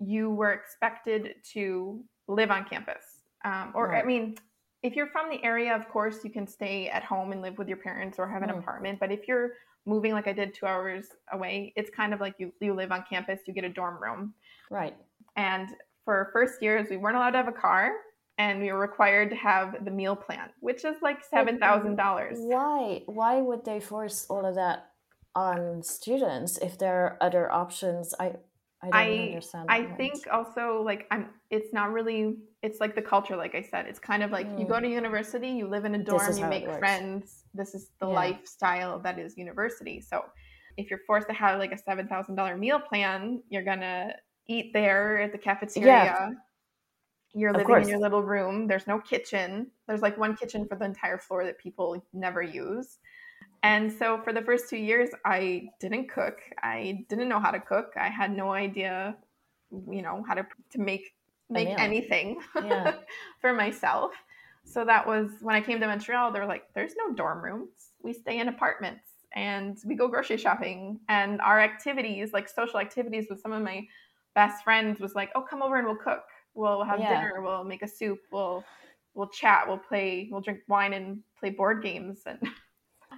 you 0.00 0.30
were 0.30 0.52
expected 0.52 1.34
to 1.52 2.02
live 2.28 2.50
on 2.50 2.64
campus 2.64 3.04
um, 3.44 3.72
or 3.74 3.94
i 3.94 4.02
mean 4.02 4.34
if 4.82 4.94
you're 4.94 5.06
from 5.08 5.30
the 5.30 5.42
area 5.42 5.74
of 5.74 5.88
course 5.88 6.18
you 6.24 6.30
can 6.30 6.46
stay 6.46 6.88
at 6.88 7.02
home 7.02 7.32
and 7.32 7.40
live 7.42 7.56
with 7.58 7.66
your 7.68 7.78
parents 7.78 8.18
or 8.18 8.28
have 8.28 8.42
an 8.42 8.50
Mm. 8.50 8.58
apartment 8.58 9.00
but 9.00 9.10
if 9.10 9.26
you're 9.28 9.50
moving 9.86 10.12
like 10.12 10.26
i 10.28 10.32
did 10.32 10.52
two 10.52 10.66
hours 10.66 11.06
away 11.32 11.72
it's 11.76 11.90
kind 11.90 12.12
of 12.12 12.20
like 12.20 12.34
you, 12.38 12.52
you 12.60 12.74
live 12.74 12.92
on 12.92 13.04
campus 13.08 13.40
you 13.46 13.54
get 13.54 13.64
a 13.64 13.68
dorm 13.70 14.02
room 14.02 14.34
Right. 14.70 14.96
and 15.36 15.68
for 16.04 16.30
first 16.32 16.62
years, 16.62 16.88
we 16.88 16.98
weren't 16.98 17.16
allowed 17.16 17.30
to 17.32 17.38
have 17.38 17.48
a 17.48 17.52
car, 17.52 17.90
and 18.38 18.60
we 18.62 18.70
were 18.70 18.78
required 18.78 19.28
to 19.30 19.34
have 19.34 19.84
the 19.84 19.90
meal 19.90 20.14
plan, 20.14 20.50
which 20.60 20.84
is 20.84 20.94
like 21.02 21.24
seven 21.24 21.58
thousand 21.58 21.96
dollars. 21.96 22.38
Why? 22.38 23.02
Why 23.06 23.40
would 23.40 23.64
they 23.64 23.80
force 23.80 24.24
all 24.30 24.46
of 24.46 24.54
that 24.54 24.90
on 25.34 25.82
students 25.82 26.58
if 26.58 26.78
there 26.78 26.94
are 27.02 27.18
other 27.20 27.50
options? 27.50 28.14
I 28.20 28.34
I 28.82 28.90
don't 28.90 29.20
understand. 29.28 29.70
I 29.70 29.84
think 29.96 30.26
also 30.30 30.82
like 30.84 31.06
I'm. 31.10 31.30
It's 31.50 31.72
not 31.72 31.92
really. 31.92 32.36
It's 32.62 32.78
like 32.80 32.94
the 32.94 33.02
culture, 33.02 33.36
like 33.36 33.54
I 33.54 33.62
said. 33.62 33.86
It's 33.86 33.98
kind 33.98 34.22
of 34.22 34.30
like 34.30 34.46
you 34.58 34.66
go 34.66 34.74
Mm. 34.74 34.82
to 34.82 34.88
university, 34.88 35.48
you 35.48 35.66
live 35.66 35.84
in 35.84 35.94
a 35.94 35.98
dorm, 35.98 36.36
you 36.36 36.46
make 36.46 36.68
friends. 36.78 37.44
This 37.54 37.74
is 37.74 37.90
the 38.00 38.06
Yeah. 38.06 38.14
lifestyle 38.14 38.98
that 39.00 39.18
is 39.18 39.36
university. 39.38 40.00
So 40.00 40.24
if 40.76 40.90
you're 40.90 41.00
forced 41.06 41.26
to 41.28 41.34
have 41.34 41.58
like 41.58 41.72
a 41.72 41.78
seven 41.78 42.06
thousand 42.06 42.34
dollar 42.36 42.56
meal 42.56 42.78
plan, 42.78 43.42
you're 43.48 43.64
gonna 43.64 44.14
eat 44.46 44.72
there 44.72 45.20
at 45.20 45.32
the 45.32 45.38
cafeteria. 45.38 46.36
You're 47.32 47.52
living 47.52 47.82
in 47.82 47.88
your 47.88 47.98
little 47.98 48.22
room. 48.22 48.66
There's 48.66 48.86
no 48.86 48.98
kitchen. 49.00 49.70
There's 49.86 50.00
like 50.02 50.16
one 50.16 50.36
kitchen 50.36 50.66
for 50.66 50.76
the 50.76 50.84
entire 50.84 51.18
floor 51.18 51.44
that 51.44 51.58
people 51.58 52.02
never 52.12 52.42
use. 52.42 52.98
And 53.62 53.92
so 53.92 54.20
for 54.22 54.32
the 54.32 54.42
first 54.42 54.68
two 54.70 54.76
years, 54.76 55.10
I 55.24 55.68
didn't 55.80 56.08
cook. 56.10 56.38
I 56.62 57.04
didn't 57.08 57.28
know 57.28 57.40
how 57.40 57.50
to 57.50 57.60
cook. 57.60 57.92
I 57.96 58.08
had 58.08 58.36
no 58.36 58.52
idea, 58.52 59.16
you 59.90 60.02
know, 60.02 60.24
how 60.26 60.34
to 60.34 60.46
to 60.72 60.78
make 60.80 61.14
oh, 61.50 61.54
make 61.54 61.68
anything 61.78 62.40
Yeah. 62.54 62.94
for 63.40 63.52
myself. 63.52 64.12
So 64.64 64.84
that 64.84 65.06
was 65.06 65.30
when 65.40 65.54
I 65.56 65.60
came 65.60 65.80
to 65.80 65.86
Montreal. 65.86 66.32
they're 66.32 66.46
like, 66.46 66.64
"There's 66.74 66.94
no 66.96 67.14
dorm 67.14 67.42
rooms. 67.42 67.92
We 68.02 68.12
stay 68.12 68.38
in 68.40 68.48
apartments 68.48 69.04
and 69.34 69.78
we 69.84 69.94
go 69.94 70.08
grocery 70.08 70.36
shopping. 70.38 71.00
And 71.08 71.40
our 71.40 71.60
activities, 71.60 72.32
like 72.32 72.48
social 72.48 72.78
activities, 72.80 73.26
with 73.30 73.40
some 73.40 73.52
of 73.52 73.62
my 73.62 73.86
best 74.34 74.64
friends, 74.64 75.00
was 75.00 75.14
like, 75.14 75.30
"Oh, 75.34 75.42
come 75.42 75.62
over 75.62 75.76
and 75.76 75.86
we'll 75.86 75.96
cook. 75.96 76.24
We'll 76.54 76.84
have 76.84 76.98
Yeah. 77.00 77.14
dinner. 77.14 77.42
We'll 77.42 77.64
make 77.64 77.82
a 77.82 77.88
soup. 77.88 78.18
We'll 78.32 78.64
we'll 79.14 79.28
chat. 79.28 79.66
We'll 79.68 79.78
play. 79.78 80.28
We'll 80.30 80.40
drink 80.42 80.60
wine 80.68 80.92
and 80.92 81.22
play 81.38 81.50
board 81.50 81.82
games 81.82 82.20
and 82.26 82.38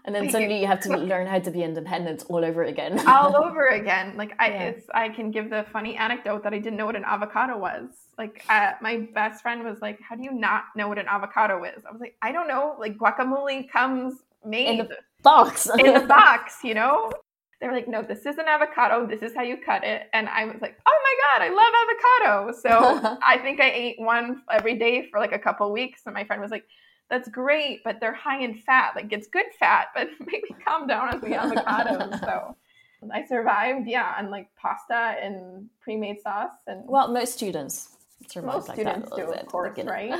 And 0.04 0.14
then 0.14 0.30
suddenly 0.30 0.60
you 0.60 0.66
have 0.66 0.80
to 0.80 0.96
learn 1.12 1.26
how 1.26 1.38
to 1.38 1.50
be 1.50 1.62
independent 1.62 2.24
all 2.28 2.44
over 2.44 2.64
again. 2.64 2.98
all 3.08 3.36
over 3.36 3.66
again. 3.66 4.16
Like 4.16 4.34
I, 4.38 4.48
Yeah. 4.48 4.62
it's, 4.64 4.86
I 4.94 5.08
can 5.10 5.30
give 5.30 5.50
the 5.50 5.64
funny 5.72 5.96
anecdote 5.96 6.42
that 6.44 6.52
I 6.54 6.58
didn't 6.58 6.76
know 6.76 6.86
what 6.86 6.96
an 6.96 7.04
avocado 7.04 7.58
was. 7.58 7.90
Like 8.16 8.44
uh, 8.48 8.72
my 8.80 9.08
best 9.14 9.42
friend 9.42 9.64
was 9.64 9.80
like, 9.80 10.00
"How 10.00 10.16
do 10.16 10.22
you 10.22 10.32
not 10.32 10.64
know 10.76 10.88
what 10.88 10.98
an 10.98 11.06
avocado 11.08 11.62
is?" 11.64 11.84
I 11.88 11.92
was 11.92 12.00
like, 12.00 12.16
"I 12.22 12.32
don't 12.32 12.48
know. 12.48 12.74
Like 12.78 12.96
guacamole 12.98 13.70
comes 13.70 14.14
made 14.44 14.68
in 14.68 14.78
the 14.78 14.96
box. 15.22 15.68
in 15.78 15.94
the 15.94 16.00
box, 16.08 16.58
you 16.64 16.74
know." 16.74 17.12
They 17.60 17.66
were 17.66 17.72
like, 17.74 17.88
"No, 17.88 18.02
this 18.02 18.24
is 18.24 18.38
an 18.38 18.46
avocado. 18.46 19.06
This 19.06 19.22
is 19.22 19.34
how 19.34 19.42
you 19.42 19.56
cut 19.56 19.82
it." 19.84 20.08
And 20.12 20.28
I 20.28 20.44
was 20.46 20.60
like, 20.60 20.78
"Oh 20.86 20.98
my 21.06 21.14
god, 21.38 21.46
I 21.46 21.50
love 21.60 21.72
avocado!" 21.82 22.58
So 22.60 23.18
I 23.24 23.38
think 23.38 23.60
I 23.60 23.70
ate 23.70 23.96
one 23.98 24.42
every 24.50 24.76
day 24.78 25.08
for 25.10 25.18
like 25.20 25.32
a 25.32 25.38
couple 25.38 25.70
weeks. 25.72 26.02
And 26.06 26.14
my 26.14 26.24
friend 26.24 26.40
was 26.42 26.50
like, 26.52 26.64
"That's 27.10 27.28
great, 27.28 27.82
but 27.84 28.00
they're 28.00 28.14
high 28.14 28.40
in 28.40 28.54
fat. 28.54 28.92
Like 28.96 29.12
it's 29.12 29.26
good 29.28 29.46
fat, 29.58 29.88
but 29.94 30.08
maybe 30.20 30.54
calm 30.66 30.86
down 30.86 31.08
on 31.14 31.20
the 31.20 31.28
avocados." 31.28 32.20
so 32.20 32.56
I 33.12 33.24
survived, 33.26 33.86
yeah, 33.86 34.14
on 34.18 34.30
like 34.30 34.48
pasta 34.56 35.16
and 35.22 35.68
pre-made 35.80 36.20
sauce 36.20 36.56
and 36.66 36.82
well, 36.86 37.08
most 37.08 37.34
students 37.34 37.96
survive 38.26 38.54
Most 38.54 38.68
like 38.68 38.76
students 38.76 39.08
do, 39.10 39.16
little 39.16 39.34
of 39.34 39.46
course, 39.46 39.78
right? 39.84 40.10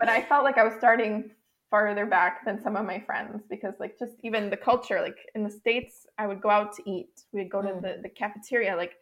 but 0.00 0.08
I 0.08 0.22
felt 0.22 0.42
like 0.44 0.58
I 0.58 0.64
was 0.64 0.74
starting 0.76 1.30
farther 1.70 2.06
back 2.06 2.44
than 2.44 2.60
some 2.62 2.76
of 2.76 2.84
my 2.84 3.00
friends 3.00 3.42
because 3.48 3.74
like 3.80 3.98
just 3.98 4.14
even 4.22 4.50
the 4.50 4.56
culture 4.56 5.00
like 5.00 5.16
in 5.34 5.42
the 5.42 5.50
states 5.50 6.06
I 6.18 6.26
would 6.26 6.40
go 6.40 6.48
out 6.50 6.72
to 6.76 6.90
eat 6.90 7.10
we 7.32 7.40
would 7.40 7.50
go 7.50 7.60
to 7.62 7.68
Mm. 7.68 7.82
the, 7.82 7.98
the 8.02 8.08
cafeteria 8.08 8.76
like 8.76 8.92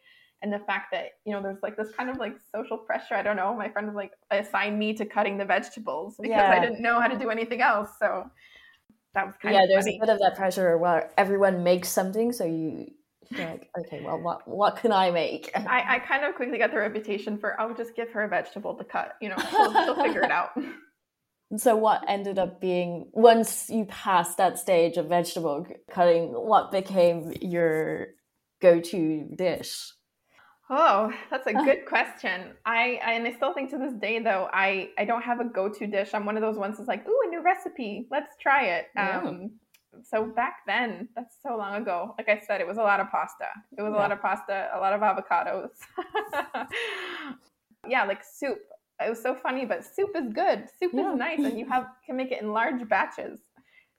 and 0.45 0.53
the 0.53 0.59
fact 0.59 0.91
that 0.91 1.13
you 1.25 1.33
know 1.33 1.41
there's 1.41 1.61
like 1.63 1.75
this 1.75 1.89
kind 1.97 2.09
of 2.09 2.17
like 2.17 2.35
social 2.53 2.77
pressure 2.77 3.15
I 3.15 3.23
don't 3.23 3.35
know 3.35 3.53
my 3.55 3.69
friend 3.69 3.87
was 3.87 3.95
like 3.95 4.11
assigned 4.31 4.77
me 4.77 4.93
to 4.93 5.05
cutting 5.05 5.37
the 5.37 5.45
vegetables 5.45 6.17
because 6.21 6.39
I 6.39 6.59
didn't 6.59 6.81
know 6.81 7.01
how 7.01 7.07
to 7.07 7.17
do 7.17 7.29
anything 7.29 7.61
else 7.61 7.89
so 7.99 8.29
that 9.15 9.25
was 9.25 9.35
kind 9.41 9.55
yeah, 9.55 9.63
of 9.63 9.69
there's 9.69 9.85
funny. 9.85 9.97
a 9.97 9.99
bit 10.01 10.09
of 10.09 10.19
that 10.19 10.35
pressure 10.35 10.77
where 10.77 11.09
everyone 11.17 11.63
makes 11.63 11.89
something, 11.89 12.31
so 12.31 12.45
you 12.45 12.91
you're 13.31 13.47
like, 13.47 13.69
okay, 13.79 14.03
well, 14.03 14.19
what 14.19 14.47
what 14.47 14.75
can 14.75 14.91
I 14.91 15.09
make? 15.09 15.49
I, 15.55 15.95
I 15.95 15.99
kind 15.99 16.23
of 16.25 16.35
quickly 16.35 16.59
got 16.59 16.71
the 16.71 16.77
reputation 16.77 17.37
for 17.39 17.59
I'll 17.59 17.73
just 17.73 17.95
give 17.95 18.11
her 18.11 18.23
a 18.23 18.27
vegetable 18.27 18.75
to 18.75 18.83
cut 18.83 19.15
you 19.21 19.29
know 19.29 19.37
she'll, 19.49 19.73
she'll 19.85 20.03
figure 20.03 20.21
it 20.21 20.31
out 20.31 20.51
And 21.49 21.59
so, 21.61 21.75
what 21.75 22.03
ended 22.07 22.37
up 22.37 22.59
being 22.59 23.09
once 23.13 23.69
you 23.69 23.85
passed 23.85 24.37
that 24.37 24.59
stage 24.59 24.97
of 24.97 25.07
vegetable 25.07 25.65
cutting, 25.89 26.33
what 26.33 26.71
became 26.71 27.31
your 27.41 28.07
go-to 28.61 29.29
dish? 29.35 29.91
Oh, 30.69 31.11
that's 31.29 31.47
a 31.47 31.53
good 31.67 31.85
question. 31.85 32.53
I 32.65 32.99
and 33.03 33.27
I 33.27 33.33
still 33.35 33.53
think 33.53 33.69
to 33.71 33.77
this 33.77 33.93
day 33.93 34.19
though, 34.19 34.49
I 34.51 34.89
I 34.97 35.05
don't 35.05 35.21
have 35.21 35.39
a 35.39 35.45
go-to 35.45 35.87
dish. 35.87 36.13
I'm 36.13 36.25
one 36.25 36.37
of 36.37 36.41
those 36.41 36.57
ones 36.57 36.77
that's 36.77 36.87
like, 36.87 37.07
ooh, 37.07 37.21
a 37.25 37.29
new 37.29 37.41
recipe. 37.43 38.07
Let's 38.11 38.35
try 38.41 38.65
it. 38.65 38.87
Yeah. 38.95 39.21
Um 39.23 39.51
so 40.03 40.25
back 40.25 40.57
then, 40.67 41.07
that's 41.15 41.37
so 41.41 41.55
long 41.55 41.81
ago. 41.81 42.15
Like 42.17 42.27
I 42.27 42.41
said, 42.45 42.59
it 42.59 42.67
was 42.67 42.77
a 42.77 42.81
lot 42.81 42.99
of 42.99 43.09
pasta. 43.09 43.45
It 43.77 43.81
was 43.81 43.93
a 43.93 43.95
lot 43.95 44.11
of 44.11 44.21
pasta, 44.21 44.69
a 44.75 44.79
lot 44.79 44.91
of 44.91 44.99
avocados. 45.01 45.69
yeah, 47.87 48.03
like 48.03 48.21
soup. 48.23 48.57
It 49.05 49.09
was 49.09 49.21
so 49.21 49.35
funny, 49.41 49.65
but 49.65 49.85
soup 49.85 50.09
is 50.15 50.33
good. 50.33 50.65
Soup 50.79 50.91
Yeah. 50.93 51.13
is 51.13 51.17
nice 51.17 51.39
and 51.39 51.57
you 51.59 51.65
have 51.69 51.85
can 52.05 52.15
make 52.17 52.31
it 52.31 52.41
in 52.41 52.51
large 52.51 52.87
batches. 52.89 53.39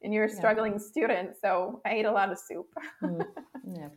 And 0.02 0.12
you're 0.12 0.24
a 0.26 0.28
Yeah. 0.28 0.34
struggling 0.34 0.78
student, 0.78 1.36
so 1.40 1.80
I 1.86 1.90
ate 1.94 2.04
a 2.04 2.12
lot 2.12 2.30
of 2.30 2.38
soup. 2.38 2.66
Mm, 3.02 3.26
yeah. 3.74 3.88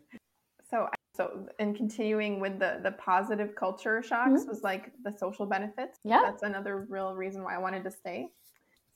So, 0.72 0.88
so 1.20 1.48
in 1.60 1.76
continuing 1.76 2.40
with 2.40 2.60
the 2.60 2.80
the 2.82 2.92
positive 2.94 3.54
culture 3.56 4.02
shocks 4.02 4.44
Mhm. 4.44 4.48
was 4.48 4.64
like 4.64 4.92
the 5.04 5.12
social 5.18 5.46
benefits. 5.46 6.00
Yeah. 6.06 6.22
that's 6.24 6.44
another 6.44 6.86
real 6.96 7.14
reason 7.16 7.44
why 7.44 7.56
I 7.56 7.58
wanted 7.58 7.84
to 7.84 7.92
stay. 7.92 8.32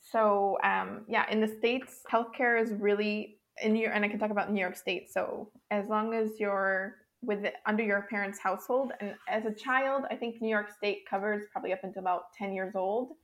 So, 0.00 0.58
um, 0.62 1.04
yeah, 1.08 1.28
in 1.30 1.40
the 1.40 1.48
states, 1.48 2.02
healthcare 2.10 2.60
is 2.60 2.72
really 2.74 3.40
in 3.62 3.72
New 3.74 3.80
york 3.80 3.92
and 3.94 4.04
I 4.04 4.08
can 4.08 4.18
talk 4.18 4.30
about 4.30 4.50
New 4.50 4.60
York 4.60 4.76
State. 4.76 5.10
So, 5.10 5.50
as 5.70 5.88
long 5.88 6.14
as 6.14 6.40
you're 6.40 6.96
with 7.22 7.42
the, 7.42 7.52
under 7.66 7.82
your 7.82 8.02
parents' 8.10 8.38
household, 8.38 8.92
and 9.00 9.14
as 9.28 9.44
a 9.46 9.52
child, 9.52 10.04
I 10.10 10.16
think 10.16 10.40
New 10.42 10.48
York 10.58 10.70
State 10.70 11.06
covers 11.08 11.46
probably 11.52 11.72
up 11.72 11.82
until 11.84 12.00
about 12.02 12.32
ten 12.32 12.52
years 12.52 12.74
old, 12.74 13.16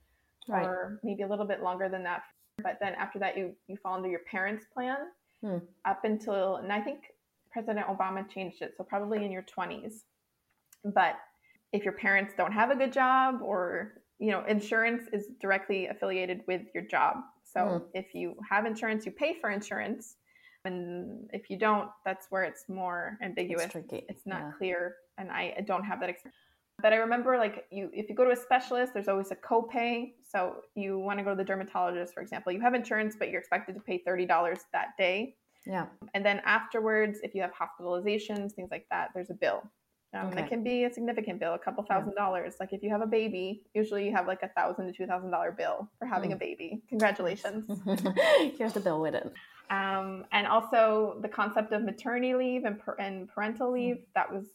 Right. 0.47 0.65
or 0.65 0.99
maybe 1.03 1.21
a 1.23 1.27
little 1.27 1.45
bit 1.45 1.61
longer 1.61 1.87
than 1.89 2.03
that. 2.03 2.23
But 2.63 2.77
then 2.79 2.93
after 2.95 3.17
that, 3.19 3.35
you 3.37 3.55
you 3.67 3.77
fall 3.77 3.95
under 3.95 4.09
your 4.09 4.25
parents' 4.31 4.65
plan 4.73 5.11
Hmm. 5.41 5.57
up 5.85 6.03
until, 6.03 6.57
and 6.57 6.71
I 6.71 6.81
think 6.81 7.10
President 7.51 7.87
Obama 7.87 8.27
changed 8.29 8.61
it, 8.61 8.73
so 8.77 8.83
probably 8.83 9.23
in 9.25 9.31
your 9.31 9.43
twenties. 9.43 10.05
But 10.83 11.15
if 11.73 11.83
your 11.83 11.93
parents 11.93 12.33
don't 12.37 12.51
have 12.51 12.71
a 12.71 12.75
good 12.75 12.91
job, 12.93 13.41
or 13.41 14.01
you 14.19 14.31
know, 14.31 14.43
insurance 14.45 15.03
is 15.13 15.27
directly 15.39 15.87
affiliated 15.87 16.41
with 16.47 16.61
your 16.73 16.83
job. 16.83 17.17
So 17.43 17.83
Hmm. 17.83 17.97
if 17.97 18.13
you 18.13 18.35
have 18.49 18.65
insurance, 18.65 19.05
you 19.05 19.11
pay 19.11 19.33
for 19.39 19.49
insurance, 19.49 20.15
and 20.65 21.29
if 21.33 21.49
you 21.49 21.57
don't, 21.57 21.89
that's 22.05 22.27
where 22.29 22.43
it's 22.43 22.69
more 22.69 23.17
ambiguous 23.21 23.63
It's 23.65 23.71
tricky. 23.73 24.05
it's 24.09 24.25
not 24.27 24.41
yeah. 24.41 24.51
clear 24.57 24.95
and 25.17 25.31
I, 25.31 25.53
I 25.57 25.61
don't 25.61 25.83
have 25.83 25.99
that 25.99 26.09
experience 26.09 26.35
but 26.81 26.93
i 26.93 26.95
remember 26.95 27.37
like 27.37 27.65
you 27.69 27.91
if 27.93 28.09
you 28.09 28.15
go 28.15 28.23
to 28.23 28.31
a 28.31 28.35
specialist 28.35 28.93
there's 28.93 29.07
always 29.09 29.29
a 29.31 29.35
copay 29.35 30.13
so 30.27 30.55
you 30.73 30.97
want 30.97 31.19
to 31.19 31.23
go 31.23 31.31
to 31.31 31.35
the 31.35 31.43
dermatologist 31.43 32.13
for 32.13 32.21
example 32.21 32.51
you 32.51 32.61
have 32.61 32.73
insurance 32.73 33.15
but 33.19 33.29
you're 33.29 33.39
expected 33.41 33.75
to 33.75 33.81
pay 33.81 34.01
$30 34.07 34.27
that 34.73 34.89
day 34.97 35.35
Yeah. 35.65 35.85
and 36.13 36.25
then 36.25 36.41
afterwards 36.45 37.19
if 37.23 37.35
you 37.35 37.41
have 37.41 37.51
hospitalizations 37.53 38.53
things 38.53 38.69
like 38.71 38.85
that 38.89 39.09
there's 39.13 39.29
a 39.29 39.35
bill 39.35 39.61
um, 40.13 40.27
Okay. 40.27 40.41
It 40.41 40.49
can 40.49 40.61
be 40.61 40.83
a 40.83 40.91
significant 40.93 41.39
bill, 41.39 41.53
a 41.53 41.57
couple 41.59 41.85
Yeah. 41.89 41.95
thousand 41.99 42.15
dollars. 42.15 42.55
Like 42.59 42.73
if 42.73 42.83
you 42.83 42.89
have 42.89 42.99
a 43.01 43.07
baby, 43.07 43.61
usually 43.73 44.03
you 44.05 44.11
have 44.13 44.27
like 44.27 44.43
a 44.43 44.49
thousand 44.49 44.87
to 44.87 44.91
two 44.91 45.05
thousand 45.07 45.31
dollar 45.31 45.53
bill 45.53 45.89
for 45.99 46.05
having 46.05 46.31
Mm. 46.31 46.33
a 46.33 46.35
baby. 46.35 46.81
Congratulations. 46.89 47.63
Here's 48.57 48.73
the 48.73 48.81
bill 48.81 48.99
with 48.99 49.15
it. 49.15 49.31
um, 49.69 50.25
and 50.33 50.47
also 50.47 51.17
the 51.21 51.29
concept 51.29 51.71
of 51.71 51.83
maternity 51.83 52.33
leave 52.35 52.65
and, 52.65 52.77
and 52.99 53.29
parental 53.29 53.67
Hmm. 53.69 53.73
leave 53.75 53.97
that 54.15 54.29
was 54.29 54.47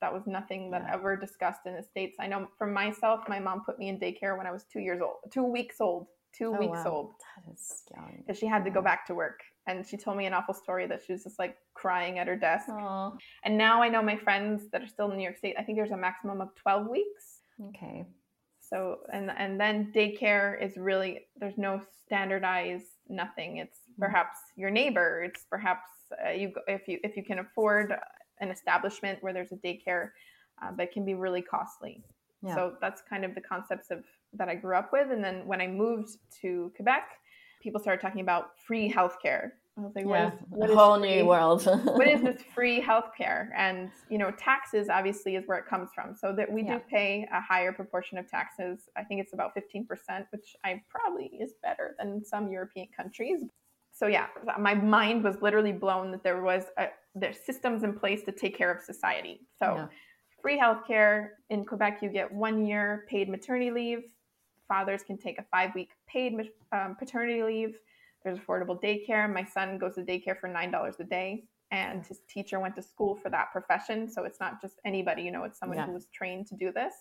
that 0.00 0.12
was 0.12 0.22
nothing 0.28 0.70
that 0.70 0.82
Yeah. 0.86 0.94
ever 0.94 1.16
discussed 1.16 1.62
in 1.66 1.74
the 1.74 1.82
states 1.82 2.14
i 2.20 2.26
know 2.28 2.46
for 2.56 2.68
myself 2.68 3.28
my 3.28 3.40
mom 3.40 3.64
put 3.66 3.76
me 3.80 3.88
in 3.88 3.98
daycare 3.98 4.38
when 4.38 4.46
i 4.46 4.52
was 4.52 4.62
two 4.72 4.78
years 4.88 5.00
old 5.02 5.16
two 5.32 5.42
weeks 5.42 5.80
old 5.80 6.06
two 6.32 6.54
Oh, 6.54 6.58
weeks 6.62 6.84
wow. 6.86 6.92
old 6.92 7.08
That 7.36 7.52
is 7.52 7.82
young. 7.94 8.14
because 8.18 8.38
she 8.38 8.46
had 8.46 8.64
to 8.64 8.70
go 8.70 8.80
back 8.80 9.06
to 9.08 9.14
work 9.16 9.40
and 9.66 9.86
she 9.86 9.96
told 9.96 10.16
me 10.16 10.26
an 10.26 10.32
awful 10.34 10.54
story 10.54 10.86
that 10.86 11.02
she 11.04 11.12
was 11.12 11.22
just 11.24 11.38
like 11.38 11.56
crying 11.74 12.18
at 12.18 12.26
her 12.26 12.36
desk 12.36 12.68
Aw. 12.68 13.12
and 13.44 13.56
now 13.58 13.82
i 13.82 13.88
know 13.88 14.02
my 14.02 14.16
friends 14.16 14.68
that 14.72 14.82
are 14.82 14.86
still 14.88 15.10
in 15.10 15.16
new 15.16 15.22
york 15.24 15.36
state 15.36 15.54
i 15.58 15.62
think 15.62 15.76
there's 15.78 15.90
a 15.90 15.96
maximum 15.96 16.40
of 16.40 16.54
12 16.56 16.88
weeks 16.88 17.40
Okay. 17.68 18.06
so 18.60 19.00
and 19.12 19.30
and 19.36 19.60
then 19.60 19.92
daycare 19.94 20.60
is 20.62 20.76
really 20.78 21.26
there's 21.36 21.58
no 21.58 21.80
standardized 22.04 22.86
nothing. 23.08 23.56
It's 23.58 23.78
Mm. 23.90 23.98
perhaps 24.06 24.38
your 24.56 24.70
neighbor. 24.70 25.22
It's 25.24 25.44
perhaps 25.50 25.88
uh, 26.24 26.30
you 26.30 26.52
if 26.68 26.86
you 26.88 26.98
if 27.02 27.16
you 27.16 27.24
can 27.24 27.38
afford 27.40 27.94
an 28.40 28.48
establishment 28.50 29.18
where 29.22 29.32
there's 29.32 29.52
a 29.52 29.56
daycare, 29.56 30.10
uh, 30.62 30.70
but 30.74 30.84
it 30.84 30.92
can 30.92 31.04
be 31.04 31.14
really 31.14 31.42
costly. 31.42 32.02
Yeah. 32.42 32.54
So 32.54 32.74
that's 32.80 33.02
kind 33.02 33.24
of 33.24 33.34
the 33.34 33.40
concepts 33.42 33.90
of 33.90 34.04
that 34.38 34.48
I 34.48 34.54
grew 34.54 34.76
up 34.76 34.90
with. 34.92 35.10
And 35.10 35.22
then 35.22 35.46
when 35.46 35.60
I 35.60 35.66
moved 35.66 36.10
to 36.40 36.72
Quebec, 36.76 37.04
people 37.60 37.80
started 37.80 38.00
talking 38.00 38.20
about 38.22 38.58
free 38.58 38.90
healthcare. 38.92 39.50
I 39.78 39.82
was 39.82 39.92
like, 39.94 40.04
yeah. 40.06 40.28
is 40.28 40.32
what 40.50 40.68
a 40.68 40.72
is 40.72 40.78
whole 40.78 40.98
free? 40.98 41.16
new 41.16 41.26
world. 41.26 41.64
what 41.84 42.06
is 42.08 42.20
this 42.28 42.42
free 42.54 42.82
healthcare? 42.82 43.48
And 43.56 43.90
you 44.10 44.18
know, 44.18 44.30
taxes 44.32 44.88
obviously 44.88 45.36
is 45.36 45.46
where 45.46 45.58
it 45.58 45.66
comes 45.66 45.90
from. 45.94 46.14
So 46.14 46.34
that 46.34 46.50
we 46.50 46.62
Yeah. 46.64 46.78
do 46.78 46.84
pay 46.90 47.26
a 47.32 47.40
higher 47.40 47.72
proportion 47.72 48.18
of 48.18 48.28
taxes. 48.28 48.88
I 48.96 49.04
think 49.04 49.20
it's 49.20 49.32
about 49.32 49.54
fifteen 49.54 49.86
percent, 49.86 50.26
which 50.30 50.56
I 50.64 50.82
probably 50.88 51.26
is 51.40 51.52
better 51.62 51.94
than 51.98 52.24
some 52.24 52.50
European 52.50 52.88
countries. 52.94 53.42
So 53.92 54.06
yeah, 54.06 54.26
my 54.58 54.74
mind 54.74 55.24
was 55.24 55.36
literally 55.42 55.72
blown 55.72 56.10
that 56.12 56.22
there 56.22 56.42
was 56.42 56.64
a, 56.78 56.88
there's 57.14 57.38
systems 57.40 57.82
in 57.82 57.98
place 57.98 58.22
to 58.24 58.32
take 58.32 58.56
care 58.56 58.72
of 58.72 58.80
society. 58.82 59.40
So 59.58 59.74
Yeah. 59.76 59.86
free 60.42 60.58
healthcare. 60.58 61.30
In 61.50 61.64
Quebec, 61.64 62.00
you 62.02 62.08
get 62.10 62.30
one 62.32 62.64
year 62.66 63.04
paid 63.08 63.28
maternity 63.28 63.70
leave. 63.70 64.02
Fathers 64.70 65.02
can 65.02 65.18
take 65.18 65.38
a 65.40 65.44
five 65.50 65.74
week 65.74 65.90
paid 66.06 66.34
um, 66.70 66.94
paternity 66.96 67.42
leave. 67.42 67.74
There's 68.22 68.38
affordable 68.38 68.80
daycare. 68.80 69.30
My 69.30 69.44
son 69.44 69.78
goes 69.78 69.96
to 69.96 70.02
daycare 70.02 70.38
for 70.38 70.48
$9 70.48 71.00
a 71.00 71.04
day, 71.04 71.44
and 71.72 72.06
his 72.06 72.20
teacher 72.28 72.60
went 72.60 72.76
to 72.76 72.82
school 72.82 73.16
for 73.16 73.30
that 73.30 73.50
profession. 73.50 74.08
So 74.08 74.22
it's 74.22 74.38
not 74.38 74.60
just 74.60 74.76
anybody, 74.84 75.22
you 75.22 75.32
know, 75.32 75.42
it's 75.42 75.58
someone 75.58 75.78
yeah. 75.78 75.86
who 75.86 75.92
was 75.92 76.06
trained 76.14 76.46
to 76.48 76.54
do 76.54 76.70
this. 76.70 76.94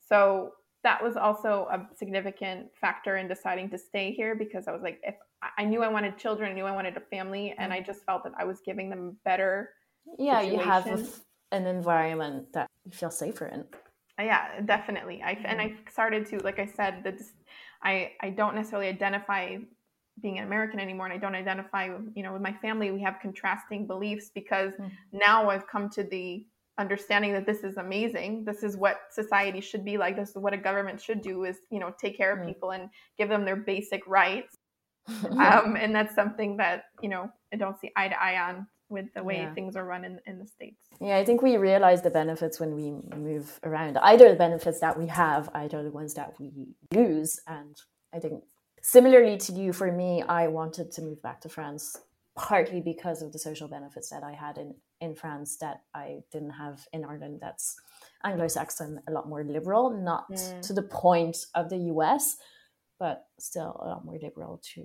So 0.00 0.54
that 0.82 1.00
was 1.00 1.16
also 1.16 1.68
a 1.70 1.86
significant 1.96 2.66
factor 2.80 3.18
in 3.18 3.28
deciding 3.28 3.70
to 3.70 3.78
stay 3.78 4.10
here 4.12 4.34
because 4.34 4.66
I 4.66 4.72
was 4.72 4.82
like, 4.82 4.98
if 5.04 5.14
I 5.56 5.64
knew 5.64 5.84
I 5.84 5.88
wanted 5.88 6.18
children, 6.18 6.50
I 6.50 6.54
knew 6.54 6.64
I 6.64 6.72
wanted 6.72 6.96
a 6.96 7.00
family, 7.00 7.54
and 7.58 7.72
I 7.72 7.80
just 7.80 8.04
felt 8.04 8.24
that 8.24 8.32
I 8.36 8.44
was 8.44 8.60
giving 8.66 8.90
them 8.90 9.16
better. 9.24 9.70
Yeah, 10.18 10.40
situation. 10.40 10.58
you 10.58 10.66
have 10.66 11.20
an 11.52 11.66
environment 11.66 12.52
that 12.54 12.66
you 12.84 12.90
feel 12.90 13.12
safer 13.12 13.46
in. 13.46 13.64
Uh, 14.18 14.24
yeah, 14.24 14.60
definitely. 14.64 15.22
I 15.22 15.38
and 15.44 15.60
I 15.60 15.74
started 15.90 16.26
to, 16.30 16.38
like 16.38 16.58
I 16.58 16.66
said, 16.66 17.02
that 17.04 17.20
I 17.82 18.12
I 18.20 18.30
don't 18.30 18.54
necessarily 18.54 18.88
identify 18.88 19.56
being 20.20 20.38
an 20.38 20.44
American 20.44 20.80
anymore, 20.80 21.06
and 21.06 21.14
I 21.14 21.18
don't 21.18 21.36
identify, 21.36 21.90
you 22.14 22.22
know, 22.22 22.32
with 22.32 22.42
my 22.42 22.52
family. 22.52 22.90
We 22.90 23.02
have 23.02 23.18
contrasting 23.22 23.86
beliefs 23.86 24.30
because 24.34 24.72
mm. 24.74 24.90
now 25.12 25.48
I've 25.48 25.68
come 25.68 25.88
to 25.90 26.02
the 26.02 26.44
understanding 26.78 27.32
that 27.32 27.44
this 27.44 27.64
is 27.64 27.76
amazing 27.76 28.44
this 28.44 28.62
is 28.62 28.76
what 28.76 29.00
society 29.10 29.60
should 29.60 29.84
be 29.84 29.98
like 29.98 30.16
this 30.16 30.30
is 30.30 30.36
what 30.36 30.54
a 30.54 30.56
government 30.56 31.00
should 31.00 31.20
do 31.20 31.44
is 31.44 31.56
you 31.70 31.80
know 31.80 31.92
take 32.00 32.16
care 32.16 32.32
of 32.32 32.38
mm. 32.38 32.46
people 32.46 32.70
and 32.70 32.88
give 33.18 33.28
them 33.28 33.44
their 33.44 33.56
basic 33.56 34.06
rights 34.06 34.56
um, 35.32 35.76
and 35.76 35.94
that's 35.94 36.14
something 36.14 36.56
that 36.56 36.84
you 37.02 37.08
know 37.08 37.28
i 37.52 37.56
don't 37.56 37.80
see 37.80 37.90
eye 37.96 38.08
to 38.08 38.22
eye 38.22 38.38
on 38.40 38.64
with 38.88 39.12
the 39.14 39.22
way 39.22 39.38
yeah. 39.38 39.54
things 39.54 39.76
are 39.76 39.84
run 39.84 40.04
in, 40.04 40.20
in 40.26 40.38
the 40.38 40.46
states 40.46 40.86
yeah 41.00 41.16
i 41.16 41.24
think 41.24 41.42
we 41.42 41.56
realize 41.56 42.02
the 42.02 42.10
benefits 42.10 42.58
when 42.60 42.74
we 42.74 42.90
move 43.16 43.58
around 43.64 43.98
either 43.98 44.28
the 44.28 44.36
benefits 44.36 44.80
that 44.80 44.98
we 44.98 45.06
have 45.06 45.48
either 45.54 45.82
the 45.82 45.90
ones 45.90 46.14
that 46.14 46.34
we 46.38 46.50
lose 46.94 47.40
and 47.46 47.76
i 48.14 48.18
think 48.18 48.42
similarly 48.82 49.36
to 49.36 49.52
you 49.52 49.72
for 49.72 49.90
me 49.92 50.22
i 50.22 50.46
wanted 50.46 50.90
to 50.90 51.02
move 51.02 51.20
back 51.22 51.40
to 51.40 51.48
france 51.48 51.96
partly 52.36 52.80
because 52.80 53.20
of 53.20 53.32
the 53.32 53.38
social 53.38 53.68
benefits 53.68 54.10
that 54.10 54.22
i 54.22 54.32
had 54.32 54.58
in 54.58 54.74
in 55.00 55.14
France 55.14 55.56
that 55.58 55.82
I 55.94 56.20
didn't 56.32 56.50
have 56.50 56.86
in 56.92 57.04
Ireland. 57.04 57.38
That's 57.40 57.76
Anglo-Saxon, 58.24 59.00
a 59.06 59.12
lot 59.12 59.28
more 59.28 59.44
liberal, 59.44 59.90
not 59.90 60.30
mm. 60.30 60.60
to 60.62 60.72
the 60.72 60.82
point 60.82 61.36
of 61.54 61.70
the 61.70 61.78
US, 61.92 62.36
but 62.98 63.26
still 63.38 63.80
a 63.80 63.86
lot 63.86 64.04
more 64.04 64.18
liberal 64.20 64.60
to 64.74 64.84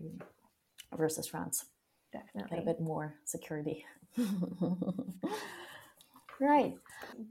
versus 0.95 1.28
France. 1.28 1.66
Definitely, 2.14 2.57
Get 2.57 2.64
a 2.64 2.66
bit 2.66 2.80
more 2.80 3.16
security. 3.26 3.86
right. 6.39 6.76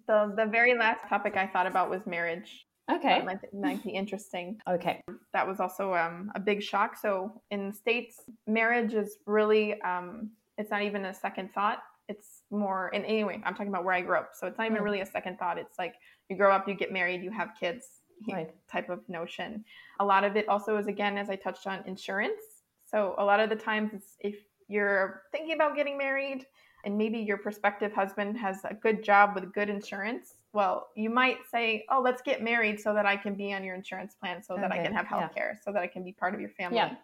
The 0.07 0.35
the 0.37 0.47
very 0.47 0.77
last 0.77 1.09
topic 1.09 1.37
I 1.37 1.47
thought 1.47 1.67
about 1.67 1.89
was 1.89 2.05
marriage. 2.07 2.67
Okay. 2.91 3.21
That 3.21 3.25
might, 3.25 3.55
might, 3.55 3.85
be 3.85 3.91
interesting. 3.91 4.59
Okay. 4.69 5.01
That 5.33 5.47
was 5.47 5.61
also 5.61 5.95
um, 5.95 6.33
a 6.35 6.41
big 6.41 6.61
shock. 6.63 6.97
So 7.01 7.41
in 7.53 7.69
the 7.69 7.75
States, 7.75 8.21
marriage 8.49 8.93
is 8.93 9.19
really, 9.25 9.81
um, 9.83 10.31
it's 10.59 10.73
not 10.73 10.83
even 10.83 11.05
a 11.05 11.15
second 11.15 11.55
thought 11.55 11.79
it's 12.09 12.43
more 12.51 12.91
and 12.95 13.05
anyway 13.05 13.41
i'm 13.45 13.55
talking 13.55 13.69
about 13.69 13.85
where 13.85 13.95
i 13.95 14.01
grew 14.01 14.17
up 14.17 14.31
so 14.35 14.47
it's 14.47 14.59
not 14.59 14.67
even 14.67 14.79
mm. 14.79 14.85
really 14.85 15.01
a 15.01 15.07
second 15.07 15.39
thought 15.39 15.59
it's 15.59 15.79
like 15.79 15.95
you 16.29 16.37
grow 16.37 16.53
up 16.53 16.69
you 16.69 16.75
get 16.75 16.93
married 16.93 17.23
you 17.23 17.31
have 17.31 17.51
kids 17.59 17.87
right. 18.33 18.51
type 18.71 18.89
of 18.89 19.01
notion 19.09 19.65
a 20.01 20.05
lot 20.05 20.25
of 20.25 20.37
it 20.37 20.49
also 20.49 20.77
is 20.77 20.87
again 20.87 21.17
as 21.17 21.31
i 21.31 21.37
touched 21.37 21.67
on 21.67 21.83
insurance 21.87 22.43
so 22.85 23.15
a 23.19 23.25
lot 23.25 23.41
of 23.41 23.49
the 23.49 23.57
times 23.57 24.03
if 24.21 24.37
you're 24.73 25.23
thinking 25.33 25.55
about 25.55 25.77
getting 25.77 25.97
married 25.99 26.47
and 26.85 26.99
maybe 26.99 27.19
your 27.19 27.37
prospective 27.37 27.93
husband 27.93 28.37
has 28.37 28.59
a 28.65 28.75
good 28.75 29.05
job 29.05 29.35
with 29.35 29.53
good 29.53 29.69
insurance 29.69 30.35
well 30.53 30.89
you 30.97 31.11
might 31.11 31.39
say 31.51 31.85
oh 31.91 32.01
let's 32.01 32.23
get 32.23 32.43
married 32.43 32.81
so 32.81 32.93
that 32.95 33.07
i 33.07 33.17
can 33.17 33.35
be 33.35 33.53
on 33.53 33.63
your 33.63 33.75
insurance 33.75 34.15
plan 34.15 34.43
so 34.43 34.55
okay. 34.55 34.63
that 34.63 34.73
i 34.73 34.83
can 34.83 34.93
have 34.93 35.07
health 35.07 35.35
care 35.35 35.53
yeah. 35.55 35.65
so 35.65 35.73
that 35.73 35.83
i 35.83 35.87
can 35.87 36.03
be 36.03 36.13
part 36.13 36.35
of 36.35 36.41
your 36.41 36.51
family 36.51 36.77
yeah. 36.77 36.95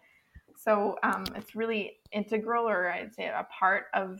so 0.57 0.97
um, 1.03 1.23
it's 1.35 1.55
really 1.55 1.97
integral 2.11 2.67
or 2.67 2.91
i'd 2.91 3.13
say 3.13 3.25
a 3.27 3.47
part 3.57 3.85
of 3.93 4.19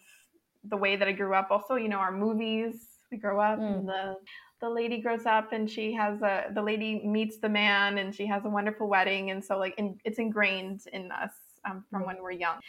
the 0.65 0.77
way 0.77 0.95
that 0.95 1.07
I 1.07 1.11
grew 1.11 1.33
up. 1.33 1.47
Also, 1.51 1.75
you 1.75 1.89
know, 1.89 1.97
our 1.97 2.11
movies, 2.11 2.87
we 3.11 3.17
grow 3.17 3.39
up 3.39 3.59
mm. 3.59 3.79
and 3.79 3.87
the 3.87 4.17
the 4.61 4.69
lady 4.69 4.99
grows 4.99 5.25
up 5.25 5.53
and 5.53 5.69
she 5.69 5.93
has 5.93 6.21
a 6.21 6.47
the 6.53 6.61
lady 6.61 7.01
meets 7.05 7.37
the 7.37 7.47
man 7.47 7.97
and 7.97 8.13
she 8.13 8.25
has 8.25 8.43
a 8.45 8.49
wonderful 8.49 8.87
wedding 8.87 9.31
and 9.31 9.43
so 9.43 9.57
like 9.57 9.73
in, 9.77 9.97
it's 10.03 10.19
ingrained 10.19 10.81
in 10.91 11.11
us 11.11 11.31
um, 11.65 11.83
from 11.89 12.03
mm. 12.03 12.07
when 12.07 12.21
we're 12.21 12.31
young 12.31 12.59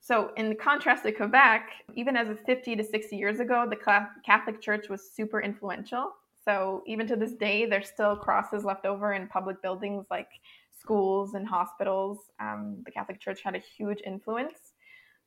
so 0.00 0.30
in 0.36 0.56
contrast 0.56 1.02
to 1.02 1.12
quebec 1.12 1.70
even 1.94 2.16
as 2.16 2.28
of 2.28 2.40
50 2.40 2.76
to 2.76 2.84
60 2.84 3.16
years 3.16 3.40
ago 3.40 3.66
the 3.68 4.06
catholic 4.24 4.60
church 4.60 4.88
was 4.88 5.10
super 5.10 5.40
influential 5.40 6.12
so 6.44 6.82
even 6.86 7.06
to 7.06 7.16
this 7.16 7.32
day 7.32 7.66
there's 7.66 7.88
still 7.88 8.16
crosses 8.16 8.64
left 8.64 8.86
over 8.86 9.12
in 9.12 9.28
public 9.28 9.60
buildings 9.62 10.06
like 10.10 10.30
schools 10.78 11.34
and 11.34 11.46
hospitals 11.46 12.18
um, 12.40 12.82
the 12.84 12.90
catholic 12.90 13.20
church 13.20 13.40
had 13.42 13.54
a 13.54 13.58
huge 13.58 14.00
influence 14.06 14.72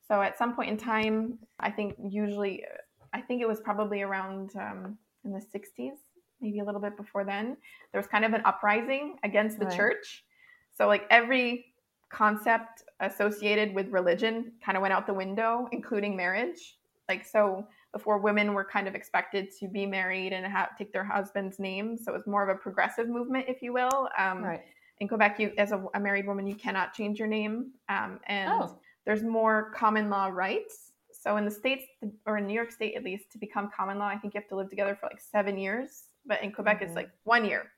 so 0.06 0.20
at 0.20 0.36
some 0.36 0.54
point 0.54 0.70
in 0.70 0.76
time, 0.76 1.38
I 1.60 1.70
think 1.70 1.94
usually, 1.98 2.64
I 3.12 3.20
think 3.20 3.40
it 3.40 3.48
was 3.48 3.60
probably 3.60 4.02
around 4.02 4.50
um, 4.56 4.98
in 5.24 5.32
the 5.32 5.40
60s, 5.40 5.96
maybe 6.40 6.58
a 6.58 6.64
little 6.64 6.80
bit 6.80 6.96
before 6.96 7.24
then, 7.24 7.56
there 7.92 7.98
was 7.98 8.06
kind 8.06 8.24
of 8.24 8.34
an 8.34 8.42
uprising 8.44 9.16
against 9.22 9.58
the 9.58 9.66
right. 9.66 9.76
church. 9.76 10.24
So 10.76 10.86
like 10.86 11.04
every 11.10 11.66
concept 12.14 12.84
associated 13.00 13.74
with 13.74 13.88
religion 13.88 14.52
kind 14.64 14.76
of 14.76 14.82
went 14.82 14.94
out 14.94 15.06
the 15.06 15.14
window, 15.14 15.68
including 15.72 16.16
marriage. 16.16 16.78
Like 17.08 17.26
so 17.26 17.66
before 17.92 18.18
women 18.18 18.54
were 18.54 18.64
kind 18.64 18.88
of 18.88 18.94
expected 18.94 19.48
to 19.60 19.68
be 19.68 19.84
married 19.84 20.32
and 20.32 20.46
have, 20.46 20.76
take 20.78 20.92
their 20.92 21.04
husband's 21.04 21.58
name. 21.58 21.98
So 21.98 22.12
it 22.12 22.16
was 22.16 22.26
more 22.26 22.48
of 22.48 22.54
a 22.54 22.58
progressive 22.58 23.08
movement, 23.08 23.46
if 23.48 23.62
you 23.62 23.72
will. 23.72 24.08
Um, 24.18 24.42
right. 24.42 24.60
In 25.00 25.08
Quebec, 25.08 25.40
you 25.40 25.52
as 25.58 25.72
a, 25.72 25.84
a, 25.94 26.00
married 26.00 26.26
woman, 26.26 26.46
you 26.46 26.54
cannot 26.54 26.94
change 26.94 27.18
your 27.18 27.26
name. 27.26 27.72
Um, 27.88 28.20
and 28.28 28.50
oh 28.50 28.78
there's 29.04 29.22
more 29.22 29.70
common 29.74 30.08
law 30.10 30.26
rights. 30.26 30.92
So 31.12 31.36
in 31.36 31.44
the 31.44 31.50
states, 31.50 31.84
or 32.26 32.38
in 32.38 32.46
New 32.46 32.54
York 32.54 32.70
State 32.70 32.96
at 32.96 33.04
least, 33.04 33.30
to 33.32 33.38
become 33.38 33.70
common 33.74 33.98
law, 33.98 34.06
I 34.06 34.16
think 34.16 34.34
you 34.34 34.40
have 34.40 34.48
to 34.48 34.56
live 34.56 34.70
together 34.70 34.96
for 34.98 35.06
like 35.06 35.20
seven 35.20 35.58
years. 35.58 36.04
But 36.26 36.42
in 36.42 36.52
Quebec, 36.52 36.76
mm-hmm. 36.76 36.84
it's 36.84 36.94
like 36.94 37.10
one 37.24 37.44
year. 37.44 37.70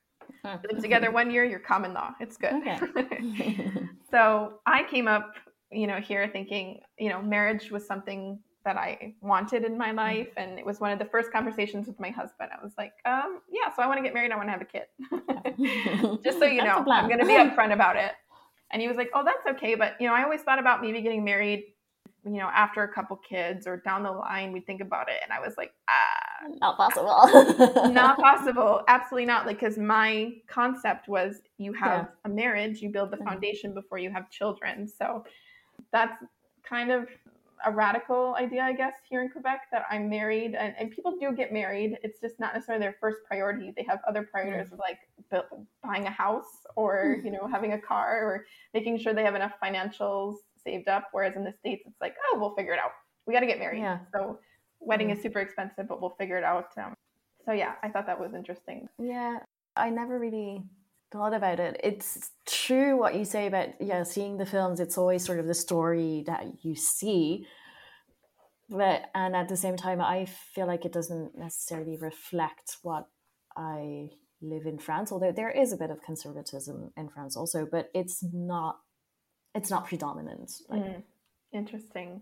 You 0.45 0.59
live 0.73 0.83
together 0.83 1.11
one 1.11 1.31
year, 1.31 1.45
you're 1.45 1.61
common 1.61 1.95
law. 1.95 2.15
It's 2.21 2.37
good. 2.37 2.55
Okay. 2.55 3.71
so 4.17 4.61
I 4.65 4.83
came 4.85 5.09
up, 5.09 5.35
you 5.71 5.87
know, 5.87 5.97
here 5.97 6.27
thinking, 6.33 6.81
you 6.99 7.11
know, 7.11 7.21
marriage 7.21 7.71
was 7.71 7.87
something 7.87 8.39
that 8.65 8.77
I 8.79 9.15
wanted 9.21 9.65
in 9.65 9.77
my 9.77 9.89
mm-hmm. 9.89 9.99
life. 9.99 10.29
And 10.39 10.59
it 10.59 10.65
was 10.65 10.81
one 10.81 10.91
of 10.91 10.99
the 10.99 11.05
first 11.05 11.31
conversations 11.31 11.87
with 11.87 12.01
my 12.01 12.09
husband. 12.09 12.51
I 12.51 12.65
was 12.65 12.73
like, 12.79 12.93
um, 13.05 13.41
yeah, 13.51 13.75
so 13.75 13.83
I 13.83 13.87
want 13.87 13.99
to 13.99 14.03
get 14.03 14.15
married. 14.15 14.33
I 14.33 14.37
want 14.37 14.49
to 14.49 14.53
have 14.53 14.63
a 14.63 14.65
kid. 14.65 16.21
Just 16.25 16.39
so 16.39 16.47
you 16.47 16.65
know, 16.65 16.83
I'm 16.89 17.09
going 17.09 17.21
to 17.21 17.27
be 17.27 17.33
upfront 17.33 17.75
about 17.75 17.97
it. 17.97 18.13
And 18.73 18.83
he 18.83 18.89
was 18.89 18.97
like, 18.97 19.11
"Oh, 19.15 19.23
that's 19.25 19.57
okay, 19.57 19.77
but 19.77 19.95
you 20.01 20.09
know, 20.09 20.15
I 20.15 20.25
always 20.25 20.43
thought 20.43 20.59
about 20.59 20.83
maybe 20.83 21.01
getting 21.01 21.25
married, 21.25 21.67
you 22.27 22.39
know, 22.39 22.51
after 22.53 22.83
a 22.83 22.93
couple 22.93 23.17
kids 23.17 23.67
or 23.67 23.79
down 23.79 24.03
the 24.03 24.11
line. 24.11 24.53
We 24.53 24.61
think 24.61 24.81
about 24.81 25.09
it." 25.09 25.17
And 25.23 25.33
I 25.33 25.41
was 25.41 25.55
like, 25.57 25.73
"Ah, 25.89 26.49
not 26.61 26.77
possible. 26.77 27.91
not 27.93 28.19
possible. 28.21 28.83
Absolutely 28.89 29.27
not." 29.27 29.47
Like, 29.47 29.61
because 29.61 29.79
my 29.79 30.35
concept 30.49 31.09
was, 31.09 31.41
you 31.59 31.73
have 31.73 32.03
yeah. 32.03 32.07
a 32.25 32.29
marriage, 32.29 32.83
you 32.83 32.91
build 32.91 33.11
the 33.11 33.17
mm-hmm. 33.17 33.29
foundation 33.29 33.75
before 33.75 33.99
you 33.99 34.11
have 34.11 34.31
children. 34.31 34.89
So 34.89 35.25
that's 35.93 36.23
kind 36.69 36.91
of 36.91 37.09
a 37.65 37.73
radical 37.73 38.35
idea, 38.39 38.63
I 38.63 38.73
guess, 38.73 38.95
here 39.09 39.23
in 39.23 39.31
Quebec 39.31 39.63
that 39.73 39.85
I'm 39.91 40.09
married 40.11 40.55
and, 40.55 40.75
and 40.79 40.91
people 40.91 41.17
do 41.19 41.33
get 41.33 41.53
married. 41.53 41.97
It's 42.03 42.21
just 42.21 42.39
not 42.39 42.55
necessarily 42.55 42.83
their 42.83 42.97
first 43.01 43.19
priority. 43.27 43.73
They 43.77 43.85
have 43.89 44.01
other 44.07 44.23
priorities 44.23 44.73
mm. 44.73 44.79
like 44.79 44.99
buying 45.83 46.07
a 46.07 46.11
house 46.11 46.67
or, 46.77 47.17
mm. 47.19 47.25
you 47.25 47.31
know, 47.31 47.49
having 47.51 47.73
a 47.73 47.79
car 47.79 48.23
or 48.23 48.47
making 48.75 48.99
sure 48.99 49.15
they 49.15 49.25
have 49.25 49.35
enough 49.35 49.55
financials 49.63 50.37
saved 50.67 50.89
up. 50.89 51.05
Whereas 51.13 51.37
in 51.37 51.45
the 51.45 51.55
States, 51.61 51.85
it's 51.87 52.01
like, 52.01 52.15
oh, 52.27 52.39
we'll 52.39 52.55
figure 52.55 52.73
it 52.73 52.79
out. 52.79 52.91
We 53.27 53.33
got 53.33 53.41
to 53.41 53.47
get 53.47 53.59
married. 53.59 53.81
Yeah. 53.81 54.01
So 54.13 54.41
wedding 54.81 55.09
mm. 55.09 55.17
is 55.17 55.23
super 55.23 55.41
expensive, 55.41 55.89
but 55.89 56.01
we'll 56.01 56.17
figure 56.19 56.37
it 56.37 56.45
out. 56.45 56.69
Um, 56.77 56.95
so 57.45 57.53
yeah, 57.53 57.75
I 57.83 57.89
thought 57.89 58.07
that 58.07 58.21
was 58.21 58.35
interesting. 58.35 58.89
Yeah. 58.99 59.39
I 59.77 59.91
never 59.91 60.19
really 60.19 60.63
thought 61.13 61.35
about 61.35 61.61
it. 61.61 61.81
It's 61.83 62.31
true 62.47 62.99
what 62.99 63.15
you 63.15 63.25
say 63.25 63.47
about 63.47 63.81
yeah, 63.81 64.03
seeing 64.03 64.39
the 64.39 64.47
films. 64.47 64.81
It's 64.81 64.99
always 64.99 65.25
sort 65.25 65.39
of 65.39 65.47
the 65.47 65.55
story 65.55 66.25
that 66.27 66.65
you 66.65 66.75
see, 66.75 67.47
but 68.69 69.11
and 69.15 69.37
at 69.37 69.49
the 69.49 69.57
same 69.57 69.77
time, 69.77 70.01
I 70.01 70.25
feel 70.25 70.67
like 70.67 70.85
it 70.85 70.93
doesn't 70.93 71.39
necessarily 71.39 71.97
reflect 71.97 72.79
what 72.83 73.07
I 73.57 74.11
live 74.43 74.67
in 74.67 74.79
France. 74.79 75.13
Although 75.13 75.33
there 75.33 75.51
is 75.51 75.73
a 75.73 75.77
bit 75.77 75.91
of 75.91 76.03
conservatism 76.03 76.93
in 76.97 77.09
France 77.09 77.37
also, 77.37 77.67
but 77.71 77.91
it's 77.95 78.25
not 78.33 78.79
it's 79.57 79.71
not 79.71 79.87
predominant. 79.87 80.51
Like, 80.69 80.83
mm, 80.83 81.03
interesting. 81.53 82.21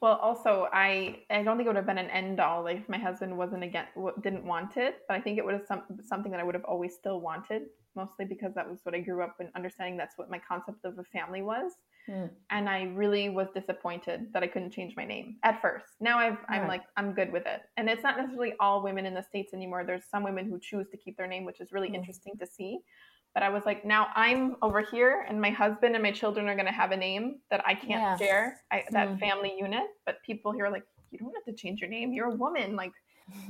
Well, 0.00 0.16
also, 0.16 0.68
I 0.72 1.22
I 1.28 1.42
don't 1.42 1.56
think 1.56 1.66
it 1.66 1.70
would 1.70 1.76
have 1.76 1.86
been 1.86 1.98
an 1.98 2.10
end 2.10 2.38
all 2.38 2.62
like 2.62 2.76
if 2.78 2.88
my 2.88 2.98
husband 2.98 3.36
wasn't 3.36 3.64
again 3.64 3.86
didn't 4.22 4.44
want 4.44 4.76
it, 4.76 5.02
but 5.08 5.16
I 5.16 5.20
think 5.20 5.38
it 5.38 5.44
would 5.44 5.54
have 5.54 5.66
some 5.66 5.82
something 6.04 6.30
that 6.30 6.40
I 6.40 6.44
would 6.44 6.54
have 6.54 6.64
always 6.64 6.94
still 6.94 7.20
wanted, 7.20 7.62
mostly 7.96 8.24
because 8.24 8.54
that 8.54 8.68
was 8.70 8.78
what 8.84 8.94
I 8.94 9.00
grew 9.00 9.22
up 9.22 9.36
in 9.40 9.50
understanding. 9.56 9.96
That's 9.96 10.16
what 10.16 10.30
my 10.30 10.38
concept 10.38 10.84
of 10.84 10.98
a 10.98 11.04
family 11.04 11.42
was, 11.42 11.72
Mm. 12.08 12.30
and 12.50 12.68
I 12.70 12.84
really 12.84 13.28
was 13.28 13.48
disappointed 13.54 14.32
that 14.32 14.42
I 14.44 14.46
couldn't 14.46 14.70
change 14.70 14.94
my 14.96 15.04
name 15.04 15.36
at 15.42 15.60
first. 15.60 15.86
Now 16.00 16.18
I've 16.20 16.38
I'm 16.48 16.68
like 16.68 16.84
I'm 16.96 17.12
good 17.12 17.32
with 17.32 17.46
it, 17.46 17.62
and 17.76 17.90
it's 17.90 18.04
not 18.04 18.16
necessarily 18.18 18.54
all 18.60 18.82
women 18.84 19.04
in 19.04 19.14
the 19.14 19.22
states 19.22 19.52
anymore. 19.52 19.82
There's 19.84 20.04
some 20.04 20.22
women 20.22 20.48
who 20.48 20.60
choose 20.60 20.88
to 20.90 20.96
keep 20.96 21.16
their 21.16 21.26
name, 21.26 21.44
which 21.44 21.60
is 21.60 21.72
really 21.72 21.90
Mm. 21.90 21.96
interesting 21.96 22.34
to 22.38 22.46
see. 22.46 22.78
But 23.34 23.42
I 23.42 23.50
was 23.50 23.64
like, 23.66 23.84
now 23.84 24.08
I'm 24.16 24.56
over 24.62 24.80
here, 24.80 25.24
and 25.28 25.40
my 25.40 25.50
husband 25.50 25.94
and 25.94 26.02
my 26.02 26.10
children 26.10 26.48
are 26.48 26.54
going 26.54 26.66
to 26.66 26.72
have 26.72 26.90
a 26.92 26.96
name 26.96 27.40
that 27.50 27.62
I 27.66 27.74
can't 27.74 27.90
Yeah. 27.90 28.16
share. 28.16 28.60
I, 28.72 28.84
that 28.90 29.08
Mm. 29.10 29.20
family 29.20 29.54
unit. 29.56 29.84
But 30.06 30.22
people 30.24 30.52
here 30.52 30.64
are 30.66 30.70
like, 30.70 30.84
you 31.10 31.18
don't 31.18 31.32
have 31.34 31.44
to 31.44 31.52
change 31.52 31.80
your 31.80 31.90
name. 31.90 32.12
You're 32.12 32.32
a 32.32 32.34
woman. 32.34 32.74
Like, 32.74 32.92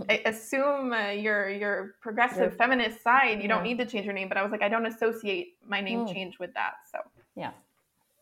I 0.08 0.22
assume 0.26 0.92
uh, 0.92 1.10
your 1.10 1.48
your 1.48 1.94
progressive 2.02 2.56
feminist 2.56 3.02
side. 3.02 3.40
You 3.42 3.48
don't 3.48 3.64
Yeah. 3.64 3.74
need 3.74 3.78
to 3.78 3.86
change 3.86 4.04
your 4.04 4.14
name. 4.14 4.28
But 4.28 4.36
I 4.36 4.42
was 4.42 4.52
like, 4.52 4.62
I 4.62 4.68
don't 4.68 4.86
associate 4.86 5.56
my 5.66 5.80
name 5.80 6.00
Mm. 6.00 6.12
change 6.12 6.38
with 6.38 6.52
that. 6.54 6.74
So 6.92 6.98
Yeah. 7.34 7.52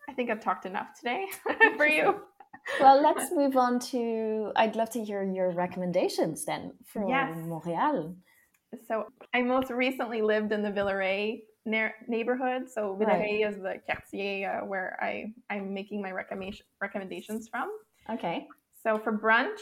I 0.09 0.13
think 0.13 0.31
I've 0.31 0.41
talked 0.41 0.67
enough 0.67 0.95
today 0.99 1.27
for 1.77 1.87
you. 1.87 2.21
Well, 2.81 3.01
let's 3.03 3.33
move 3.33 3.57
on 3.57 3.79
to. 3.91 4.53
I'd 4.57 4.77
love 4.77 4.91
to 4.91 5.03
hear 5.05 5.23
your 5.25 5.51
recommendations 5.51 6.45
then 6.45 6.75
for 6.85 7.09
Yes. 7.09 7.35
Montreal. 7.47 8.15
So 8.87 9.07
I 9.35 9.43
most 9.43 9.71
recently 9.71 10.23
lived 10.23 10.53
in 10.53 10.63
the 10.63 10.71
Villeray 10.71 11.43
neighborhood. 11.65 12.69
So 12.71 12.97
Villeray 13.01 13.49
is 13.49 13.57
the 13.57 13.77
quartier 13.87 14.61
uh, 14.63 14.67
where 14.67 14.97
I 15.01 15.33
I'm 15.51 15.73
making 15.75 16.03
my 16.03 16.13
recommendation 16.13 16.67
recommendations 16.81 17.49
from. 17.49 17.69
Okay. 18.11 18.47
So 18.83 18.99
for 18.99 19.17
brunch, 19.17 19.61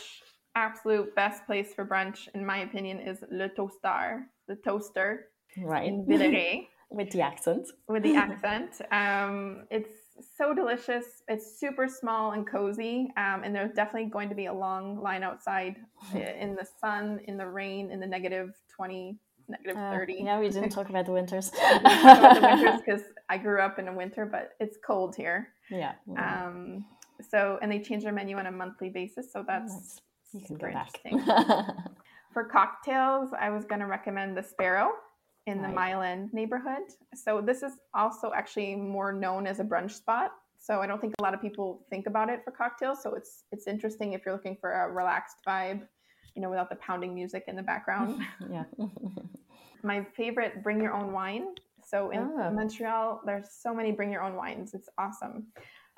absolute 0.55 1.15
best 1.15 1.47
place 1.47 1.73
for 1.75 1.85
brunch 1.87 2.29
in 2.35 2.45
my 2.45 2.59
opinion 2.59 3.01
is 3.01 3.25
Le 3.31 3.49
Toasteur, 3.49 4.27
the 4.49 4.57
toaster 4.57 5.27
Right. 5.57 5.87
in 5.87 6.05
Villeray 6.05 6.69
With 6.91 7.11
the 7.11 7.23
accent. 7.23 7.67
with 7.89 8.03
the 8.03 8.15
accent. 8.27 8.81
Um, 8.93 9.65
it's 9.71 9.95
so 10.37 10.55
delicious. 10.55 11.05
It's 11.29 11.59
super 11.59 11.89
small 11.89 12.33
and 12.33 12.47
cozy, 12.47 13.09
um, 13.17 13.43
and 13.43 13.53
there's 13.55 13.73
definitely 13.73 14.11
going 14.11 14.29
to 14.29 14.35
be 14.35 14.47
a 14.47 14.53
long 14.53 15.01
line 15.01 15.23
outside 15.25 15.77
in 16.15 16.55
the 16.55 16.67
sun, 16.81 17.21
in 17.27 17.37
the 17.37 17.47
rain, 17.47 17.91
in 17.91 17.99
the 17.99 18.07
negative 18.07 18.51
twenty, 18.75 19.19
negative 19.49 19.77
Uh, 19.77 19.91
thirty. 19.93 20.21
yeah, 20.25 20.39
we 20.41 20.49
didn't 20.49 20.71
talk 20.71 20.89
about 20.89 21.07
the 21.07 21.13
winters. 21.13 21.51
about 21.77 22.35
the 22.35 22.41
winters 22.41 22.81
because 22.87 23.03
I 23.29 23.39
grew 23.39 23.61
up 23.61 23.79
in 23.79 23.89
a 23.89 23.93
winter, 23.95 24.27
but 24.27 24.51
it's 24.61 24.79
cold 24.87 25.15
here. 25.17 25.49
yeah. 25.71 25.93
Um, 26.17 26.85
so, 27.31 27.59
and 27.63 27.71
they 27.71 27.79
change 27.81 28.03
their 28.03 28.13
menu 28.13 28.37
on 28.37 28.47
a 28.47 28.53
monthly 28.53 28.89
basis, 28.91 29.33
so 29.33 29.45
that's 29.47 29.73
Nice. 29.73 30.01
you 30.33 30.41
can 30.41 30.49
super 30.49 30.69
go 30.69 30.75
back. 30.75 31.01
interesting. 31.05 31.75
For 32.33 32.45
cocktails, 32.45 33.31
I 33.39 33.51
was 33.51 33.65
going 33.65 33.81
to 33.81 33.87
recommend 33.87 34.37
the 34.37 34.43
Sparrow 34.43 34.91
in 35.47 35.59
the 35.63 35.69
Right. 35.69 35.75
Mile 35.75 36.03
End 36.03 36.31
neighborhood. 36.33 36.83
So 37.15 37.41
this 37.41 37.63
is 37.63 37.73
also 37.95 38.33
actually 38.35 38.75
more 38.75 39.13
known 39.13 39.47
as 39.47 39.61
a 39.61 39.65
brunch 39.65 39.93
spot. 39.93 40.33
So 40.59 40.81
I 40.81 40.87
don't 40.89 41.01
think 41.01 41.15
a 41.21 41.23
lot 41.23 41.33
of 41.35 41.41
people 41.41 41.85
think 41.91 42.07
about 42.09 42.29
it 42.31 42.41
for 42.45 42.51
cocktails. 42.51 43.03
So 43.03 43.15
it's 43.15 43.45
it's 43.53 43.67
interesting 43.69 44.15
if 44.15 44.23
you're 44.27 44.35
looking 44.35 44.57
for 44.61 44.73
a 44.73 44.91
relaxed 44.91 45.37
vibe, 45.47 45.83
you 46.35 46.43
know, 46.43 46.51
without 46.51 46.69
the 46.69 46.77
pounding 46.77 47.15
music 47.15 47.45
in 47.49 47.57
the 47.57 47.63
background. 47.63 48.21
yeah. 48.51 48.65
My 49.83 50.03
favorite, 50.17 50.63
bring 50.63 50.81
your 50.81 50.93
own 50.95 51.13
wine. 51.13 51.55
So 51.87 52.11
in 52.11 52.21
Ah. 52.39 52.51
Montreal, 52.51 53.21
there's 53.27 53.51
so 53.51 53.75
many 53.75 53.93
bring 53.93 54.11
your 54.11 54.23
own 54.23 54.35
wines. 54.35 54.73
It's 54.75 54.89
awesome. 54.99 55.47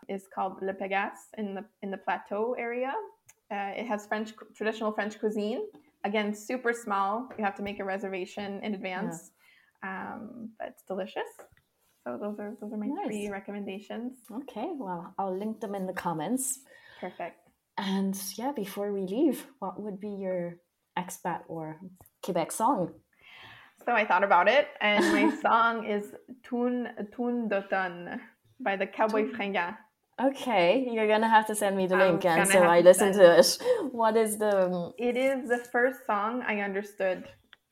It's 0.09 0.27
called 0.33 0.61
Le 0.63 0.75
Pégase 0.75 1.31
in 1.39 1.55
the 1.55 1.65
in 1.83 1.91
the 1.91 1.97
Plateau 1.99 2.55
area. 2.59 2.93
Uh, 3.51 3.73
it 3.77 3.87
has 3.87 4.07
French 4.07 4.33
traditional 4.55 4.93
French 4.93 5.19
cuisine. 5.21 5.63
Again, 6.05 6.35
super 6.35 6.73
small. 6.73 7.29
You 7.39 7.45
have 7.45 7.55
to 7.57 7.63
make 7.63 7.79
a 7.81 7.85
reservation 7.85 8.61
in 8.63 8.75
advance, 8.75 9.31
um, 9.83 10.51
but 10.59 10.69
it's 10.69 10.83
delicious. 10.83 11.31
So 12.05 12.19
those 12.21 12.39
are 12.41 12.57
those 12.61 12.73
are 12.73 12.77
my 12.77 12.87
Nice. 12.87 13.07
three 13.07 13.29
recommendations. 13.31 14.15
Okay. 14.33 14.69
Well, 14.75 15.15
I'll 15.19 15.37
link 15.37 15.61
them 15.61 15.75
in 15.77 15.87
the 15.87 15.93
comments. 15.93 16.61
Perfect. 17.01 17.46
And 17.79 18.19
yeah, 18.37 18.53
before 18.53 18.93
we 18.93 19.03
leave, 19.03 19.47
what 19.59 19.81
would 19.81 20.01
be 20.01 20.09
your 20.09 20.57
expat 20.99 21.43
or 21.49 21.81
Quebec 22.23 22.53
song? 22.53 22.93
So 23.85 23.93
I 23.93 24.05
thought 24.05 24.25
about 24.25 24.49
it, 24.49 24.69
and 24.81 25.05
my 25.13 25.35
song 25.43 25.85
is 25.85 26.13
"Toune 26.43 26.89
Toune 27.15 27.49
d'automne" 27.49 28.21
by 28.59 28.77
the 28.77 28.87
Cowboys 28.87 29.31
Fringants. 29.37 29.77
Okay, 30.19 30.89
you're 30.91 31.07
gonna 31.07 31.29
have 31.29 31.47
to 31.49 31.55
send 31.55 31.77
me 31.77 31.87
the 31.87 31.95
I'm 31.95 32.13
link, 32.13 32.25
and 32.25 32.49
so 32.49 32.63
I 32.63 32.81
listen 32.81 33.13
to 33.13 33.39
it. 33.39 33.59
What 33.93 34.17
is 34.17 34.39
the? 34.39 34.67
Um, 34.67 34.93
it 34.99 35.17
is 35.17 35.49
the 35.49 35.59
first 35.59 36.07
song 36.07 36.43
I 36.47 36.61
understood 36.61 37.25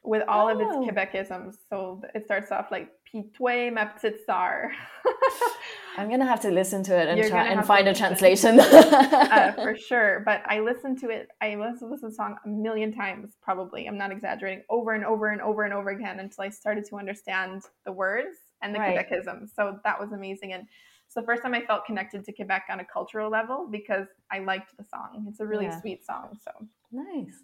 with 0.05 0.23
all 0.29 0.49
of 0.49 0.61
its 0.61 0.71
Oh. 0.73 0.83
Quebecisms. 0.87 1.57
So 1.71 2.03
it 2.15 2.25
starts 2.25 2.53
off 2.53 2.71
like 2.71 2.91
"Pis 3.11 3.25
toi, 3.37 3.71
ma 3.71 3.87
petite 3.87 4.19
sœur." 4.29 4.69
I'm 5.97 6.11
gonna 6.11 6.27
have 6.27 6.41
to 6.41 6.51
listen 6.51 6.83
to 6.85 6.99
it 7.01 7.09
and 7.09 7.19
You're 7.19 7.29
try 7.29 7.47
and 7.49 7.65
find 7.65 7.87
a 7.89 7.95
translation. 7.95 8.59
uh, 8.61 9.53
for 9.53 9.77
sure. 9.89 10.23
But 10.25 10.43
I 10.47 10.61
listened 10.61 10.99
to 11.01 11.09
it. 11.11 11.29
I 11.41 11.55
listened 11.55 11.99
to 12.01 12.09
the 12.09 12.13
song 12.15 12.37
a 12.45 12.49
million 12.49 12.93
times, 12.93 13.37
probably. 13.43 13.87
I'm 13.87 13.97
not 13.99 14.11
exaggerating. 14.11 14.65
Over 14.69 14.93
and 14.93 15.05
over 15.05 15.29
and 15.29 15.41
over 15.41 15.63
and 15.63 15.73
over 15.73 15.91
again 15.91 16.19
until 16.21 16.45
I 16.45 16.51
started 16.51 16.85
to 16.87 16.97
understand 16.97 17.63
the 17.87 17.93
words 17.93 18.37
and 18.63 18.75
the 18.75 18.81
Right. 18.81 19.07
Quebecism. 19.09 19.49
So 19.55 19.79
that 19.85 20.01
was 20.01 20.13
amazing. 20.13 20.53
And 20.53 20.65
it's 21.07 21.15
the 21.15 21.23
first 21.23 21.43
time 21.43 21.55
I 21.55 21.61
felt 21.61 21.85
connected 21.87 22.25
to 22.25 22.33
Quebec 22.33 22.65
on 22.71 22.81
a 22.81 22.85
cultural 22.85 23.31
level 23.31 23.69
because 23.71 24.07
I 24.33 24.41
liked 24.41 24.77
the 24.77 24.85
song. 24.85 25.27
It's 25.29 25.41
a 25.41 25.47
really 25.47 25.67
Yeah. 25.67 25.81
sweet 25.81 26.05
song. 26.05 26.37
So 26.43 26.51
nice. 26.91 27.41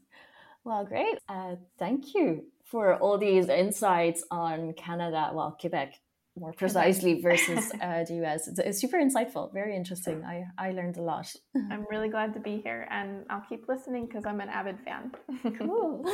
Well, 0.65 0.85
great. 0.85 1.19
Uh, 1.29 1.57
thank 1.79 2.15
you 2.15 2.45
for 2.65 2.97
all 2.97 3.19
these 3.19 3.49
insights 3.49 4.25
on 4.31 4.75
Canada, 4.75 5.31
well, 5.33 5.57
Quebec 5.61 5.95
more 6.39 6.53
precisely 6.53 7.21
versus 7.23 7.71
uh, 7.81 8.05
the 8.05 8.25
US. 8.25 8.49
It's, 8.49 8.59
it's 8.59 8.81
super 8.81 8.99
insightful, 8.99 9.53
very 9.53 9.77
interesting. 9.77 10.25
I, 10.25 10.45
I 10.59 10.73
learned 10.73 10.97
a 10.97 11.03
lot. 11.03 11.35
I'm 11.71 11.87
really 11.91 12.09
glad 12.09 12.35
to 12.35 12.41
be 12.41 12.61
here 12.63 12.87
and 12.91 13.25
I'll 13.31 13.45
keep 13.49 13.69
listening 13.69 14.07
because 14.07 14.25
I'm 14.27 14.41
an 14.41 14.49
avid 14.49 14.79
fan. 14.85 15.13
Cool. 15.59 16.05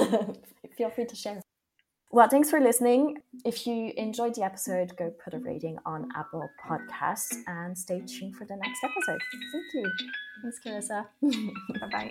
Feel 0.76 0.90
free 0.90 1.06
to 1.06 1.16
share. 1.16 1.40
Well, 2.10 2.28
thanks 2.28 2.50
for 2.50 2.60
listening. 2.60 3.18
If 3.44 3.66
you 3.66 3.92
enjoyed 3.96 4.36
the 4.36 4.44
episode, 4.44 4.96
go 4.96 5.12
put 5.22 5.34
a 5.34 5.38
rating 5.38 5.76
on 5.84 6.08
Apple 6.16 6.48
Podcasts 6.64 7.34
and 7.46 7.76
stay 7.76 8.00
tuned 8.00 8.36
for 8.36 8.46
the 8.46 8.56
next 8.56 8.78
episode. 8.84 9.20
Thank 9.52 9.74
you. 9.74 9.92
Thanks, 10.42 10.60
Carissa. 10.64 11.06
bye 11.80 11.88
bye. 11.90 12.10